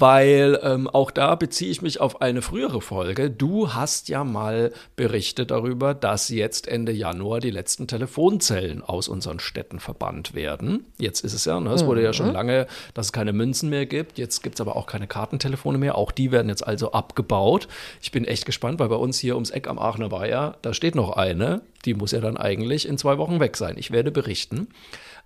Weil 0.00 0.58
ähm, 0.62 0.88
auch 0.88 1.10
da 1.10 1.34
beziehe 1.34 1.70
ich 1.70 1.82
mich 1.82 2.00
auf 2.00 2.22
eine 2.22 2.40
frühere 2.40 2.80
Folge. 2.80 3.30
Du 3.30 3.74
hast 3.74 4.08
ja 4.08 4.24
mal 4.24 4.72
berichtet 4.96 5.50
darüber, 5.50 5.92
dass 5.92 6.30
jetzt 6.30 6.66
Ende 6.66 6.90
Januar 6.92 7.38
die 7.40 7.50
letzten 7.50 7.86
Telefonzellen 7.86 8.82
aus 8.82 9.08
unseren 9.08 9.40
Städten 9.40 9.78
verbannt 9.78 10.34
werden. 10.34 10.86
Jetzt 10.98 11.22
ist 11.22 11.34
es 11.34 11.44
ja, 11.44 11.60
ne? 11.60 11.70
es 11.72 11.84
wurde 11.84 12.02
ja 12.02 12.14
schon 12.14 12.32
lange, 12.32 12.66
dass 12.94 13.06
es 13.06 13.12
keine 13.12 13.34
Münzen 13.34 13.68
mehr 13.68 13.84
gibt. 13.84 14.18
Jetzt 14.18 14.42
gibt 14.42 14.54
es 14.56 14.60
aber 14.62 14.74
auch 14.76 14.86
keine 14.86 15.06
Kartentelefone 15.06 15.76
mehr. 15.76 15.96
Auch 15.96 16.12
die 16.12 16.32
werden 16.32 16.48
jetzt 16.48 16.66
also 16.66 16.92
abgebaut. 16.92 17.68
Ich 18.00 18.10
bin 18.10 18.24
echt 18.24 18.46
gespannt, 18.46 18.78
weil 18.80 18.88
bei 18.88 18.96
uns 18.96 19.18
hier 19.18 19.34
ums 19.34 19.50
Eck 19.50 19.68
am 19.68 19.78
Aachener 19.78 20.10
Weiher, 20.10 20.56
da 20.62 20.72
steht 20.72 20.94
noch 20.94 21.10
eine. 21.16 21.60
Die 21.84 21.92
muss 21.94 22.12
ja 22.12 22.20
dann 22.20 22.38
eigentlich 22.38 22.88
in 22.88 22.96
zwei 22.96 23.18
Wochen 23.18 23.38
weg 23.38 23.56
sein. 23.56 23.74
Ich 23.78 23.90
werde 23.90 24.10
berichten. 24.10 24.68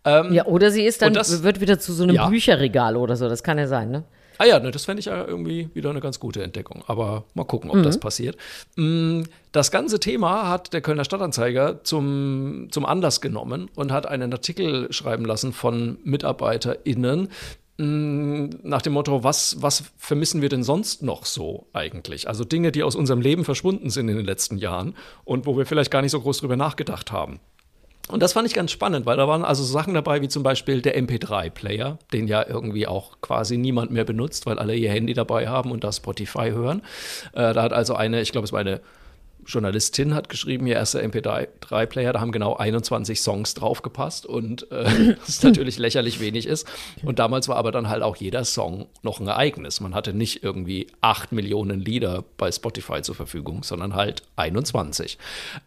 Ja, 0.06 0.44
oder 0.44 0.70
sie 0.70 0.84
ist 0.84 1.00
dann, 1.00 1.14
das- 1.14 1.42
wird 1.42 1.62
wieder 1.62 1.78
zu 1.78 1.94
so 1.94 2.02
einem 2.02 2.16
Ja. 2.16 2.28
Bücherregal 2.28 2.96
oder 2.98 3.16
so. 3.16 3.26
Das 3.30 3.42
kann 3.42 3.56
ja 3.56 3.66
sein, 3.66 3.90
ne? 3.90 4.04
Ah 4.38 4.46
ja, 4.46 4.58
ne, 4.58 4.70
das 4.70 4.84
fände 4.84 5.00
ich 5.00 5.06
ja 5.06 5.24
irgendwie 5.26 5.68
wieder 5.74 5.90
eine 5.90 6.00
ganz 6.00 6.18
gute 6.20 6.42
Entdeckung. 6.42 6.82
Aber 6.86 7.24
mal 7.34 7.44
gucken, 7.44 7.70
ob 7.70 7.82
das 7.82 7.98
passiert. 8.00 8.36
Mm, 8.76 9.22
Das 9.52 9.70
ganze 9.70 10.00
Thema 10.00 10.48
hat 10.48 10.72
der 10.72 10.80
Kölner 10.80 11.04
Stadtanzeiger 11.04 11.84
zum, 11.84 12.68
zum 12.70 12.84
Anlass 12.84 13.20
genommen 13.20 13.70
und 13.76 13.92
hat 13.92 14.06
einen 14.06 14.32
Artikel 14.32 14.92
schreiben 14.92 15.24
lassen 15.24 15.52
von 15.52 15.98
MitarbeiterInnen 16.04 17.28
mm, 17.78 18.44
nach 18.62 18.82
dem 18.82 18.92
Motto, 18.94 19.22
was, 19.22 19.62
was 19.62 19.84
vermissen 19.96 20.42
wir 20.42 20.48
denn 20.48 20.64
sonst 20.64 21.02
noch 21.02 21.24
so 21.24 21.66
eigentlich? 21.72 22.26
Also 22.28 22.44
Dinge, 22.44 22.72
die 22.72 22.82
aus 22.82 22.96
unserem 22.96 23.20
Leben 23.20 23.44
verschwunden 23.44 23.90
sind 23.90 24.08
in 24.08 24.16
den 24.16 24.26
letzten 24.26 24.58
Jahren 24.58 24.94
und 25.24 25.46
wo 25.46 25.56
wir 25.56 25.66
vielleicht 25.66 25.90
gar 25.92 26.02
nicht 26.02 26.12
so 26.12 26.20
groß 26.20 26.38
drüber 26.38 26.56
nachgedacht 26.56 27.12
haben. 27.12 27.38
Und 28.08 28.22
das 28.22 28.34
fand 28.34 28.46
ich 28.46 28.54
ganz 28.54 28.70
spannend, 28.70 29.06
weil 29.06 29.16
da 29.16 29.26
waren 29.26 29.44
also 29.44 29.64
Sachen 29.64 29.94
dabei, 29.94 30.20
wie 30.20 30.28
zum 30.28 30.42
Beispiel 30.42 30.82
der 30.82 30.98
MP3-Player, 30.98 31.98
den 32.12 32.28
ja 32.28 32.46
irgendwie 32.46 32.86
auch 32.86 33.20
quasi 33.22 33.56
niemand 33.56 33.90
mehr 33.90 34.04
benutzt, 34.04 34.44
weil 34.44 34.58
alle 34.58 34.74
ihr 34.74 34.90
Handy 34.90 35.14
dabei 35.14 35.48
haben 35.48 35.70
und 35.70 35.84
da 35.84 35.92
Spotify 35.92 36.50
hören. 36.50 36.82
Äh, 37.32 37.54
da 37.54 37.62
hat 37.62 37.72
also 37.72 37.94
eine, 37.94 38.20
ich 38.20 38.32
glaube, 38.32 38.44
es 38.44 38.52
war 38.52 38.60
eine 38.60 38.80
Journalistin 39.46 40.14
hat 40.14 40.28
geschrieben, 40.28 40.66
ihr 40.66 40.76
erster 40.76 41.00
MP3-Player, 41.00 42.12
da 42.12 42.20
haben 42.20 42.32
genau 42.32 42.56
21 42.56 43.20
Songs 43.20 43.54
draufgepasst 43.54 44.26
und 44.26 44.70
äh, 44.70 45.16
das 45.26 45.42
natürlich 45.42 45.78
lächerlich 45.78 46.20
wenig 46.20 46.46
ist. 46.46 46.66
Und 47.04 47.18
damals 47.18 47.48
war 47.48 47.56
aber 47.56 47.72
dann 47.72 47.88
halt 47.88 48.02
auch 48.02 48.16
jeder 48.16 48.44
Song 48.44 48.86
noch 49.02 49.20
ein 49.20 49.26
Ereignis. 49.26 49.80
Man 49.80 49.94
hatte 49.94 50.14
nicht 50.14 50.42
irgendwie 50.42 50.88
8 51.00 51.32
Millionen 51.32 51.80
Lieder 51.80 52.24
bei 52.36 52.50
Spotify 52.50 53.02
zur 53.02 53.14
Verfügung, 53.14 53.62
sondern 53.62 53.94
halt 53.94 54.22
21. 54.36 55.18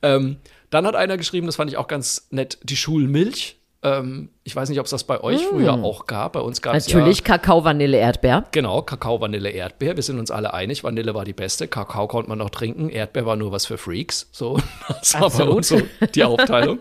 Ähm, 0.02 0.38
dann 0.70 0.86
hat 0.86 0.96
einer 0.96 1.18
geschrieben, 1.18 1.48
das 1.48 1.56
fand 1.56 1.72
ich 1.72 1.78
auch 1.78 1.88
ganz 1.88 2.28
nett, 2.30 2.58
die 2.64 2.76
Schulmilch. 2.76 3.58
Ähm, 3.84 4.30
ich 4.44 4.56
weiß 4.56 4.70
nicht, 4.70 4.80
ob 4.80 4.86
es 4.86 4.92
das 4.92 5.04
bei 5.04 5.22
euch 5.22 5.46
früher 5.46 5.74
auch 5.74 6.08
gab. 6.08 6.34
Bei 6.34 6.40
uns 6.40 6.62
gab 6.62 6.76
es 6.76 6.88
ja 6.88 6.98
Natürlich 6.98 7.24
Kakao, 7.24 7.64
Vanille, 7.64 7.98
Erdbeer. 7.98 8.46
Genau, 8.52 8.82
Kakao, 8.82 9.22
Vanille, 9.22 9.50
Erdbeer. 9.50 9.96
Wir 9.96 10.04
sind 10.04 10.18
uns 10.18 10.32
alle 10.32 10.54
einig, 10.54 10.84
Vanille 10.84 11.14
war 11.14 11.26
die 11.26 11.34
beste. 11.34 11.68
Kakao 11.68 12.08
konnte 12.08 12.30
man 12.30 12.40
noch 12.40 12.50
trinken. 12.50 12.90
Erdbeer 12.90 13.26
war 13.28 13.36
nur 13.36 13.52
was 13.52 13.68
für 13.68 13.78
Freaks. 13.78 14.30
So, 14.32 14.60
das 14.88 15.20
war 15.20 15.30
bei 15.30 15.44
uns 15.44 15.68
so 15.68 15.80
die 16.16 16.24
Aufteilung. 16.24 16.80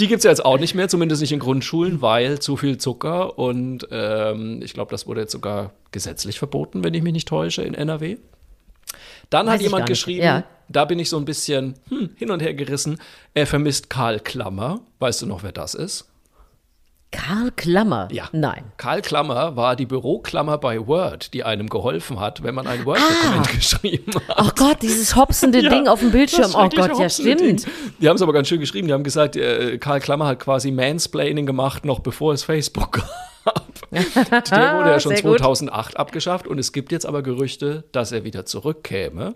die 0.00 0.08
gibt 0.08 0.18
es 0.18 0.24
jetzt 0.24 0.44
auch 0.44 0.58
nicht 0.58 0.74
mehr, 0.74 0.88
zumindest 0.88 1.20
nicht 1.20 1.32
in 1.32 1.38
Grundschulen, 1.38 2.02
weil 2.02 2.40
zu 2.40 2.56
viel 2.56 2.78
Zucker 2.78 3.38
und 3.38 3.86
ähm, 3.92 4.60
ich 4.62 4.74
glaube, 4.74 4.90
das 4.90 5.06
wurde 5.06 5.20
jetzt 5.20 5.32
sogar 5.32 5.72
gesetzlich 5.92 6.38
verboten, 6.38 6.82
wenn 6.82 6.94
ich 6.94 7.02
mich 7.02 7.12
nicht 7.12 7.28
täusche, 7.28 7.62
in 7.62 7.74
NRW. 7.74 8.16
Dann 9.30 9.46
Weiß 9.46 9.54
hat 9.54 9.62
jemand 9.62 9.86
geschrieben, 9.86 10.24
Ja. 10.24 10.44
Da 10.70 10.84
bin 10.84 10.98
ich 10.98 11.10
so 11.10 11.18
ein 11.18 11.24
bisschen 11.24 11.74
hm, 11.88 12.10
hin 12.16 12.30
und 12.30 12.40
her 12.40 12.54
gerissen. 12.54 12.98
Er 13.34 13.46
vermisst 13.46 13.90
Karl 13.90 14.20
Klammer. 14.20 14.80
Weißt 14.98 15.22
du 15.22 15.26
noch, 15.26 15.42
wer 15.42 15.52
das 15.52 15.74
ist? 15.74 16.06
Karl 17.10 17.50
Klammer. 17.50 18.08
Ja. 18.12 18.28
Nein. 18.30 18.66
Karl 18.76 19.02
Klammer 19.02 19.56
war 19.56 19.74
die 19.74 19.86
Büroklammer 19.86 20.58
bei 20.58 20.86
Word, 20.86 21.34
die 21.34 21.42
einem 21.42 21.68
geholfen 21.68 22.20
hat, 22.20 22.44
wenn 22.44 22.54
man 22.54 22.68
ein 22.68 22.84
Word-Dokument 22.84 23.50
geschrieben 23.52 24.12
hat. 24.28 24.36
Oh 24.38 24.50
Gott, 24.56 24.80
dieses 24.80 25.16
hopsende 25.16 25.60
Ja, 25.62 25.70
Ding 25.70 25.88
auf 25.88 25.98
dem 26.00 26.12
Bildschirm. 26.12 26.52
Oh 26.54 26.68
Gott, 26.68 26.96
ja, 26.98 27.08
stimmt. 27.08 27.40
Ding. 27.40 27.64
Die 28.00 28.08
haben 28.08 28.14
es 28.14 28.22
aber 28.22 28.32
ganz 28.32 28.46
schön 28.46 28.60
geschrieben. 28.60 28.86
Die 28.86 28.94
haben 28.94 29.02
gesagt, 29.02 29.34
äh, 29.34 29.78
Karl 29.78 29.98
Klammer 29.98 30.28
hat 30.28 30.38
quasi 30.38 30.70
Mansplaining 30.70 31.46
gemacht, 31.46 31.84
noch 31.84 31.98
bevor 31.98 32.32
es 32.32 32.44
Facebook 32.44 33.02
gab. 33.44 33.70
Der 33.90 34.78
wurde 34.78 34.90
ja 34.90 35.00
schon 35.00 35.12
Sehr 35.12 35.22
gut. 35.22 35.38
2008 35.38 35.96
abgeschafft 35.96 36.46
und 36.46 36.58
es 36.58 36.72
gibt 36.72 36.92
jetzt 36.92 37.06
aber 37.06 37.22
Gerüchte, 37.22 37.84
dass 37.90 38.12
er 38.12 38.24
wieder 38.24 38.46
zurückkäme. 38.46 39.34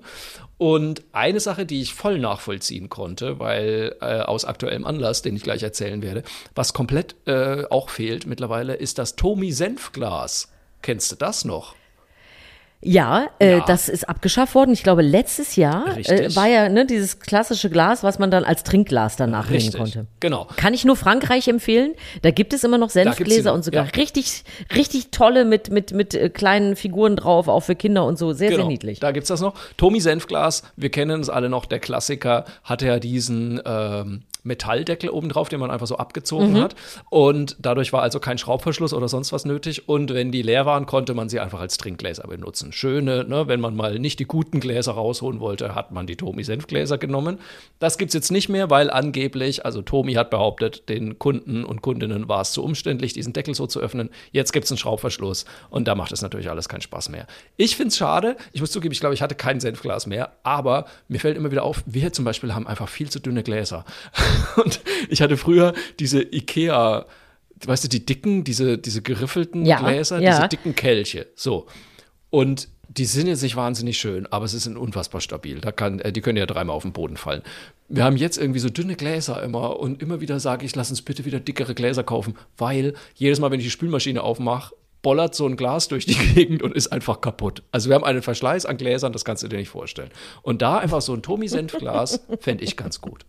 Und 0.57 1.03
eine 1.13 1.41
Sache, 1.41 1.67
die 1.67 1.83
ich 1.83 1.95
voll 1.95 2.19
nachvollziehen 2.19 2.89
konnte, 2.89 3.39
weil 3.39 3.97
äh, 4.01 4.21
aus 4.21 4.45
aktuellem 4.45 4.87
Anlass, 4.87 5.23
den 5.23 5.35
ich 5.35 5.43
gleich 5.43 5.63
erzählen 5.63 6.01
werde, 6.01 6.23
was 6.55 6.73
komplett 6.73 7.17
äh, 7.27 7.65
auch 7.71 7.91
fehlt 7.91 8.27
mittlerweile, 8.27 8.75
ist 8.75 8.99
das 8.99 9.17
Tomi 9.17 9.53
Senfglas. 9.53 10.53
Kennst 10.83 11.11
du 11.13 11.17
das 11.17 11.45
noch? 11.45 11.75
Ja, 12.85 13.29
äh, 13.39 13.57
Ja. 13.59 13.65
das 13.67 13.89
ist 13.89 14.09
abgeschafft 14.09 14.55
worden. 14.55 14.73
Ich 14.73 14.83
glaube, 14.83 15.03
letztes 15.03 15.57
Jahr 15.57 15.97
äh, 15.97 16.35
war 16.37 16.47
ja 16.47 16.69
ne, 16.69 16.87
dieses 16.87 17.19
klassische 17.19 17.71
Glas, 17.71 18.03
was 18.03 18.19
man 18.19 18.31
dann 18.31 18.45
als 18.45 18.63
Trinkglas 18.63 19.17
danach 19.17 19.47
nehmen 19.47 19.57
Richtig. 19.57 19.77
konnte. 19.81 20.07
Genau. 20.21 20.47
Kann 20.57 20.75
ich 20.75 20.85
nur 20.85 20.97
Frankreich 20.97 21.49
empfehlen. 21.49 21.95
Da 22.23 22.31
gibt 22.31 22.53
es 22.53 22.63
immer 22.63 22.79
noch 22.79 22.91
Senfgläser 22.91 23.55
und 23.55 23.65
sogar 23.65 23.87
ja. 23.87 23.91
richtig, 23.97 24.45
richtig 24.75 25.11
tolle 25.11 25.45
mit, 25.45 25.71
mit, 25.71 25.93
mit 25.93 26.15
äh, 26.15 26.29
kleinen 26.29 26.77
Figuren 26.77 27.17
drauf, 27.17 27.49
auch 27.49 27.61
für 27.61 27.75
Kinder 27.75 28.05
und 28.05 28.19
so. 28.19 28.33
Sehr, 28.33 28.55
sehr 28.55 28.65
niedlich. 28.67 29.01
Genau. 29.01 29.09
Da 29.09 29.13
gibt's 29.13 29.29
das 29.29 29.41
noch. 29.41 29.55
Tomi 29.77 30.01
Senfglas, 30.01 30.63
wir 30.77 30.91
kennen 30.91 31.21
es 31.21 31.31
alle 31.31 31.49
noch, 31.49 31.65
der 31.67 31.79
Klassiker, 31.81 32.45
hatte 32.65 32.87
ja 32.87 32.99
diesen 32.99 33.61
ähm, 33.65 34.23
Metalldeckel 34.47 35.09
oben 35.09 35.31
drauf, 35.31 35.49
den 35.49 35.59
man 35.59 35.71
einfach 35.71 35.87
so 35.87 35.97
abgezogen 35.97 36.53
Mhm. 36.53 36.61
hat. 36.61 36.75
Und 37.09 37.57
dadurch 37.61 37.95
war 37.95 38.03
also 38.03 38.21
kein 38.21 38.37
Schraubverschluss 38.37 38.93
oder 38.93 39.09
sonst 39.09 39.33
was 39.33 39.47
nötig. 39.47 39.89
Und 39.89 40.13
wenn 40.13 40.33
die 40.33 40.43
leer 40.43 40.67
waren, 40.67 40.85
konnte 40.85 41.15
man 41.15 41.31
sie 41.31 41.41
einfach 41.41 41.61
als 41.61 41.79
Trinkgläser 41.79 42.25
benutzen. 42.29 42.74
Schöne, 42.75 43.25
ne, 43.25 43.47
wenn 43.47 43.61
man 43.61 43.77
mal 43.77 44.01
nicht 44.01 44.19
die 44.19 44.25
guten 44.25 44.59
Gläser 44.59 44.93
rausholen 44.93 45.39
wollte, 45.39 45.77
hat 45.77 45.93
man 45.93 46.09
die 46.09 46.17
Tomi 46.17 46.43
Senfgläser 46.43 46.99
genommen. 46.99 47.39
Das 47.79 47.99
gibt's 47.99 48.15
jetzt 48.15 48.33
nicht 48.33 48.49
mehr, 48.49 48.69
weil 48.69 48.91
angeblich, 48.91 49.65
also 49.65 49.81
Tomi 49.81 50.15
hat 50.15 50.31
behauptet, 50.31 50.89
den 50.89 51.19
Kunden 51.21 51.65
und 51.65 51.83
Kundinnen 51.83 52.29
war 52.29 52.41
es 52.41 52.51
zu 52.51 52.65
umständlich, 52.65 53.13
diesen 53.13 53.33
Deckel 53.33 53.55
so 53.55 53.69
zu 53.69 53.79
öffnen. 53.79 54.11
Jetzt 54.33 54.53
gibt's 54.53 54.73
einen 54.73 54.79
Schraubverschluss 54.79 55.45
und 55.71 55.87
da 55.87 55.95
macht 55.95 56.11
es 56.11 56.21
natürlich 56.21 56.51
alles 56.51 56.69
keinen 56.69 56.81
Spaß 56.81 57.11
mehr. 57.11 57.29
Ich 57.57 57.77
find's 57.77 57.97
schade. 57.97 58.37
Ich 58.53 58.61
muss 58.61 58.73
zugeben, 58.73 58.93
ich 58.93 58.99
glaube, 58.99 59.15
ich 59.15 59.23
hatte 59.23 59.37
kein 59.37 59.61
Senfglas 59.61 60.09
mehr, 60.09 60.33
aber 60.43 60.87
mir 61.07 61.21
fällt 61.21 61.37
immer 61.37 61.53
wieder 61.53 61.63
auf, 61.63 61.85
wir 61.87 62.13
zum 62.13 62.25
Beispiel 62.25 62.55
haben 62.55 62.67
einfach 62.67 62.89
viel 62.89 63.09
zu 63.09 63.21
dünne 63.21 63.45
Gläser. 63.45 63.85
Und 64.57 64.81
ich 65.09 65.23
hatte 65.23 65.37
früher 65.37 65.75
diese 66.01 66.23
Ikea, 66.23 67.07
weißt 67.65 67.85
du, 67.85 67.89
die 67.89 68.05
dicken, 68.05 68.43
diese, 68.43 68.79
diese 68.79 69.01
geriffelten 69.01 69.65
Ja, 69.65 69.79
Gläser, 69.79 70.19
ja. 70.19 70.31
diese 70.31 70.49
dicken 70.49 70.75
Kelche. 70.75 71.29
So. 71.37 71.69
Und 72.35 72.67
die 72.89 73.05
sind 73.05 73.29
jetzt 73.29 73.43
nicht 73.43 73.55
wahnsinnig 73.55 73.97
schön, 73.97 74.27
aber 74.27 74.49
sie 74.49 74.59
sind 74.59 74.77
unfassbar 74.77 75.21
stabil. 75.21 75.61
Da 75.61 75.71
kann, 75.71 76.01
äh, 76.01 76.11
die 76.11 76.21
können 76.21 76.37
ja 76.37 76.47
dreimal 76.47 76.75
auf 76.75 76.83
den 76.83 76.93
Boden 76.93 77.17
fallen. 77.17 77.43
Wir 77.89 78.03
haben 78.03 78.17
jetzt 78.17 78.39
irgendwie 78.39 78.59
so 78.59 78.71
dünne 78.71 78.97
Gläser 78.97 79.41
immer 79.41 79.79
und 79.79 80.03
immer 80.03 80.21
wieder 80.21 80.41
sage 80.41 80.67
ich, 80.67 80.75
lass 80.75 80.91
uns 80.91 81.01
bitte 81.01 81.25
wieder 81.25 81.39
dickere 81.39 81.77
Gläser 81.77 82.03
kaufen, 82.03 82.35
weil 82.59 82.95
jedes 83.15 83.39
Mal, 83.39 83.53
wenn 83.53 83.61
ich 83.61 83.67
die 83.67 83.71
Spülmaschine 83.71 84.21
aufmache, 84.21 84.75
bollert 85.01 85.37
so 85.37 85.47
ein 85.47 85.57
Glas 85.57 85.87
durch 85.87 86.07
die 86.07 86.15
Gegend 86.35 86.65
und 86.65 86.75
ist 86.75 86.89
einfach 86.89 87.21
kaputt. 87.21 87.63
Also 87.71 87.89
wir 87.89 87.95
haben 87.95 88.05
einen 88.05 88.21
Verschleiß 88.21 88.67
an 88.67 88.79
Gläsern, 88.79 89.13
das 89.13 89.25
kannst 89.25 89.45
du 89.45 89.49
dir 89.49 89.59
nicht 89.59 89.69
vorstellen. 89.69 90.11
Und 90.43 90.61
da 90.61 90.79
einfach 90.79 91.03
so 91.03 91.15
ein 91.15 91.23
Tomi-Senf-Glas 91.23 92.19
fände 92.41 92.65
ich 92.65 92.77
ganz 92.77 93.01
gut. 93.01 93.27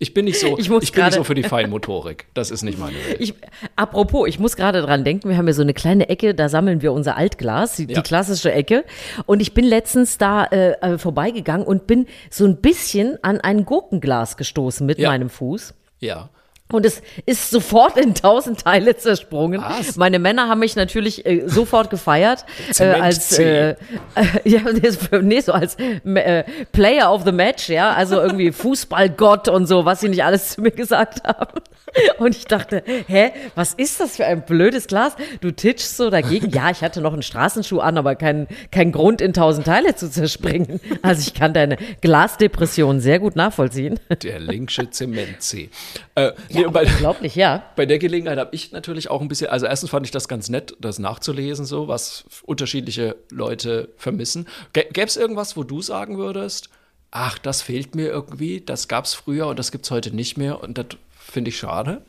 Ich 0.00 0.14
bin 0.14 0.26
nicht 0.26 0.38
so, 0.38 0.54
Ich 0.58 0.70
ich, 0.70 0.92
bin 0.92 1.04
nicht 1.04 1.14
so 1.14 1.24
für 1.24 1.34
die 1.34 1.42
Feinmotorik. 1.44 2.26
Das 2.34 2.50
ist 2.50 2.62
nicht 2.62 2.78
meine 2.78 2.94
Welt. 2.96 3.16
Ich, 3.20 3.34
apropos, 3.76 4.28
ich 4.28 4.38
muss 4.38 4.54
gerade 4.56 4.80
dran 4.82 5.02
denken, 5.04 5.28
wir 5.28 5.36
haben 5.36 5.46
ja 5.48 5.52
so 5.52 5.62
eine 5.62 5.74
kleine 5.74 6.08
Ecke, 6.08 6.34
da 6.34 6.48
sammeln 6.48 6.82
wir 6.82 6.92
unser 6.92 7.16
Altglas, 7.16 7.76
die, 7.76 7.84
Ja. 7.92 8.02
klassische 8.02 8.52
Ecke. 8.52 8.84
Und 9.26 9.40
ich 9.40 9.54
bin 9.54 9.64
letztens 9.64 10.16
da 10.18 10.44
äh, 10.44 10.72
äh, 10.80 10.98
vorbeigegangen 10.98 11.66
und 11.66 11.86
bin 11.86 12.06
so 12.30 12.44
ein 12.44 12.58
bisschen 12.60 13.18
an 13.22 13.40
ein 13.40 13.64
Gurkenglas 13.64 14.36
gestoßen 14.36 14.86
mit 14.86 14.98
Ja. 14.98 15.08
meinem 15.10 15.30
Fuß. 15.30 15.74
ja. 16.00 16.30
Und 16.70 16.84
es 16.84 17.00
ist 17.24 17.50
sofort 17.50 17.96
in 17.96 18.14
tausend 18.14 18.60
Teile 18.64 18.94
zersprungen. 18.96 19.62
Was? 19.62 19.96
Meine 19.96 20.18
Männer 20.18 20.48
haben 20.48 20.58
mich 20.58 20.76
natürlich 20.76 21.24
äh, 21.24 21.42
sofort 21.46 21.88
gefeiert. 21.90 22.44
Äh, 22.78 23.00
als 23.00 23.38
äh, 23.38 23.74
ja, 24.44 24.60
nee, 24.72 24.90
so- 24.90 25.16
nee, 25.22 25.40
so 25.40 25.52
als 25.52 25.76
äh, 25.76 26.44
Player 26.72 27.10
of 27.12 27.22
the 27.24 27.32
Match, 27.32 27.68
ja, 27.70 27.92
also 27.92 28.20
irgendwie 28.20 28.52
Fußballgott 28.52 29.48
und 29.48 29.66
so, 29.66 29.84
was 29.86 30.00
sie 30.00 30.08
nicht 30.10 30.22
alles 30.24 30.50
zu 30.50 30.60
mir 30.60 30.70
gesagt 30.70 31.26
haben. 31.26 31.60
Und 32.18 32.36
ich 32.36 32.44
dachte, 32.46 32.82
hä, 33.06 33.30
was 33.54 33.74
ist 33.74 34.00
das 34.00 34.16
für 34.16 34.26
ein 34.26 34.44
blödes 34.44 34.86
Glas? 34.86 35.14
Du 35.40 35.50
titschst 35.50 35.96
so 35.96 36.10
dagegen. 36.10 36.50
Ja, 36.50 36.70
ich 36.70 36.82
hatte 36.82 37.00
noch 37.00 37.12
einen 37.12 37.22
Straßenschuh 37.22 37.80
an, 37.80 37.98
aber 37.98 38.14
kein, 38.14 38.48
kein 38.70 38.92
Grund, 38.92 39.20
in 39.20 39.32
tausend 39.32 39.66
Teile 39.66 39.94
zu 39.94 40.10
zerspringen. 40.10 40.80
Also 41.00 41.20
ich 41.26 41.32
kann 41.32 41.54
deine 41.54 41.76
Glasdepression 42.00 43.00
sehr 43.00 43.18
gut 43.18 43.36
nachvollziehen. 43.36 44.00
Der 44.22 44.40
linksche 44.40 44.90
Zementsee. 44.90 45.70
Äh, 46.14 46.32
nee, 46.50 46.62
Ja, 46.62 46.68
bei, 46.70 46.84
unglaublich, 46.84 47.34
ja. 47.34 47.62
bei 47.76 47.86
der 47.86 47.98
Gelegenheit 47.98 48.38
habe 48.38 48.54
ich 48.54 48.72
natürlich 48.72 49.08
auch 49.08 49.20
ein 49.20 49.28
bisschen, 49.28 49.48
also 49.48 49.66
erstens 49.66 49.90
fand 49.90 50.06
ich 50.06 50.12
das 50.12 50.28
ganz 50.28 50.48
nett, 50.48 50.74
das 50.80 50.98
nachzulesen, 50.98 51.64
so, 51.64 51.88
was 51.88 52.24
unterschiedliche 52.42 53.16
Leute 53.30 53.90
vermissen. 53.96 54.48
Gäbe 54.72 55.06
es 55.06 55.16
irgendwas, 55.16 55.56
wo 55.56 55.62
du 55.62 55.80
sagen 55.82 56.18
würdest, 56.18 56.68
ach, 57.10 57.38
das 57.38 57.62
fehlt 57.62 57.94
mir 57.94 58.08
irgendwie, 58.08 58.60
das 58.60 58.88
gab 58.88 59.04
es 59.04 59.14
früher 59.14 59.46
und 59.46 59.58
das 59.58 59.72
gibt 59.72 59.84
es 59.84 59.90
heute 59.90 60.14
nicht 60.14 60.36
mehr 60.36 60.62
und 60.62 60.78
das 60.78 60.86
finde 61.30 61.50
ich 61.50 61.58
schade? 61.58 62.02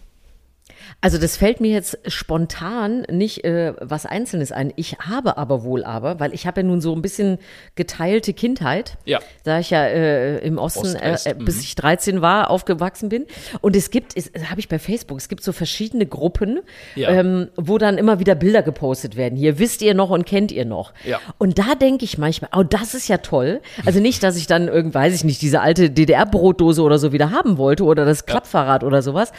Also 1.02 1.18
das 1.18 1.38
fällt 1.38 1.62
mir 1.62 1.72
jetzt 1.72 1.98
spontan 2.08 3.04
nicht 3.10 3.46
äh, 3.46 3.74
was 3.80 4.06
Einzelnes 4.06 4.52
ein. 4.52 4.74
Ich 4.76 4.98
habe 5.00 5.38
aber 5.38 5.64
wohl 5.64 5.86
aber, 5.86 6.20
weil 6.20 6.34
ich 6.34 6.46
habe 6.46 6.60
ja 6.60 6.68
nun 6.68 6.82
so 6.82 6.94
ein 6.94 7.02
bisschen 7.02 7.38
geteilte 7.76 8.34
Kindheit, 8.34 8.98
Ja. 9.06 9.20
da 9.46 9.60
ich 9.60 9.70
ja 9.70 9.86
äh, 9.86 10.40
im 10.40 10.58
Osten, 10.58 10.88
äh, 10.96 11.14
Ost-West, 11.14 11.28
äh, 11.28 11.36
bis 11.36 11.62
ich 11.62 11.76
13 11.76 12.22
war, 12.22 12.50
aufgewachsen 12.50 13.08
bin. 13.08 13.26
Und 13.62 13.78
es 13.78 13.92
gibt, 13.92 14.16
habe 14.50 14.60
ich 14.60 14.68
bei 14.68 14.78
Facebook, 14.78 15.18
es 15.20 15.30
gibt 15.30 15.42
so 15.42 15.54
verschiedene 15.54 16.06
Gruppen, 16.06 16.60
Ja. 16.96 17.10
ähm, 17.12 17.48
wo 17.56 17.78
dann 17.78 17.98
immer 17.98 18.20
wieder 18.20 18.36
Bilder 18.36 18.62
gepostet 18.62 19.16
werden. 19.16 19.38
Hier 19.38 19.58
wisst 19.58 19.82
ihr 19.82 19.94
noch 19.94 20.10
und 20.10 20.26
kennt 20.26 20.52
ihr 20.52 20.66
noch. 20.66 20.94
Ja. 21.06 21.20
Und 21.38 21.60
da 21.60 21.76
denke 21.76 22.04
ich 22.04 22.18
manchmal, 22.18 22.50
oh, 22.58 22.64
das 22.64 22.94
ist 22.94 23.08
ja 23.08 23.20
toll. 23.20 23.62
Also 23.86 24.02
nicht, 24.02 24.22
dass 24.22 24.36
ich 24.36 24.48
dann 24.48 24.68
irgend, 24.68 24.94
weiß 24.94 25.16
ich 25.16 25.24
nicht, 25.24 25.42
diese 25.42 25.62
alte 25.62 25.90
DDR-Brotdose 25.90 26.82
oder 26.82 27.00
so 27.00 27.14
wieder 27.14 27.32
haben 27.32 27.58
wollte 27.58 27.86
oder 27.86 28.04
das 28.04 28.26
Klappfahrrad 28.26 28.84
oder 28.84 29.02
sowas. 29.02 29.32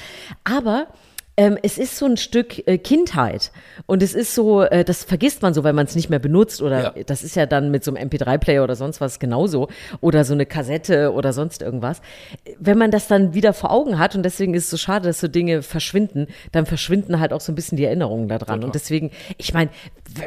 Aber 0.44 0.86
ähm, 1.40 1.56
es 1.62 1.78
ist 1.78 1.96
so 1.96 2.04
ein 2.04 2.18
Stück 2.18 2.68
äh, 2.68 2.76
Kindheit 2.76 3.50
und 3.86 4.02
es 4.02 4.12
ist 4.14 4.34
so, 4.34 4.60
äh, 4.60 4.84
das 4.84 5.04
vergisst 5.04 5.40
man 5.40 5.54
so, 5.54 5.64
weil 5.64 5.72
man 5.72 5.86
es 5.86 5.94
nicht 5.96 6.10
mehr 6.10 6.18
benutzt 6.18 6.60
oder 6.60 6.94
Ja. 6.96 7.02
das 7.06 7.22
ist 7.22 7.34
ja 7.34 7.46
dann 7.46 7.70
mit 7.70 7.82
so 7.82 7.94
einem 7.94 8.08
MP3-Player 8.10 8.62
oder 8.62 8.76
sonst 8.76 9.00
was 9.00 9.18
genauso 9.18 9.68
oder 10.02 10.24
so 10.24 10.34
eine 10.34 10.44
Kassette 10.44 11.12
oder 11.14 11.32
sonst 11.32 11.62
irgendwas. 11.62 12.02
Wenn 12.58 12.76
man 12.76 12.90
das 12.90 13.08
dann 13.08 13.32
wieder 13.32 13.54
vor 13.54 13.70
Augen 13.70 13.98
hat 13.98 14.14
und 14.14 14.22
deswegen 14.22 14.52
ist 14.52 14.64
es 14.64 14.70
so 14.70 14.76
schade, 14.76 15.08
dass 15.08 15.18
so 15.18 15.28
Dinge 15.28 15.62
verschwinden, 15.62 16.26
dann 16.52 16.66
verschwinden 16.66 17.20
halt 17.20 17.32
auch 17.32 17.40
so 17.40 17.52
ein 17.52 17.54
bisschen 17.54 17.76
die 17.78 17.84
Erinnerungen 17.84 18.28
daran 18.28 18.62
und 18.62 18.74
deswegen, 18.74 19.10
ich 19.38 19.54
meine, 19.54 19.70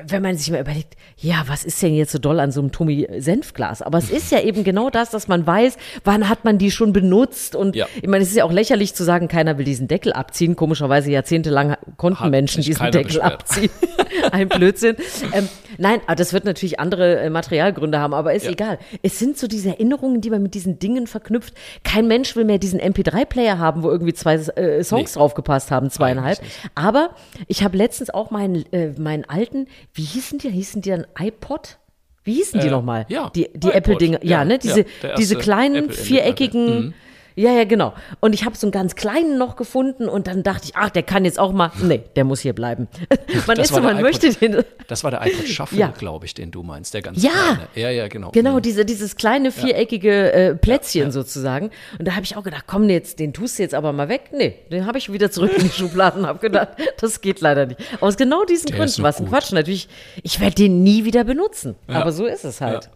wenn 0.07 0.23
man 0.23 0.35
sich 0.35 0.49
mal 0.49 0.61
überlegt, 0.61 0.95
ja, 1.17 1.43
was 1.45 1.63
ist 1.63 1.79
denn 1.83 1.93
jetzt 1.93 2.11
so 2.11 2.17
doll 2.17 2.39
an 2.39 2.51
so 2.51 2.59
einem 2.59 2.71
Tommy 2.71 3.07
Senfglas? 3.19 3.83
Aber 3.83 3.99
es 3.99 4.09
ist 4.09 4.31
ja 4.31 4.39
eben 4.41 4.63
genau 4.63 4.89
das, 4.89 5.11
dass 5.11 5.27
man 5.27 5.45
weiß, 5.45 5.77
wann 6.05 6.27
hat 6.27 6.43
man 6.43 6.57
die 6.57 6.71
schon 6.71 6.91
benutzt 6.91 7.55
und 7.55 7.75
Ja. 7.75 7.85
ich 8.01 8.07
meine, 8.07 8.23
es 8.23 8.29
ist 8.29 8.37
ja 8.37 8.45
auch 8.45 8.51
lächerlich 8.51 8.95
zu 8.95 9.03
sagen, 9.03 9.27
keiner 9.27 9.59
will 9.59 9.65
diesen 9.65 9.87
Deckel 9.87 10.11
abziehen. 10.13 10.55
Komischerweise 10.55 11.02
jahrzehntelang 11.11 11.75
konnten 11.97 12.19
Hat 12.19 12.31
Menschen 12.31 12.63
diesen 12.63 12.83
Deckel 12.85 13.03
beschwert. 13.03 13.25
abziehen. 13.33 13.69
Ein 14.31 14.47
Blödsinn. 14.49 14.95
Ähm, 15.33 15.49
nein, 15.77 15.99
aber 16.05 16.15
das 16.15 16.33
wird 16.33 16.45
natürlich 16.45 16.79
andere 16.79 17.19
äh, 17.19 17.29
Materialgründe 17.29 17.99
haben, 17.99 18.13
aber 18.13 18.33
ist 18.33 18.45
Ja. 18.45 18.51
egal. 18.51 18.79
Es 19.01 19.19
sind 19.19 19.37
so 19.37 19.47
diese 19.47 19.69
Erinnerungen, 19.69 20.21
die 20.21 20.29
man 20.29 20.41
mit 20.43 20.53
diesen 20.53 20.79
Dingen 20.79 21.07
verknüpft. 21.07 21.53
Kein 21.83 22.07
Mensch 22.07 22.35
will 22.35 22.45
mehr 22.45 22.57
diesen 22.59 22.79
MP3-Player 22.79 23.57
haben, 23.57 23.83
wo 23.83 23.89
irgendwie 23.89 24.13
zwei 24.13 24.35
äh, 24.35 24.83
Songs 24.83 25.13
Nee. 25.15 25.19
draufgepasst 25.19 25.71
haben, 25.71 25.89
zweieinhalb. 25.89 26.39
Aber 26.75 27.09
ich 27.47 27.63
habe 27.63 27.77
letztens 27.77 28.09
auch 28.09 28.31
meinen, 28.31 28.65
äh, 28.71 28.89
meinen 28.99 29.25
alten, 29.25 29.67
wie 29.93 30.03
hießen 30.03 30.39
die? 30.39 30.49
Hießen 30.49 30.81
die 30.81 30.89
dann 30.91 31.05
iPod? 31.19 31.77
Wie 32.23 32.35
hießen 32.35 32.59
die 32.61 32.67
Äh, 32.67 32.71
nochmal? 32.71 33.05
ja, 33.09 33.29
die, 33.35 33.49
die 33.53 33.71
Apple-Dinger. 33.71 34.19
Ja, 34.23 34.39
ja, 34.39 34.45
ne? 34.45 34.53
ja, 34.53 34.57
Diese, 34.59 34.85
der 35.01 35.15
diese 35.15 35.35
kleinen, 35.35 35.89
viereckigen. 35.89 36.93
Ja, 37.35 37.51
ja, 37.51 37.63
genau. 37.63 37.93
Und 38.19 38.33
ich 38.33 38.45
habe 38.45 38.55
so 38.55 38.67
einen 38.67 38.71
ganz 38.71 38.95
kleinen 38.95 39.37
noch 39.37 39.55
gefunden 39.55 40.07
und 40.09 40.27
dann 40.27 40.43
dachte 40.43 40.65
ich, 40.65 40.75
ach, 40.75 40.89
der 40.89 41.03
kann 41.03 41.25
jetzt 41.25 41.39
auch 41.39 41.51
mal. 41.51 41.71
Nee, 41.81 42.03
der 42.15 42.23
muss 42.25 42.41
hier 42.41 42.53
bleiben. 42.53 42.87
man 43.47 43.57
Das 43.57 43.67
ist 43.67 43.73
war 43.73 43.81
so, 43.81 43.87
man 43.87 43.97
iPod. 43.97 44.01
möchte 44.03 44.29
den. 44.33 44.63
Das 44.87 45.03
war 45.03 45.11
der 45.11 45.25
iPod 45.25 45.47
Shuffle, 45.47 45.79
Ja. 45.79 45.87
glaube 45.97 46.25
ich, 46.25 46.33
den 46.33 46.51
du 46.51 46.63
meinst, 46.63 46.93
der 46.93 47.01
ganz 47.01 47.21
Ja. 47.23 47.31
kleine. 47.31 47.67
Ja, 47.75 47.89
ja, 47.89 48.07
genau. 48.07 48.31
Genau, 48.31 48.55
Mhm. 48.57 48.61
diese, 48.61 48.85
dieses 48.85 49.15
kleine 49.15 49.51
viereckige 49.51 50.31
äh, 50.33 50.55
Plätzchen 50.55 51.11
sozusagen. 51.11 51.71
Und 51.97 52.07
da 52.07 52.13
habe 52.15 52.23
ich 52.25 52.35
auch 52.37 52.43
gedacht, 52.43 52.65
komm, 52.67 52.89
jetzt, 52.89 53.19
den 53.19 53.33
tust 53.33 53.57
du 53.57 53.63
jetzt 53.63 53.73
aber 53.75 53.93
mal 53.93 54.09
weg. 54.09 54.29
Nee, 54.31 54.55
den 54.71 54.85
habe 54.85 54.97
ich 54.97 55.11
wieder 55.11 55.31
zurück 55.31 55.51
in 55.57 55.63
die 55.63 55.69
Schubladen 55.73 56.25
habe 56.27 56.39
gedacht, 56.39 56.69
das 56.99 57.21
geht 57.21 57.41
leider 57.41 57.65
nicht. 57.65 57.79
Aus 58.01 58.17
genau 58.17 58.45
diesen 58.45 58.67
Der 58.67 58.77
Gründen, 58.77 59.01
noch 59.01 59.07
was 59.07 59.19
ein. 59.19 59.27
Quatsch. 59.29 59.51
Natürlich, 59.53 59.87
ich 60.21 60.39
werde 60.39 60.55
den 60.55 60.83
nie 60.83 61.05
wieder 61.05 61.23
benutzen. 61.23 61.75
Aber 61.87 62.11
so 62.11 62.25
ist 62.25 62.45
es 62.45 62.61
halt. 62.61 62.89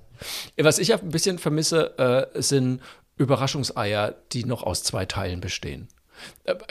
Ja. 0.57 0.65
Was 0.65 0.79
ich 0.79 0.87
ja 0.89 0.97
ein 0.97 1.09
bisschen 1.09 1.37
vermisse, 1.37 1.97
äh, 2.33 2.41
sind 2.41 2.81
Überraschungseier, 3.17 4.15
die 4.33 4.45
noch 4.45 4.63
aus 4.63 4.83
zwei 4.83 5.05
Teilen 5.05 5.41
bestehen. 5.41 5.87
Äh, 6.45 6.55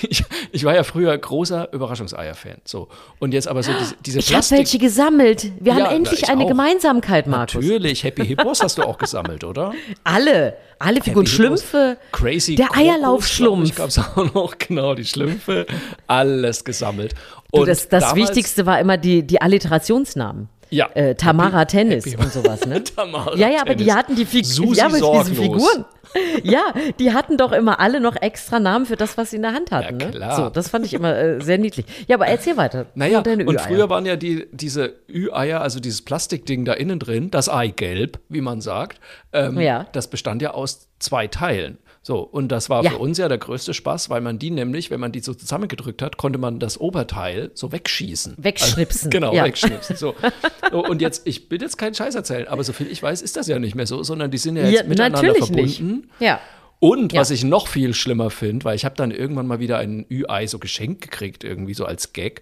Ich, 0.00 0.22
ich 0.52 0.62
war 0.62 0.76
ja 0.76 0.84
früher 0.84 1.18
großer 1.18 1.72
Überraschungseier-Fan. 1.72 2.58
So. 2.64 2.86
Und 3.18 3.34
jetzt 3.34 3.48
aber 3.48 3.64
so 3.64 3.72
diese, 3.80 3.96
diese 3.96 4.18
Ich 4.20 4.32
habe 4.32 4.46
welche 4.50 4.78
gesammelt. 4.78 5.50
Wir 5.58 5.74
Ja, 5.74 5.86
haben 5.86 5.96
endlich 5.96 6.22
na, 6.22 6.34
eine 6.34 6.44
auch. 6.44 6.48
Gemeinsamkeit, 6.48 7.26
Markus. 7.26 7.54
Natürlich, 7.54 8.04
Happy 8.04 8.24
Hippos 8.28 8.62
hast 8.62 8.78
du 8.78 8.82
auch 8.84 8.96
gesammelt, 8.96 9.42
oder? 9.42 9.74
Alle. 10.04 10.56
Alle 10.78 11.02
Figuren. 11.02 11.26
Happy 11.26 11.34
Schlümpfe. 11.34 11.88
Hippos, 12.00 12.12
Crazy 12.12 12.54
Der 12.54 12.76
Eierlaufschlumpf. 12.76 13.74
gab 13.74 13.88
es 13.88 13.98
auch 13.98 14.32
noch, 14.34 14.56
genau, 14.68 14.94
die 14.94 15.04
Schlümpfe. 15.04 15.66
Alles 16.06 16.62
gesammelt. 16.64 17.14
Du, 17.52 17.62
Und 17.62 17.66
das 17.68 17.88
das 17.88 18.04
damals- 18.04 18.28
Wichtigste 18.28 18.66
war 18.66 18.78
immer 18.78 18.98
die, 18.98 19.26
die 19.26 19.42
Alliterationsnamen. 19.42 20.48
Ja. 20.70 20.88
Äh, 20.94 21.14
Tamara 21.14 21.60
Happy- 21.60 21.70
Tennis 21.78 22.06
Happy- 22.06 22.16
und 22.22 22.32
sowas, 22.32 22.66
ne? 22.66 22.82
Tamara 22.96 23.34
ja, 23.36 23.48
ja, 23.48 23.60
aber 23.62 23.74
die 23.74 23.84
Tennis. 23.84 23.94
hatten 23.96 24.16
die, 24.16 24.24
Fig 24.24 24.46
Susi 24.46 24.78
ja. 24.78 24.88
Figuren. 24.90 25.84
Ja, 26.42 26.72
die 26.98 27.12
hatten 27.12 27.36
doch 27.36 27.52
immer 27.52 27.80
alle 27.80 28.00
noch 28.00 28.16
extra 28.16 28.58
Namen 28.58 28.86
für 28.86 28.96
das, 28.96 29.18
was 29.18 29.28
sie 29.30 29.36
in 29.36 29.42
der 29.42 29.52
Hand 29.52 29.70
hatten. 29.70 30.00
Ja, 30.00 30.06
ne? 30.06 30.12
klar. 30.12 30.36
So, 30.36 30.48
das 30.48 30.70
fand 30.70 30.86
ich 30.86 30.94
immer 30.94 31.14
äh, 31.14 31.40
sehr 31.42 31.58
niedlich. 31.58 31.84
Ja, 32.06 32.16
aber 32.16 32.26
erzähl 32.26 32.56
weiter. 32.56 32.86
Naja, 32.94 33.18
und 33.20 33.60
früher 33.60 33.90
waren 33.90 34.06
ja 34.06 34.16
die, 34.16 34.46
diese 34.50 34.94
Ü-Eier, 35.10 35.60
also 35.60 35.80
dieses 35.80 36.00
Plastikding 36.02 36.64
da 36.64 36.72
innen 36.72 36.98
drin, 36.98 37.30
das 37.30 37.50
Eigelb, 37.50 38.20
wie 38.30 38.40
man 38.40 38.62
sagt, 38.62 39.00
ähm, 39.34 39.60
Ja. 39.60 39.86
das 39.92 40.08
bestand 40.08 40.40
ja 40.40 40.52
aus 40.52 40.88
zwei 40.98 41.26
Teilen. 41.26 41.76
So, 42.08 42.20
und 42.20 42.48
das 42.48 42.70
war 42.70 42.82
Ja. 42.82 42.92
für 42.92 42.96
uns 42.96 43.18
ja 43.18 43.28
der 43.28 43.36
größte 43.36 43.74
Spaß, 43.74 44.08
weil 44.08 44.22
man 44.22 44.38
die 44.38 44.50
nämlich, 44.50 44.90
wenn 44.90 44.98
man 44.98 45.12
die 45.12 45.20
so 45.20 45.34
zusammengedrückt 45.34 46.00
hat, 46.00 46.16
konnte 46.16 46.38
man 46.38 46.58
das 46.58 46.80
Oberteil 46.80 47.50
so 47.52 47.70
wegschießen. 47.70 48.32
Wegschnipsen, 48.38 49.08
Also, 49.08 49.10
genau, 49.10 49.34
ja. 49.34 49.44
wegschnipsen. 49.44 49.94
So. 49.94 50.14
so. 50.72 50.82
Und 50.86 51.02
jetzt, 51.02 51.26
ich 51.26 51.50
will 51.50 51.60
jetzt 51.60 51.76
keinen 51.76 51.92
Scheiß 51.92 52.14
erzählen, 52.14 52.48
aber 52.48 52.64
soviel 52.64 52.86
ich 52.90 53.02
weiß, 53.02 53.20
ist 53.20 53.36
das 53.36 53.46
ja 53.46 53.58
nicht 53.58 53.74
mehr 53.74 53.86
so, 53.86 54.02
sondern 54.02 54.30
die 54.30 54.38
sind 54.38 54.56
ja 54.56 54.62
Ja, 54.64 54.70
jetzt 54.70 54.88
miteinander 54.88 55.20
natürlich 55.20 55.44
verbunden. 55.48 55.96
nicht. 55.96 56.08
Ja. 56.20 56.40
Und 56.80 57.12
Ja. 57.12 57.20
was 57.20 57.30
ich 57.30 57.44
noch 57.44 57.68
viel 57.68 57.92
schlimmer 57.92 58.30
finde, 58.30 58.64
weil 58.64 58.74
ich 58.74 58.86
habe 58.86 58.94
dann 58.96 59.10
irgendwann 59.10 59.46
mal 59.46 59.60
wieder 59.60 59.76
ein 59.76 60.06
Ü-Ei 60.10 60.46
so 60.46 60.58
geschenkt 60.58 61.02
gekriegt, 61.02 61.44
irgendwie 61.44 61.74
so 61.74 61.84
als 61.84 62.14
Gag. 62.14 62.40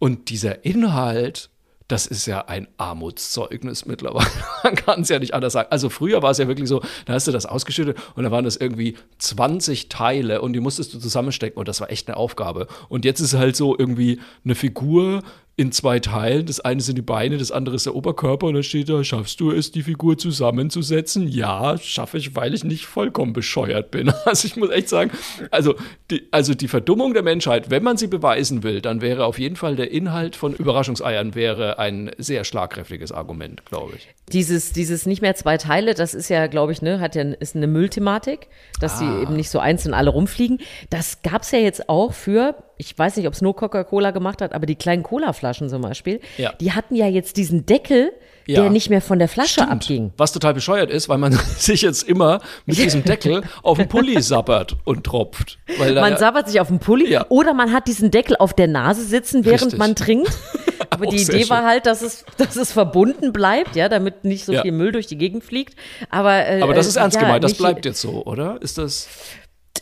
Und 0.00 0.28
dieser 0.28 0.64
Inhalt, 0.64 1.50
das 1.88 2.06
ist 2.06 2.26
ja 2.26 2.46
ein 2.46 2.66
Armutszeugnis 2.78 3.84
mittlerweile. 3.84 4.30
Man 4.64 4.74
kann 4.74 5.02
es 5.02 5.10
ja 5.10 5.18
nicht 5.18 5.34
anders 5.34 5.52
sagen. 5.52 5.68
Also 5.70 5.90
früher 5.90 6.22
war 6.22 6.30
es 6.30 6.38
ja 6.38 6.48
wirklich 6.48 6.68
so, 6.68 6.82
da 7.04 7.12
hast 7.12 7.26
du 7.26 7.32
das 7.32 7.44
ausgeschüttet 7.44 7.98
und 8.14 8.24
da 8.24 8.30
waren 8.30 8.44
das 8.44 8.56
irgendwie 8.56 8.96
20 9.18 9.90
Teile 9.90 10.40
und 10.40 10.54
die 10.54 10.60
musstest 10.60 10.94
du 10.94 10.98
zusammenstecken 10.98 11.58
und 11.58 11.68
das 11.68 11.80
war 11.80 11.90
echt 11.90 12.08
eine 12.08 12.16
Aufgabe. 12.16 12.68
Und 12.88 13.04
jetzt 13.04 13.20
ist 13.20 13.34
halt 13.34 13.56
so 13.56 13.76
irgendwie 13.78 14.20
eine 14.44 14.54
Figur 14.54 15.22
in 15.56 15.70
zwei 15.70 16.00
Teilen. 16.00 16.46
Das 16.46 16.60
eine 16.60 16.80
sind 16.80 16.96
die 16.96 17.02
Beine, 17.02 17.38
das 17.38 17.52
andere 17.52 17.76
ist 17.76 17.86
der 17.86 17.94
Oberkörper 17.94 18.46
und 18.46 18.54
dann 18.54 18.62
steht 18.64 18.88
da, 18.88 19.04
schaffst 19.04 19.38
du 19.40 19.52
es, 19.52 19.70
die 19.70 19.82
Figur 19.82 20.18
zusammenzusetzen? 20.18 21.28
Ja, 21.28 21.78
schaffe 21.78 22.18
ich, 22.18 22.34
weil 22.34 22.54
ich 22.54 22.64
nicht 22.64 22.86
vollkommen 22.86 23.32
bescheuert 23.32 23.90
bin. 23.90 24.12
Also 24.24 24.46
ich 24.46 24.56
muss 24.56 24.70
echt 24.70 24.88
sagen, 24.88 25.10
also 25.50 25.74
die, 26.10 26.26
also 26.30 26.54
die 26.54 26.66
Verdummung 26.66 27.12
der 27.14 27.22
Menschheit, 27.22 27.70
wenn 27.70 27.82
man 27.82 27.96
sie 27.96 28.06
beweisen 28.06 28.62
will, 28.62 28.80
dann 28.80 29.00
wäre 29.00 29.26
auf 29.26 29.38
jeden 29.38 29.56
Fall 29.56 29.76
der 29.76 29.90
Inhalt 29.90 30.34
von 30.34 30.54
Überraschungseiern 30.54 31.34
wäre 31.34 31.78
ein 31.78 32.10
sehr 32.18 32.44
schlagkräftiges 32.44 33.12
Argument, 33.12 33.64
glaube 33.66 33.92
ich. 33.96 34.08
Dieses, 34.32 34.72
dieses 34.72 35.04
nicht 35.06 35.20
mehr 35.20 35.34
zwei 35.34 35.58
Teile, 35.58 35.94
das 35.94 36.14
ist 36.14 36.30
ja, 36.30 36.46
glaube 36.46 36.72
ich, 36.72 36.80
ne, 36.80 37.00
hat 37.00 37.14
ja, 37.14 37.22
ist 37.22 37.54
eine 37.54 37.66
Müllthematik, 37.66 38.48
dass 38.80 38.94
Ah. 38.94 39.00
die 39.00 39.22
eben 39.22 39.36
nicht 39.36 39.50
so 39.50 39.58
einzeln 39.58 39.94
alle 39.94 40.10
rumfliegen. 40.10 40.58
Das 40.90 41.22
gab's 41.22 41.50
ja 41.50 41.58
jetzt 41.58 41.88
auch 41.88 42.12
für, 42.14 42.54
ich 42.76 42.98
weiß 42.98 43.16
nicht, 43.16 43.26
ob 43.26 43.34
es 43.34 43.40
nur 43.42 43.54
Coca-Cola 43.54 44.10
gemacht 44.10 44.40
hat, 44.42 44.52
aber 44.52 44.66
die 44.66 44.74
kleinen 44.76 45.02
Cola-Flaschen 45.02 45.68
zum 45.68 45.82
Beispiel, 45.82 46.20
Ja. 46.36 46.52
die 46.60 46.72
hatten 46.72 46.94
ja 46.96 47.06
jetzt 47.06 47.36
diesen 47.36 47.66
Deckel, 47.66 48.12
Ja. 48.46 48.60
der 48.62 48.70
nicht 48.70 48.90
mehr 48.90 49.00
von 49.00 49.18
der 49.18 49.28
Flasche 49.28 49.66
abging. 49.68 50.12
Was 50.18 50.32
total 50.32 50.52
bescheuert 50.54 50.90
ist, 50.90 51.08
weil 51.08 51.18
man 51.18 51.32
sich 51.58 51.82
jetzt 51.82 52.02
immer 52.02 52.40
mit 52.66 52.76
diesem 52.76 53.02
Deckel 53.04 53.42
auf 53.62 53.78
den 53.78 53.88
Pulli 53.88 54.20
sappert 54.20 54.76
und 54.84 55.04
tropft. 55.04 55.58
Da 55.78 55.84
Man 56.00 56.12
ja- 56.12 56.18
sabbert 56.18 56.48
sich 56.48 56.60
auf 56.60 56.68
den 56.68 56.78
Pulli 56.78 57.10
Ja. 57.10 57.26
oder 57.30 57.54
man 57.54 57.72
hat 57.72 57.86
diesen 57.88 58.10
Deckel 58.10 58.36
auf 58.36 58.52
der 58.52 58.66
Nase 58.68 59.02
sitzen, 59.04 59.44
während 59.44 59.62
Richtig. 59.62 59.78
man 59.78 59.94
trinkt. 59.94 60.30
Aber 60.90 61.06
die 61.06 61.16
Idee 61.16 61.48
war 61.48 61.64
halt, 61.64 61.86
dass 61.86 62.02
es, 62.02 62.24
dass 62.36 62.56
es 62.56 62.70
verbunden 62.72 63.32
bleibt, 63.32 63.74
ja, 63.76 63.88
damit 63.88 64.24
nicht 64.24 64.44
so 64.44 64.52
viel 64.60 64.72
Müll 64.72 64.92
durch 64.92 65.06
die 65.06 65.16
Gegend 65.16 65.42
fliegt. 65.42 65.74
Aber, 66.10 66.46
äh, 66.46 66.60
aber 66.62 66.74
das 66.74 66.86
ist 66.86 66.96
äh, 66.96 67.00
ernst 67.00 67.18
gemeint, 67.18 67.42
das 67.42 67.54
bleibt 67.54 67.84
jetzt 67.84 68.00
so, 68.00 68.24
oder? 68.24 68.58
Ist 68.60 68.78
das. 68.78 69.08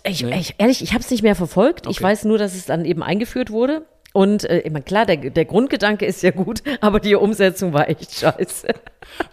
Ich, 0.04 0.22
Nee. 0.22 0.38
ich, 0.40 0.54
ehrlich, 0.58 0.82
ich 0.82 0.92
habe 0.92 1.02
es 1.04 1.10
nicht 1.10 1.22
mehr 1.22 1.34
verfolgt. 1.36 1.86
Ich 1.86 1.98
Okay. 1.98 2.04
weiß 2.04 2.24
nur, 2.24 2.38
dass 2.38 2.54
es 2.54 2.66
dann 2.66 2.84
eben 2.84 3.02
eingeführt 3.02 3.50
wurde. 3.50 3.86
Und 4.14 4.44
äh, 4.44 4.58
ich 4.60 4.70
meine, 4.70 4.84
klar, 4.84 5.06
der, 5.06 5.16
der 5.16 5.44
Grundgedanke 5.46 6.04
ist 6.04 6.22
ja 6.22 6.32
gut, 6.32 6.62
aber 6.82 7.00
die 7.00 7.14
Umsetzung 7.14 7.72
war 7.72 7.88
echt 7.88 8.14
scheiße. 8.14 8.68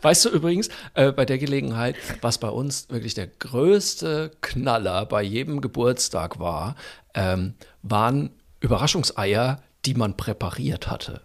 Weißt 0.01 0.26
du 0.26 0.30
übrigens, 0.30 0.70
äh, 0.93 1.12
bei 1.12 1.26
der 1.26 1.38
Gelegenheit, 1.38 1.95
was 2.22 2.38
bei 2.38 2.49
uns 2.49 2.89
wirklich 2.89 3.14
der 3.14 3.28
größte 3.28 4.32
Knaller 4.41 5.05
bei 5.05 5.22
jedem 5.22 5.60
Geburtstag 5.60 6.39
war, 6.39 6.76
ähm, 7.14 7.55
waren 7.82 8.30
Überraschungseier, 8.62 9.62
die 9.86 9.95
man 9.95 10.16
präpariert 10.16 10.89
hatte. 10.89 11.22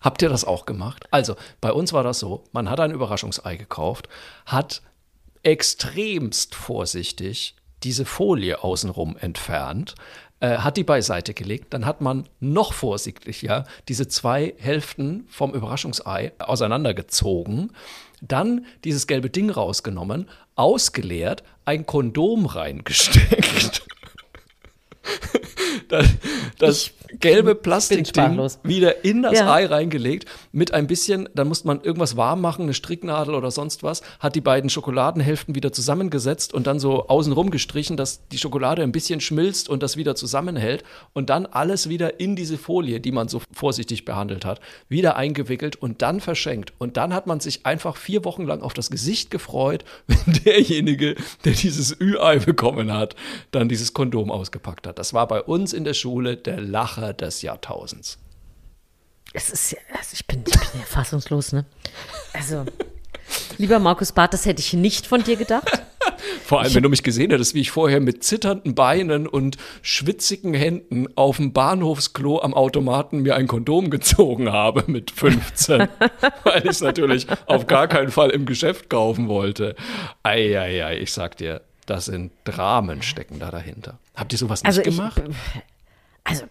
Habt 0.00 0.22
ihr 0.22 0.30
das 0.30 0.46
auch 0.46 0.64
gemacht? 0.64 1.06
Also, 1.10 1.36
bei 1.60 1.72
uns 1.72 1.92
war 1.92 2.02
das 2.02 2.18
so, 2.20 2.44
man 2.52 2.70
hat 2.70 2.80
ein 2.80 2.92
Überraschungsei 2.92 3.56
gekauft, 3.56 4.08
hat 4.46 4.80
extremst 5.42 6.54
vorsichtig 6.54 7.56
diese 7.82 8.04
Folie 8.04 8.62
außenrum 8.62 9.16
entfernt, 9.18 9.94
äh, 10.40 10.58
hat 10.58 10.76
die 10.76 10.84
beiseite 10.84 11.34
gelegt, 11.34 11.74
dann 11.74 11.86
hat 11.86 12.00
man 12.00 12.28
noch 12.40 12.72
vorsichtiger 12.72 13.66
diese 13.88 14.08
zwei 14.08 14.54
Hälften 14.58 15.26
vom 15.28 15.52
Überraschungsei 15.52 16.32
auseinandergezogen, 16.38 17.72
dann 18.22 18.66
dieses 18.84 19.06
gelbe 19.06 19.30
Ding 19.30 19.50
rausgenommen, 19.50 20.28
ausgeleert, 20.56 21.42
ein 21.64 21.86
Kondom 21.86 22.46
reingesteckt. 22.46 23.86
das 25.88 26.06
das 26.58 26.90
gelbe 27.18 27.54
Plastikding 27.54 28.38
wieder 28.62 29.04
in 29.04 29.22
das 29.22 29.38
Ja. 29.38 29.52
Ei 29.52 29.66
reingelegt, 29.66 30.26
mit 30.52 30.72
ein 30.72 30.86
bisschen, 30.86 31.28
dann 31.34 31.48
musste 31.48 31.66
man 31.66 31.80
irgendwas 31.82 32.16
warm 32.16 32.40
machen, 32.40 32.62
eine 32.62 32.74
Stricknadel 32.74 33.34
oder 33.34 33.50
sonst 33.50 33.82
was, 33.82 34.02
hat 34.18 34.34
die 34.34 34.40
beiden 34.40 34.70
Schokoladenhälften 34.70 35.54
wieder 35.54 35.72
zusammengesetzt 35.72 36.54
und 36.54 36.66
dann 36.66 36.78
so 36.78 37.08
außenrum 37.08 37.50
gestrichen, 37.50 37.96
dass 37.96 38.26
die 38.28 38.38
Schokolade 38.38 38.82
ein 38.82 38.92
bisschen 38.92 39.20
schmilzt 39.20 39.68
und 39.68 39.82
das 39.82 39.96
wieder 39.96 40.14
zusammenhält 40.14 40.84
und 41.12 41.30
dann 41.30 41.46
alles 41.46 41.88
wieder 41.88 42.20
in 42.20 42.36
diese 42.36 42.58
Folie, 42.58 43.00
die 43.00 43.12
man 43.12 43.28
so 43.28 43.40
vorsichtig 43.52 44.04
behandelt 44.04 44.44
hat, 44.44 44.60
wieder 44.88 45.16
eingewickelt 45.16 45.76
und 45.76 46.02
dann 46.02 46.20
verschenkt. 46.20 46.72
Und 46.78 46.96
dann 46.96 47.14
hat 47.14 47.26
man 47.26 47.40
sich 47.40 47.66
einfach 47.66 47.96
vier 47.96 48.24
Wochen 48.24 48.44
lang 48.44 48.62
auf 48.62 48.74
das 48.74 48.90
Gesicht 48.90 49.30
gefreut, 49.30 49.84
wenn 50.06 50.40
derjenige, 50.44 51.16
der 51.44 51.52
dieses 51.52 51.98
Ü-Ei 52.00 52.38
bekommen 52.38 52.92
hat, 52.92 53.16
dann 53.50 53.68
dieses 53.68 53.94
Kondom 53.94 54.30
ausgepackt 54.30 54.86
hat. 54.86 54.98
Das 54.98 55.14
war 55.14 55.26
bei 55.26 55.42
uns 55.42 55.72
in 55.72 55.84
der 55.84 55.94
Schule 55.94 56.36
der 56.36 56.60
Lacher 56.60 56.99
des 57.00 57.42
Jahrtausends. 57.42 58.18
Es 59.32 59.50
ist 59.50 59.72
ja, 59.72 59.78
also 59.96 60.10
ich 60.12 60.26
bin, 60.26 60.42
ich 60.46 60.52
bin 60.70 60.80
ja 60.80 60.86
fassungslos, 60.86 61.52
ne? 61.52 61.64
Also, 62.32 62.64
lieber 63.58 63.78
Markus 63.78 64.10
Barth, 64.12 64.32
das 64.34 64.44
hätte 64.46 64.60
ich 64.60 64.72
nicht 64.72 65.06
von 65.06 65.22
dir 65.22 65.36
gedacht. 65.36 65.82
Vor 66.44 66.60
allem, 66.60 66.74
wenn 66.74 66.82
du 66.82 66.88
mich 66.88 67.02
gesehen 67.04 67.30
hättest, 67.30 67.54
wie 67.54 67.60
ich 67.60 67.70
vorher 67.70 68.00
mit 68.00 68.24
zitternden 68.24 68.74
Beinen 68.74 69.26
und 69.28 69.56
schwitzigen 69.82 70.52
Händen 70.52 71.06
auf 71.16 71.36
dem 71.36 71.52
Bahnhofsklo 71.52 72.40
am 72.40 72.54
Automaten 72.54 73.20
mir 73.20 73.36
ein 73.36 73.46
Kondom 73.46 73.90
gezogen 73.90 74.50
habe 74.50 74.84
mit 74.90 75.12
15, 75.12 75.88
weil 76.44 76.62
ich 76.64 76.70
es 76.70 76.80
natürlich 76.80 77.26
auf 77.46 77.66
gar 77.68 77.86
keinen 77.86 78.10
Fall 78.10 78.30
im 78.30 78.46
Geschäft 78.46 78.90
kaufen 78.90 79.28
wollte. 79.28 79.76
Eieiei, 80.24 80.98
ich 80.98 81.12
sag 81.12 81.36
dir, 81.36 81.62
das 81.86 82.06
sind 82.06 82.32
Dramen 82.44 83.02
stecken 83.02 83.38
da 83.38 83.50
dahinter. 83.50 83.98
Habt 84.16 84.32
ihr 84.32 84.38
sowas 84.38 84.62
nicht 84.62 84.68
Also 84.68 84.80
ich, 84.80 84.96
gemacht? 84.96 85.22
also, 86.24 86.44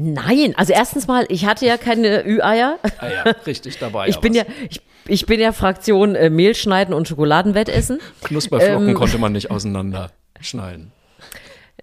nein. 0.00 0.54
Also 0.56 0.72
erstens 0.72 1.06
mal, 1.06 1.26
ich 1.28 1.46
hatte 1.46 1.66
ja 1.66 1.76
keine 1.76 2.26
Ü-Eier. 2.26 2.78
ah 2.98 3.08
ja, 3.08 3.22
richtig 3.46 3.78
dabei. 3.78 4.08
Ich 4.08 4.18
bin 4.18 4.34
ja, 4.34 4.44
ich, 4.68 4.80
ich 5.06 5.26
bin 5.26 5.40
ja 5.40 5.52
Fraktion 5.52 6.14
äh, 6.14 6.30
Mehl 6.30 6.54
schneiden 6.54 6.94
und 6.94 7.06
Schokoladenwettessen. 7.08 8.00
Knusperflocken 8.22 8.88
ähm, 8.88 8.94
konnte 8.94 9.18
man 9.18 9.32
nicht 9.32 9.50
auseinanderschneiden. 9.50 10.92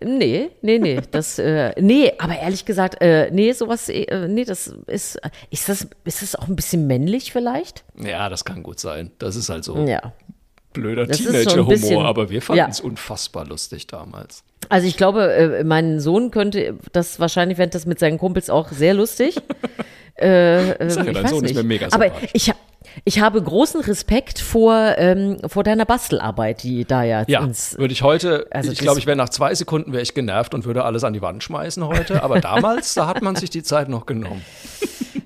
Nee, 0.04 0.52
nee, 0.62 0.78
nee, 0.78 1.02
das, 1.10 1.40
äh, 1.40 1.74
nee, 1.82 2.12
aber 2.20 2.38
ehrlich 2.38 2.66
gesagt, 2.66 3.02
äh, 3.02 3.32
nee, 3.32 3.52
sowas, 3.54 3.90
äh, 3.90 4.28
nee, 4.28 4.46
das 4.46 4.68
ist, 4.86 5.20
ist 5.50 5.70
das, 5.70 5.88
ist 6.04 6.22
das 6.22 6.36
auch 6.36 6.48
ein 6.48 6.56
bisschen 6.56 6.86
männlich 6.86 7.32
vielleicht? 7.32 7.84
Ja, 7.96 8.30
das 8.30 8.46
kann 8.46 8.62
gut 8.62 8.80
sein. 8.80 9.12
Das 9.18 9.36
ist 9.36 9.50
halt 9.50 9.64
so 9.64 9.76
Ja. 9.86 10.14
blöder 10.74 11.08
Teenager-Humor, 11.08 12.06
aber 12.06 12.30
wir 12.30 12.44
fanden 12.44 12.60
ja. 12.60 12.68
es 12.68 12.80
unfassbar 12.80 13.48
lustig 13.48 13.88
damals. 13.88 14.44
Also 14.70 14.88
ich 14.88 14.98
glaube, 14.98 15.34
äh, 15.34 15.64
mein 15.64 16.00
Sohn 16.00 16.32
könnte 16.32 16.76
das 16.92 17.20
wahrscheinlich, 17.20 17.58
fände 17.58 17.72
das 17.74 17.86
mit 17.86 18.00
seinen 18.00 18.18
Kumpels 18.18 18.50
auch 18.50 18.70
sehr 18.72 18.94
lustig. 18.94 19.36
äh, 20.20 20.72
äh, 20.72 20.90
Sag 20.90 21.06
ja, 21.06 21.12
ich 21.12 21.16
dein 21.16 21.24
weiß 21.26 21.32
Sohn 21.32 21.44
ist 21.46 21.56
mir 21.56 21.64
mega 21.64 21.88
Aber 21.92 22.06
sympathisch. 22.06 22.30
ich, 22.34 22.50
ha- 22.50 22.56
ich 23.06 23.20
habe 23.20 23.42
großen 23.42 23.82
Respekt 23.82 24.40
vor, 24.40 24.96
ähm, 24.98 25.38
vor 25.48 25.64
deiner 25.64 25.86
Bastelarbeit, 25.86 26.64
die 26.64 26.86
da 26.86 27.04
ja, 27.04 27.24
Ja, 27.28 27.44
ins, 27.44 27.78
würde 27.78 27.94
ich 27.94 28.02
heute, 28.02 28.48
Also 28.52 28.72
ich 28.72 28.80
glaube, 28.80 29.00
ich 29.00 29.06
wäre 29.06 29.18
nach 29.18 29.30
zwei 29.30 29.54
Sekunden 29.54 29.92
wäre 29.94 30.02
ich 30.02 30.14
genervt 30.14 30.54
und 30.54 30.66
würde 30.66 30.84
alles 30.84 31.04
an 31.04 31.14
die 31.14 31.22
Wand 31.22 31.44
schmeißen 31.44 31.86
heute. 31.86 32.24
Aber 32.24 32.40
damals, 32.42 32.94
da 32.96 33.08
hat 33.08 33.22
man 33.22 33.36
sich 33.36 33.50
die 33.50 33.64
Zeit 33.64 33.90
noch 33.90 34.06
genommen. 34.06 34.44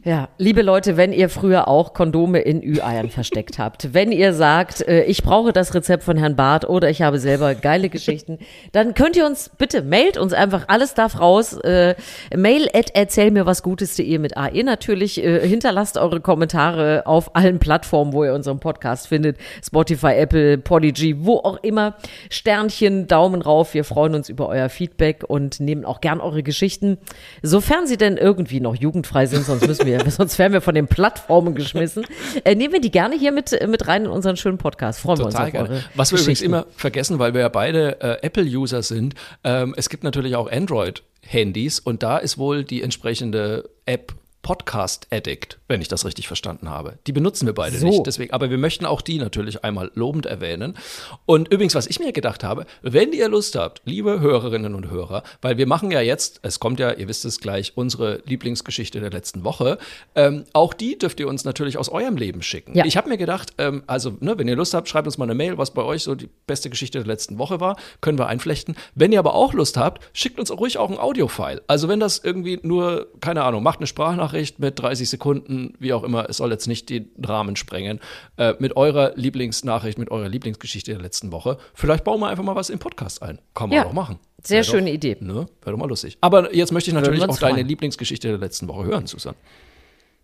Ja, 0.04 0.30
liebe 0.40 0.64
Leute, 0.64 0.98
wenn 0.98 1.14
ihr 1.14 1.30
früher 1.30 1.68
auch 1.68 1.94
Kondome 1.94 2.40
in 2.40 2.64
Ü-Eiern 2.64 3.12
versteckt 3.12 3.60
habt, 3.60 3.94
wenn 3.94 4.12
ihr 4.12 4.34
sagt, 4.34 4.82
äh, 4.88 5.04
ich 5.04 5.22
brauche 5.22 5.54
das 5.54 5.76
Rezept 5.76 6.02
von 6.04 6.18
Herrn 6.18 6.36
Barth 6.36 6.68
oder 6.68 6.90
ich 6.90 7.04
habe 7.04 7.20
selber 7.20 7.54
geile 7.54 7.88
Geschichten, 7.88 8.40
dann 8.72 8.96
könnt 8.96 9.16
ihr 9.16 9.28
uns 9.28 9.52
bitte 9.56 9.84
mailt 9.84 10.18
uns 10.18 10.34
einfach, 10.34 10.64
alles 10.70 10.96
darf 10.96 11.20
raus. 11.20 11.54
Äh, 11.54 11.94
mail 12.36 12.68
at 12.74 12.90
erzähl 12.96 13.30
mir 13.30 13.46
was 13.46 13.62
Gutes.de 13.62 14.18
mit 14.18 14.38
AE 14.38 14.64
natürlich. 14.64 15.24
Äh, 15.24 15.48
hinterlasst 15.48 16.00
eure 16.00 16.20
Kommentare 16.20 17.04
auf 17.06 17.36
allen 17.36 17.60
Plattformen, 17.60 18.12
wo 18.12 18.24
ihr 18.24 18.34
unseren 18.34 18.60
Podcast 18.60 19.08
findet. 19.08 19.38
Spotify, 19.64 20.14
Apple, 20.16 20.58
Podigy, 20.58 21.24
wo 21.24 21.38
auch 21.38 21.62
immer. 21.62 21.96
Sternchen, 22.32 23.06
Daumen 23.06 23.44
rauf. 23.44 23.76
Wir 23.76 23.84
freuen 23.84 24.16
uns 24.16 24.30
über 24.30 24.48
euer 24.48 24.70
Feedback 24.70 25.26
und 25.28 25.60
nehmen 25.60 25.86
auch 25.86 26.02
gern 26.02 26.22
eure 26.22 26.42
Geschichten, 26.42 26.98
sofern 27.44 27.86
sie 27.86 27.98
denn 27.98 28.18
irgendwie 28.18 28.62
noch 28.62 28.74
jugendfrei 28.74 29.28
sind, 29.28 29.46
sonst 29.46 29.68
müssen 29.68 29.86
wir, 29.86 29.91
sonst 30.10 30.40
werden 30.40 30.54
wir 30.54 30.62
von 30.62 30.76
den 30.76 30.88
Plattformen 30.88 31.56
geschmissen. 31.56 32.06
Äh, 32.44 32.56
nehmen 32.56 32.74
wir 32.74 32.82
die 32.82 32.92
gerne 32.92 33.16
hier 33.18 33.32
mit, 33.32 33.52
mit 33.68 33.88
rein 33.88 34.06
in 34.06 34.10
unseren 34.10 34.38
schönen 34.38 34.58
Podcast. 34.58 35.02
Freuen 35.02 35.18
Total 35.18 35.34
wir 35.34 35.46
uns 35.46 35.56
auf 35.56 35.68
gerne. 35.68 35.84
Was 35.96 36.12
wir 36.12 36.20
übrigens 36.20 36.42
immer 36.42 36.66
vergessen, 36.76 37.20
weil 37.20 37.34
wir 37.34 37.42
ja 37.42 37.50
beide 37.50 38.00
äh, 38.02 38.26
Apple-User 38.26 38.84
sind, 38.84 39.16
ähm, 39.44 39.74
es 39.78 39.90
gibt 39.90 40.04
natürlich 40.04 40.36
auch 40.36 40.50
Android-Handys 40.50 41.80
und 41.80 42.04
da 42.04 42.18
ist 42.18 42.38
wohl 42.38 42.64
die 42.64 42.82
entsprechende 42.82 43.70
App 43.86 44.14
Podcast 44.52 45.08
Addict, 45.12 45.60
wenn 45.70 45.80
ich 45.80 45.88
das 45.88 46.04
richtig 46.04 46.28
verstanden 46.28 46.70
habe. 46.70 47.00
Die 47.08 47.14
benutzen 47.14 47.46
wir 47.46 47.54
beide 47.54 47.78
So. 47.78 47.88
nicht, 47.88 48.06
deswegen, 48.06 48.34
aber 48.34 48.50
wir 48.50 48.58
möchten 48.58 48.86
auch 48.86 49.00
die 49.00 49.18
natürlich 49.18 49.64
einmal 49.64 49.92
lobend 49.96 50.26
erwähnen. 50.26 50.78
Und 51.26 51.48
übrigens, 51.48 51.74
was 51.74 51.88
ich 51.88 52.02
mir 52.02 52.12
gedacht 52.12 52.44
habe, 52.44 52.66
wenn 52.82 53.14
ihr 53.14 53.30
Lust 53.30 53.56
habt, 53.56 53.82
liebe 53.86 54.20
Hörerinnen 54.20 54.76
und 54.76 54.90
Hörer, 54.90 55.24
weil 55.42 55.58
wir 55.58 55.68
machen 55.68 55.90
ja 55.90 56.02
jetzt, 56.02 56.42
es 56.44 56.60
kommt 56.60 56.82
ja, 56.82 56.92
ihr 56.92 57.08
wisst 57.08 57.24
es 57.24 57.40
gleich, 57.40 57.78
unsere 57.78 58.22
Lieblingsgeschichte 58.26 59.00
der 59.00 59.10
letzten 59.10 59.46
Woche, 59.46 59.78
ähm, 60.16 60.44
auch 60.52 60.74
die 60.74 60.98
dürft 60.98 61.22
ihr 61.22 61.30
uns 61.30 61.46
natürlich 61.46 61.78
aus 61.78 61.88
eurem 61.88 62.18
Leben 62.18 62.42
schicken. 62.42 62.76
Ja. 62.76 62.84
Ich 62.84 62.98
habe 62.98 63.08
mir 63.08 63.18
gedacht, 63.18 63.54
ähm, 63.58 63.84
also, 63.88 64.18
ne, 64.20 64.38
wenn 64.38 64.50
ihr 64.50 64.58
Lust 64.58 64.74
habt, 64.74 64.90
schreibt 64.90 65.08
uns 65.08 65.18
mal 65.18 65.24
eine 65.24 65.36
Mail, 65.36 65.58
was 65.58 65.72
bei 65.72 65.84
euch 65.84 66.04
so 66.04 66.14
die 66.14 66.28
beste 66.46 66.70
Geschichte 66.70 66.98
der 66.98 67.08
letzten 67.08 67.38
Woche 67.38 67.62
war. 67.62 67.78
Können 68.02 68.18
wir 68.20 68.28
einflechten. 68.28 68.76
Wenn 68.96 69.14
ihr 69.14 69.20
aber 69.20 69.34
auch 69.34 69.54
Lust 69.54 69.78
habt, 69.78 70.04
schickt 70.12 70.42
uns 70.42 70.52
ruhig 70.52 70.78
auch 70.78 70.90
ein 70.90 70.98
Audiofile. 70.98 71.62
Also, 71.68 71.88
wenn 71.88 72.02
das 72.02 72.18
irgendwie 72.18 72.60
nur, 72.64 73.08
keine 73.22 73.44
Ahnung, 73.44 73.64
macht 73.64 73.80
eine 73.80 73.88
Sprachnachricht 73.88 74.41
mit 74.60 74.80
30 74.80 75.10
Sekunden, 75.10 75.74
wie 75.80 75.94
auch 75.94 76.04
immer, 76.04 76.30
es 76.30 76.38
soll 76.38 76.52
jetzt 76.52 76.68
nicht 76.68 76.90
den 76.90 77.10
Rahmen 77.26 77.56
sprengen, 77.56 78.00
äh, 78.38 78.54
mit 78.60 78.76
eurer 78.78 79.14
Lieblingsnachricht, 79.16 79.98
mit 79.98 80.12
eurer 80.12 80.30
Lieblingsgeschichte 80.30 80.92
der 80.92 81.02
letzten 81.02 81.32
Woche. 81.32 81.58
Vielleicht 81.74 82.04
bauen 82.04 82.20
wir 82.20 82.28
einfach 82.30 82.44
mal 82.44 82.56
was 82.56 82.70
im 82.70 82.80
Podcast 82.80 83.22
ein. 83.22 83.40
Kann 83.54 83.70
man 83.70 83.78
Ja. 83.78 83.84
doch 83.84 83.94
machen. 83.94 84.20
Sehr 84.44 84.58
Wär 84.58 84.64
schöne 84.64 84.88
doch, 84.90 84.96
Idee. 84.96 85.18
Ne? 85.20 85.34
Wäre 85.62 85.72
doch 85.72 85.78
mal 85.78 85.88
lustig. 85.88 86.18
Aber 86.22 86.54
jetzt 86.56 86.72
möchte 86.72 86.90
ich 86.90 86.94
natürlich 86.96 87.22
auch 87.24 87.28
uns 87.28 87.40
deine 87.40 87.56
freuen. 87.56 87.68
Lieblingsgeschichte 87.68 88.28
der 88.28 88.38
letzten 88.40 88.68
Woche 88.68 88.86
hören, 88.86 89.06
Susan. 89.08 89.36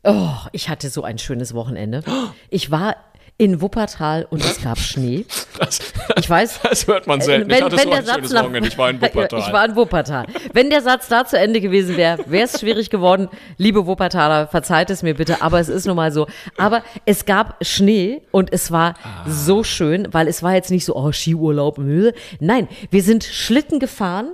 Oh, 0.03 0.30
ich 0.53 0.70
hatte 0.70 0.89
so 0.89 1.03
ein 1.03 1.18
schönes 1.18 1.53
Wochenende. 1.53 2.03
Ich 2.49 2.72
war 2.72 2.95
in 3.39 3.61
Wuppertal 3.61 4.25
und 4.29 4.43
es 4.43 4.61
gab 4.63 4.79
Schnee. 4.79 5.25
Das, 5.59 5.79
Ich 6.17 6.29
weiß. 6.29 6.59
das 6.63 6.88
hört 6.88 7.05
man 7.05 7.21
selten. 7.21 7.49
Wenn, 7.49 7.57
ich 7.57 7.63
hatte 7.63 7.77
wenn 7.77 7.83
so 7.83 7.89
der 7.91 8.03
Satz 8.03 8.29
nach, 8.31 8.43
Wochenende. 8.45 8.67
Ich 8.69 8.77
war 8.77 8.89
in 8.89 8.99
Wuppertal. 9.01 9.39
ich 9.45 9.53
war 9.53 9.65
in 9.65 9.75
Wuppertal. 9.75 10.25
Wenn 10.53 10.69
der 10.71 10.81
Satz 10.81 11.07
da 11.07 11.25
zu 11.25 11.38
Ende 11.38 11.61
gewesen 11.61 11.97
wäre, 11.97 12.19
wäre 12.27 12.45
es 12.45 12.59
schwierig 12.59 12.89
geworden. 12.89 13.29
Liebe 13.57 13.85
Wuppertaler, 13.85 14.47
verzeiht 14.47 14.89
es 14.89 15.03
mir 15.03 15.13
bitte, 15.13 15.41
aber 15.41 15.59
es 15.59 15.69
ist 15.69 15.85
nun 15.85 15.95
mal 15.95 16.11
so. 16.11 16.25
Aber 16.57 16.83
es 17.05 17.25
gab 17.25 17.63
Schnee 17.63 18.21
und 18.31 18.51
es 18.51 18.71
war 18.71 18.95
Ah. 19.03 19.29
so 19.29 19.63
schön, 19.63 20.07
weil 20.11 20.27
es 20.27 20.41
war 20.41 20.55
jetzt 20.55 20.71
nicht 20.71 20.85
so, 20.85 20.95
oh, 20.95 21.11
Skiurlaub. 21.11 21.77
äh. 21.79 22.13
Nein, 22.39 22.67
wir 22.89 23.03
sind 23.03 23.23
Schlitten 23.23 23.79
gefahren. 23.79 24.31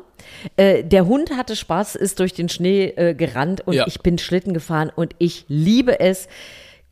Äh, 0.55 0.83
der 0.83 1.05
Hund 1.07 1.35
hatte 1.35 1.55
Spaß, 1.55 1.95
ist 1.95 2.19
durch 2.19 2.33
den 2.33 2.47
Schnee 2.49 2.85
äh, 2.95 3.13
gerannt 3.13 3.61
und 3.67 3.73
Ja. 3.73 3.85
ich 3.87 3.99
bin 4.01 4.17
Schlitten 4.17 4.53
gefahren 4.53 4.91
und 4.95 5.13
ich 5.19 5.45
liebe 5.49 5.99
es. 5.99 6.27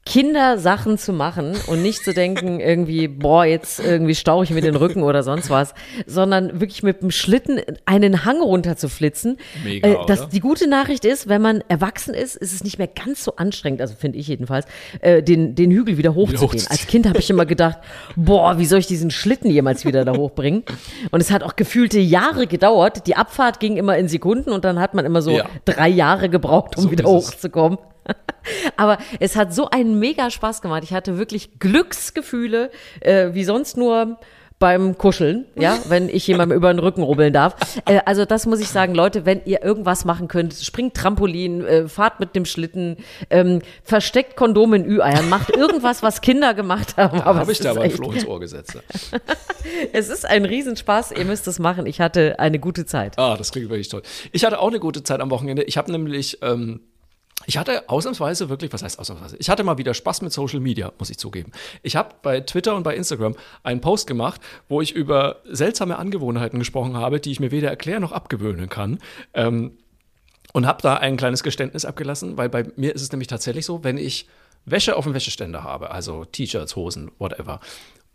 Kindersachen 0.03 0.97
zu 0.97 1.13
machen 1.13 1.53
und 1.67 1.83
nicht 1.83 2.03
zu 2.03 2.11
denken, 2.13 2.59
irgendwie, 2.59 3.07
boah, 3.07 3.45
jetzt 3.45 3.79
irgendwie 3.79 4.15
stauche 4.15 4.43
ich 4.43 4.49
mir 4.49 4.61
den 4.61 4.75
Rücken 4.75 5.03
oder 5.03 5.21
sonst 5.21 5.51
was, 5.51 5.75
sondern 6.07 6.59
wirklich 6.59 6.81
mit 6.81 7.03
dem 7.03 7.11
Schlitten 7.11 7.61
einen 7.85 8.25
Hang 8.25 8.41
runter 8.41 8.75
zu 8.75 8.89
flitzen. 8.89 9.37
Mega, 9.63 9.87
äh, 9.87 9.97
das, 10.07 10.27
die 10.29 10.39
gute 10.39 10.67
Nachricht 10.67 11.05
ist, 11.05 11.29
wenn 11.29 11.41
man 11.43 11.63
erwachsen 11.67 12.15
ist, 12.15 12.35
ist 12.35 12.51
es 12.51 12.63
nicht 12.63 12.79
mehr 12.79 12.87
ganz 12.87 13.23
so 13.23 13.35
anstrengend, 13.35 13.79
also 13.79 13.93
finde 13.95 14.17
ich 14.17 14.27
jedenfalls, 14.27 14.65
äh, 15.01 15.21
den, 15.21 15.53
den 15.53 15.69
Hügel 15.69 15.97
wieder 15.97 16.15
hochzugehen. 16.15 16.65
Als 16.69 16.87
Kind 16.87 17.07
habe 17.07 17.19
ich 17.19 17.29
immer 17.29 17.45
gedacht, 17.45 17.77
boah, 18.15 18.57
wie 18.57 18.65
soll 18.65 18.79
ich 18.79 18.87
diesen 18.87 19.11
Schlitten 19.11 19.51
jemals 19.51 19.85
wieder 19.85 20.03
da 20.03 20.17
hochbringen? 20.17 20.63
Und 21.11 21.21
es 21.21 21.29
hat 21.29 21.43
auch 21.43 21.55
gefühlte 21.55 21.99
Jahre 21.99 22.47
gedauert. 22.47 23.05
Die 23.05 23.15
Abfahrt 23.15 23.59
ging 23.59 23.77
immer 23.77 23.97
in 23.97 24.07
Sekunden 24.07 24.49
und 24.51 24.65
dann 24.65 24.79
hat 24.79 24.95
man 24.95 25.05
immer 25.05 25.21
so 25.21 25.31
Ja. 25.31 25.45
drei 25.63 25.89
Jahre 25.89 26.27
gebraucht, 26.27 26.75
um 26.77 26.85
So 26.85 26.91
wieder 26.91 27.03
hochzukommen. 27.05 27.77
Aber 28.77 28.97
es 29.19 29.35
hat 29.35 29.53
so 29.53 29.69
einen 29.69 29.99
mega 29.99 30.29
Spaß 30.31 30.61
gemacht. 30.61 30.83
Ich 30.83 30.93
hatte 30.93 31.17
wirklich 31.17 31.59
Glücksgefühle, 31.59 32.71
äh, 33.01 33.29
wie 33.33 33.43
sonst 33.43 33.77
nur 33.77 34.17
beim 34.57 34.95
Kuscheln, 34.95 35.45
ja, 35.55 35.75
wenn 35.89 36.07
ich 36.07 36.27
jemandem 36.27 36.55
über 36.55 36.71
den 36.71 36.77
Rücken 36.77 37.01
rubbeln 37.01 37.33
darf. 37.33 37.55
Äh, 37.87 37.99
also 38.05 38.25
das 38.25 38.45
muss 38.45 38.59
ich 38.59 38.67
sagen, 38.69 38.93
Leute, 38.93 39.25
wenn 39.25 39.41
ihr 39.45 39.63
irgendwas 39.63 40.05
machen 40.05 40.27
könnt, 40.27 40.53
springt 40.53 40.93
Trampolin, 40.95 41.65
äh, 41.65 41.87
fahrt 41.87 42.19
mit 42.19 42.35
dem 42.35 42.45
Schlitten, 42.45 42.97
ähm, 43.31 43.61
versteckt 43.83 44.35
Kondome 44.35 44.75
in 44.77 44.85
Ü-Eiern, 44.85 45.29
macht 45.29 45.49
irgendwas, 45.55 46.03
was 46.03 46.21
Kinder 46.21 46.53
gemacht 46.53 46.95
haben. 46.97 47.21
Aber 47.21 47.39
Habe 47.39 47.51
ich 47.51 47.59
da 47.59 47.71
aber 47.71 47.81
ein 47.81 47.87
echt- 47.87 47.97
Floh 47.97 48.11
ins 48.11 48.25
Ohr 48.27 48.39
gesetzt. 48.39 48.77
Es 49.93 50.09
ist 50.09 50.27
ein 50.27 50.45
Riesenspaß, 50.45 51.11
ihr 51.13 51.25
müsst 51.25 51.47
es 51.47 51.57
machen. 51.57 51.87
Ich 51.87 51.99
hatte 51.99 52.37
eine 52.39 52.59
gute 52.59 52.85
Zeit. 52.85 53.17
Ah, 53.17 53.37
das 53.37 53.51
klingt 53.51 53.69
wirklich 53.69 53.89
toll. 53.89 54.03
Ich 54.31 54.45
hatte 54.45 54.59
auch 54.59 54.67
eine 54.67 54.79
gute 54.79 55.01
Zeit 55.03 55.21
am 55.21 55.31
Wochenende. 55.31 55.63
Ich 55.63 55.77
habe 55.77 55.91
nämlich, 55.91 56.37
ähm, 56.43 56.81
ich 57.45 57.57
hatte 57.57 57.89
ausnahmsweise 57.89 58.49
wirklich, 58.49 58.71
was 58.73 58.83
heißt 58.83 58.99
ausnahmsweise? 58.99 59.37
Ich 59.37 59.49
hatte 59.49 59.63
mal 59.63 59.77
wieder 59.77 59.93
Spaß 59.93 60.21
mit 60.21 60.31
Social 60.31 60.59
Media, 60.59 60.91
muss 60.97 61.09
ich 61.09 61.17
zugeben. 61.17 61.51
Ich 61.81 61.95
habe 61.95 62.15
bei 62.21 62.41
Twitter 62.41 62.75
und 62.75 62.83
bei 62.83 62.95
Instagram 62.95 63.35
einen 63.63 63.81
Post 63.81 64.07
gemacht, 64.07 64.41
wo 64.69 64.81
ich 64.81 64.93
über 64.93 65.37
seltsame 65.45 65.97
Angewohnheiten 65.97 66.59
gesprochen 66.59 66.97
habe, 66.97 67.19
die 67.19 67.31
ich 67.31 67.39
mir 67.39 67.51
weder 67.51 67.69
erklären 67.69 68.01
noch 68.01 68.11
abgewöhnen 68.11 68.69
kann. 68.69 68.99
Ähm, 69.33 69.77
und 70.53 70.67
habe 70.67 70.81
da 70.81 70.95
ein 70.95 71.17
kleines 71.17 71.43
Geständnis 71.43 71.85
abgelassen, 71.85 72.37
weil 72.37 72.49
bei 72.49 72.65
mir 72.75 72.93
ist 72.93 73.01
es 73.01 73.11
nämlich 73.11 73.29
tatsächlich 73.29 73.65
so, 73.65 73.83
wenn 73.83 73.97
ich 73.97 74.27
Wäsche 74.65 74.95
auf 74.95 75.05
dem 75.05 75.13
Wäscheständer 75.13 75.63
habe, 75.63 75.91
also 75.91 76.25
T-Shirts, 76.25 76.75
Hosen, 76.75 77.11
whatever, 77.19 77.59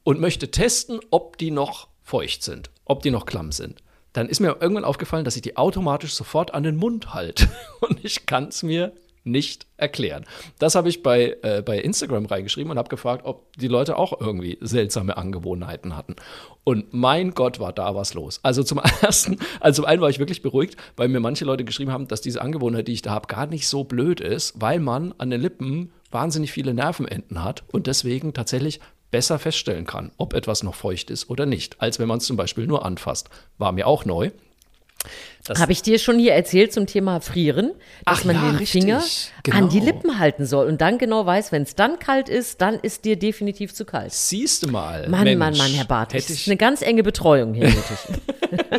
und 0.04 0.20
möchte 0.20 0.50
testen, 0.50 1.00
ob 1.10 1.38
die 1.38 1.50
noch 1.50 1.88
feucht 2.02 2.42
sind, 2.42 2.70
ob 2.84 3.02
die 3.02 3.10
noch 3.10 3.26
klamm 3.26 3.52
sind, 3.52 3.82
dann 4.12 4.28
ist 4.28 4.40
mir 4.40 4.56
irgendwann 4.60 4.84
aufgefallen, 4.84 5.24
dass 5.24 5.36
ich 5.36 5.42
die 5.42 5.56
automatisch 5.56 6.14
sofort 6.14 6.54
an 6.54 6.62
den 6.62 6.76
Mund 6.76 7.12
halte. 7.12 7.48
Und 7.80 8.04
ich 8.04 8.24
kann 8.24 8.48
es 8.48 8.62
mir 8.62 8.92
nicht 9.26 9.66
erklären. 9.76 10.24
Das 10.58 10.74
habe 10.74 10.88
ich 10.88 11.02
bei, 11.02 11.36
äh, 11.42 11.62
bei 11.62 11.78
Instagram 11.78 12.26
reingeschrieben 12.26 12.70
und 12.70 12.78
habe 12.78 12.88
gefragt, 12.88 13.24
ob 13.24 13.54
die 13.56 13.68
Leute 13.68 13.96
auch 13.96 14.20
irgendwie 14.20 14.58
seltsame 14.60 15.16
Angewohnheiten 15.16 15.96
hatten. 15.96 16.16
Und 16.64 16.92
mein 16.92 17.32
Gott, 17.32 17.60
war 17.60 17.72
da 17.72 17.94
was 17.94 18.14
los. 18.14 18.40
Also 18.42 18.62
zum 18.62 18.78
ersten, 19.02 19.38
also 19.60 19.82
zum 19.82 19.84
einen 19.84 20.00
war 20.00 20.08
ich 20.08 20.18
wirklich 20.18 20.42
beruhigt, 20.42 20.76
weil 20.96 21.08
mir 21.08 21.20
manche 21.20 21.44
Leute 21.44 21.64
geschrieben 21.64 21.92
haben, 21.92 22.08
dass 22.08 22.20
diese 22.20 22.40
Angewohnheit, 22.40 22.88
die 22.88 22.92
ich 22.92 23.02
da 23.02 23.10
habe, 23.10 23.26
gar 23.26 23.46
nicht 23.46 23.68
so 23.68 23.84
blöd 23.84 24.20
ist, 24.20 24.54
weil 24.60 24.80
man 24.80 25.14
an 25.18 25.30
den 25.30 25.40
Lippen 25.40 25.92
wahnsinnig 26.10 26.52
viele 26.52 26.72
Nervenenden 26.72 27.42
hat 27.42 27.64
und 27.72 27.86
deswegen 27.86 28.32
tatsächlich 28.32 28.80
besser 29.10 29.38
feststellen 29.38 29.86
kann, 29.86 30.12
ob 30.16 30.34
etwas 30.34 30.62
noch 30.62 30.74
feucht 30.74 31.10
ist 31.10 31.30
oder 31.30 31.46
nicht, 31.46 31.80
als 31.80 31.98
wenn 31.98 32.08
man 32.08 32.18
es 32.18 32.26
zum 32.26 32.36
Beispiel 32.36 32.66
nur 32.66 32.84
anfasst. 32.84 33.30
War 33.58 33.72
mir 33.72 33.86
auch 33.86 34.04
neu. 34.04 34.30
Habe 35.58 35.70
ich 35.72 35.82
dir 35.82 35.98
schon 35.98 36.18
hier 36.18 36.32
erzählt 36.34 36.72
zum 36.72 36.86
Thema 36.86 37.20
Frieren, 37.20 37.72
dass 38.04 38.20
Ach 38.20 38.24
man 38.24 38.34
ja, 38.36 38.42
den 38.50 38.56
richtig. 38.56 38.82
Finger 38.82 39.02
Genau. 39.44 39.56
an 39.58 39.68
die 39.68 39.78
Lippen 39.78 40.18
halten 40.18 40.44
soll 40.44 40.66
und 40.66 40.80
dann 40.80 40.98
genau 40.98 41.24
weiß, 41.24 41.52
wenn 41.52 41.62
es 41.62 41.76
dann 41.76 42.00
kalt 42.00 42.28
ist, 42.28 42.60
dann 42.60 42.74
ist 42.74 43.04
dir 43.04 43.16
definitiv 43.16 43.72
zu 43.72 43.84
kalt. 43.84 44.12
Siehst 44.12 44.64
du 44.64 44.68
mal. 44.68 45.08
Mann, 45.08 45.22
Mensch, 45.24 45.38
Mann, 45.38 45.56
Mann, 45.56 45.70
Herr 45.72 45.84
Barth, 45.84 46.14
das 46.14 46.28
ist 46.30 46.48
eine 46.48 46.56
ganz 46.56 46.82
enge 46.82 47.04
Betreuung 47.04 47.54
hier 47.54 47.66
nötig. 47.68 47.82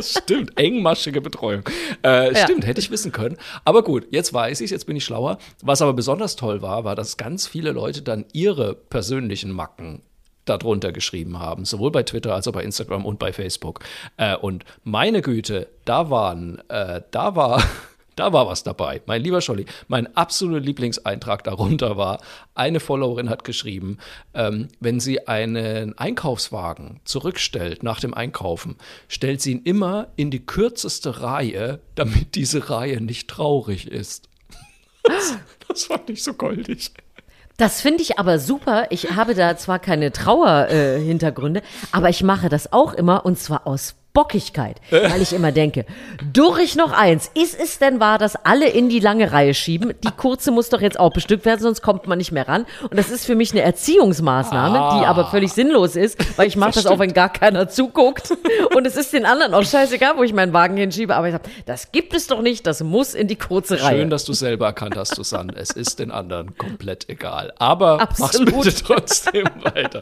stimmt, 0.00 0.58
engmaschige 0.58 1.20
Betreuung. 1.20 1.62
Äh, 2.04 2.34
Ja. 2.34 2.44
Stimmt, 2.44 2.66
hätte 2.66 2.80
ich 2.80 2.90
wissen 2.90 3.12
können. 3.12 3.36
Aber 3.64 3.82
gut, 3.82 4.06
jetzt 4.10 4.34
weiß 4.34 4.60
ich 4.60 4.70
jetzt 4.70 4.86
bin 4.86 4.96
ich 4.96 5.04
schlauer. 5.04 5.38
Was 5.62 5.80
aber 5.80 5.94
besonders 5.94 6.36
toll 6.36 6.60
war, 6.60 6.84
war, 6.84 6.94
dass 6.94 7.16
ganz 7.16 7.46
viele 7.46 7.72
Leute 7.72 8.02
dann 8.02 8.26
ihre 8.32 8.74
persönlichen 8.74 9.50
Macken 9.52 10.02
darunter 10.48 10.92
geschrieben 10.92 11.38
haben, 11.38 11.64
sowohl 11.64 11.90
bei 11.90 12.02
Twitter 12.02 12.34
als 12.34 12.48
auch 12.48 12.52
bei 12.52 12.62
Instagram 12.62 13.04
und 13.04 13.18
bei 13.18 13.32
Facebook. 13.32 13.80
Äh, 14.16 14.36
und 14.36 14.64
meine 14.84 15.22
Güte, 15.22 15.68
da 15.84 16.10
waren, 16.10 16.60
äh, 16.68 17.02
da 17.10 17.36
war, 17.36 17.62
da 18.16 18.32
war 18.32 18.46
was 18.46 18.64
dabei. 18.64 19.00
Mein 19.06 19.22
lieber 19.22 19.40
Scholli, 19.40 19.66
mein 19.86 20.14
absoluter 20.16 20.60
Lieblingseintrag 20.60 21.44
darunter 21.44 21.96
war, 21.96 22.20
eine 22.54 22.80
Followerin 22.80 23.30
hat 23.30 23.44
geschrieben, 23.44 23.98
ähm, 24.34 24.68
wenn 24.80 25.00
sie 25.00 25.28
einen 25.28 25.96
Einkaufswagen 25.98 27.00
zurückstellt 27.04 27.82
nach 27.82 28.00
dem 28.00 28.14
Einkaufen, 28.14 28.76
stellt 29.08 29.40
sie 29.40 29.52
ihn 29.52 29.62
immer 29.62 30.08
in 30.16 30.30
die 30.30 30.44
kürzeste 30.44 31.22
Reihe, 31.22 31.80
damit 31.94 32.34
diese 32.34 32.70
Reihe 32.70 33.00
nicht 33.00 33.28
traurig 33.28 33.86
ist. 33.86 34.28
Das, 35.04 35.38
das 35.66 35.84
fand 35.84 36.10
ich 36.10 36.22
so 36.22 36.34
goldig. 36.34 36.92
Das 37.58 37.80
finde 37.80 38.02
ich 38.02 38.20
aber 38.20 38.38
super. 38.38 38.86
Ich 38.90 39.16
habe 39.16 39.34
da 39.34 39.56
zwar 39.56 39.80
keine 39.80 40.12
Trauerhintergründe, 40.12 41.60
äh, 41.60 41.64
aber 41.90 42.08
ich 42.08 42.22
mache 42.22 42.48
das 42.48 42.72
auch 42.72 42.94
immer 42.94 43.26
und 43.26 43.36
zwar 43.36 43.66
aus 43.66 43.96
Bockigkeit, 44.14 44.80
weil 44.90 45.22
ich 45.22 45.32
immer 45.32 45.52
denke, 45.52 45.84
durch 46.32 46.74
noch 46.74 46.92
eins, 46.92 47.30
ist 47.34 47.58
es 47.58 47.78
denn 47.78 48.00
wahr, 48.00 48.18
dass 48.18 48.34
alle 48.34 48.68
in 48.68 48.88
die 48.88 48.98
lange 48.98 49.30
Reihe 49.30 49.54
schieben? 49.54 49.94
Die 50.02 50.10
kurze 50.10 50.50
muss 50.50 50.70
doch 50.70 50.80
jetzt 50.80 50.98
auch 50.98 51.12
bestückt 51.12 51.44
werden, 51.44 51.60
sonst 51.60 51.82
kommt 51.82 52.08
man 52.08 52.18
nicht 52.18 52.32
mehr 52.32 52.48
ran. 52.48 52.66
Und 52.82 52.96
das 52.98 53.10
ist 53.10 53.26
für 53.26 53.36
mich 53.36 53.52
eine 53.52 53.62
Erziehungsmaßnahme, 53.62 54.98
die 54.98 55.06
aber 55.06 55.26
völlig 55.26 55.52
sinnlos 55.52 55.94
ist, 55.94 56.18
weil 56.36 56.48
ich 56.48 56.56
mache 56.56 56.72
das, 56.72 56.86
auch, 56.86 56.98
wenn 56.98 57.12
gar 57.12 57.32
keiner 57.32 57.68
zuguckt. 57.68 58.36
Und 58.74 58.86
es 58.86 58.96
ist 58.96 59.12
den 59.12 59.24
anderen 59.24 59.54
auch 59.54 59.64
scheißegal, 59.64 60.16
wo 60.16 60.24
ich 60.24 60.32
meinen 60.32 60.52
Wagen 60.52 60.76
hinschiebe. 60.76 61.14
Aber 61.14 61.28
ich 61.28 61.32
sage, 61.32 61.48
das 61.66 61.92
gibt 61.92 62.14
es 62.14 62.26
doch 62.26 62.42
nicht, 62.42 62.66
das 62.66 62.82
muss 62.82 63.14
in 63.14 63.28
die 63.28 63.36
kurze 63.36 63.80
Reihe. 63.80 63.98
Schön, 63.98 64.10
dass 64.10 64.24
du 64.24 64.32
selber 64.32 64.66
erkannt 64.66 64.96
hast, 64.96 65.14
Susanne. 65.14 65.52
Es 65.54 65.70
ist 65.70 66.00
den 66.00 66.10
anderen 66.10 66.56
komplett 66.58 67.08
egal. 67.08 67.52
Aber 67.58 68.00
Absolut. 68.00 68.52
mach's 68.52 68.64
bitte 68.64 68.84
trotzdem 68.84 69.44
weiter. 69.62 70.00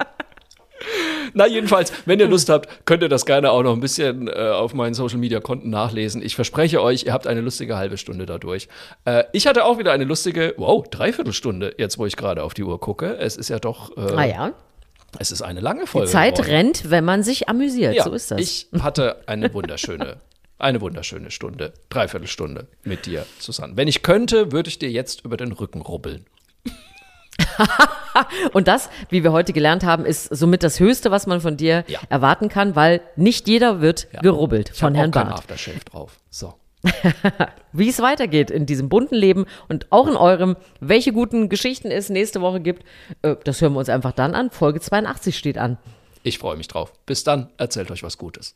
Na, 1.35 1.47
jedenfalls, 1.47 1.93
wenn 2.07 2.21
ihr 2.21 2.29
Lust 2.29 2.49
habt, 2.49 2.87
könnt 2.87 3.03
ihr 3.03 3.09
das 3.09 3.27
gerne 3.27 3.51
auch 3.51 3.63
noch 3.63 3.73
ein 3.73 3.81
bisschen 3.81 4.29
äh, 4.29 4.33
auf 4.33 4.75
meinen 4.75 4.95
Social 4.95 5.19
Media 5.19 5.41
Konten 5.41 5.71
nachlesen. 5.71 6.23
Ich 6.23 6.35
verspreche 6.35 6.83
euch, 6.83 7.05
ihr 7.05 7.13
habt 7.13 7.27
eine 7.27 7.41
lustige 7.41 7.77
halbe 7.77 7.99
Stunde 7.99 8.27
dadurch. 8.27 8.69
Äh, 9.05 9.25
ich 9.33 9.47
hatte 9.47 9.65
auch 9.65 9.79
wieder 9.79 9.93
eine 9.93 10.05
lustige, 10.05 10.55
wow, 10.57 10.87
Dreiviertelstunde, 10.89 11.75
jetzt 11.79 11.99
wo 11.99 12.07
ich 12.07 12.17
gerade 12.17 12.43
auf 12.43 12.55
die 12.55 12.63
Uhr 12.63 12.81
gucke. 12.81 13.17
Es 13.19 13.37
ist 13.37 13.49
ja 13.49 13.59
doch, 13.59 13.97
äh, 13.97 14.01
Ah 14.15 14.25
ja, 14.25 14.53
es 15.19 15.31
ist 15.33 15.43
eine 15.43 15.61
lange 15.61 15.87
Folge. 15.87 16.07
die 16.07 16.13
Zeit 16.13 16.37
geworden. 16.37 16.51
rennt, 16.51 16.91
wenn 16.91 17.05
man 17.05 17.23
sich 17.23 17.49
amüsiert. 17.49 17.95
Ja, 17.95 18.05
so 18.05 18.13
ist 18.13 18.31
das. 18.31 18.41
Ich 18.41 18.69
hatte 18.83 19.23
eine 19.27 19.53
wunderschöne, 19.53 20.17
eine 20.59 20.81
wunderschöne 20.81 21.31
Stunde, 21.31 21.73
Dreiviertelstunde 21.91 22.67
mit 22.85 23.07
dir, 23.07 23.27
Susanne. 23.39 23.77
Wenn 23.77 23.89
ich 23.89 24.03
könnte, 24.03 24.53
würde 24.53 24.69
ich 24.69 24.79
dir 24.79 24.91
jetzt 24.91 25.25
über 25.25 25.37
den 25.37 25.53
Rücken 25.53 25.81
rubbeln. 25.83 26.25
Und 28.53 28.69
das, 28.69 28.89
wie 29.11 29.23
wir 29.23 29.33
heute 29.33 29.53
gelernt 29.53 29.85
haben, 29.85 30.05
ist 30.05 30.25
somit 30.35 30.63
das 30.63 30.81
Höchste, 30.81 31.11
was 31.11 31.27
man 31.27 31.41
von 31.41 31.57
dir 31.57 31.85
Ja. 31.89 32.01
erwarten 32.09 32.49
kann, 32.49 32.75
weil 32.77 33.01
nicht 33.17 33.49
jeder 33.49 33.81
wird 33.81 34.09
gerubbelt 34.23 34.71
Ich 34.73 34.79
von 34.81 34.95
Herrn 34.95 35.11
auch 35.11 35.15
kein 35.15 35.29
Barth. 35.29 35.39
Aftershave 35.41 35.81
drauf. 35.91 36.19
So. 36.31 36.55
Wie 37.73 37.89
es 37.89 38.01
weitergeht 38.01 38.51
in 38.51 38.65
diesem 38.67 38.89
bunten 38.89 39.17
Leben 39.17 39.47
und 39.69 39.91
auch 39.91 40.07
in 40.07 40.17
eurem, 40.17 40.57
welche 40.81 41.13
guten 41.13 41.49
Geschichten 41.49 41.91
es 41.91 42.11
nächste 42.11 42.41
Woche 42.41 42.61
gibt, 42.61 42.85
äh, 43.23 43.37
das 43.45 43.61
hören 43.61 43.73
wir 43.73 43.81
uns 43.81 43.89
einfach 43.89 44.13
dann 44.13 44.35
an. 44.35 44.51
Folge 44.51 44.81
82 44.81 45.37
steht 45.37 45.59
an. 45.59 45.79
Ich 46.23 46.39
freue 46.39 46.57
mich 46.57 46.69
drauf. 46.69 46.93
Bis 47.07 47.23
dann, 47.25 47.51
erzählt 47.57 47.91
euch 47.91 48.03
was 48.03 48.19
Gutes. 48.19 48.55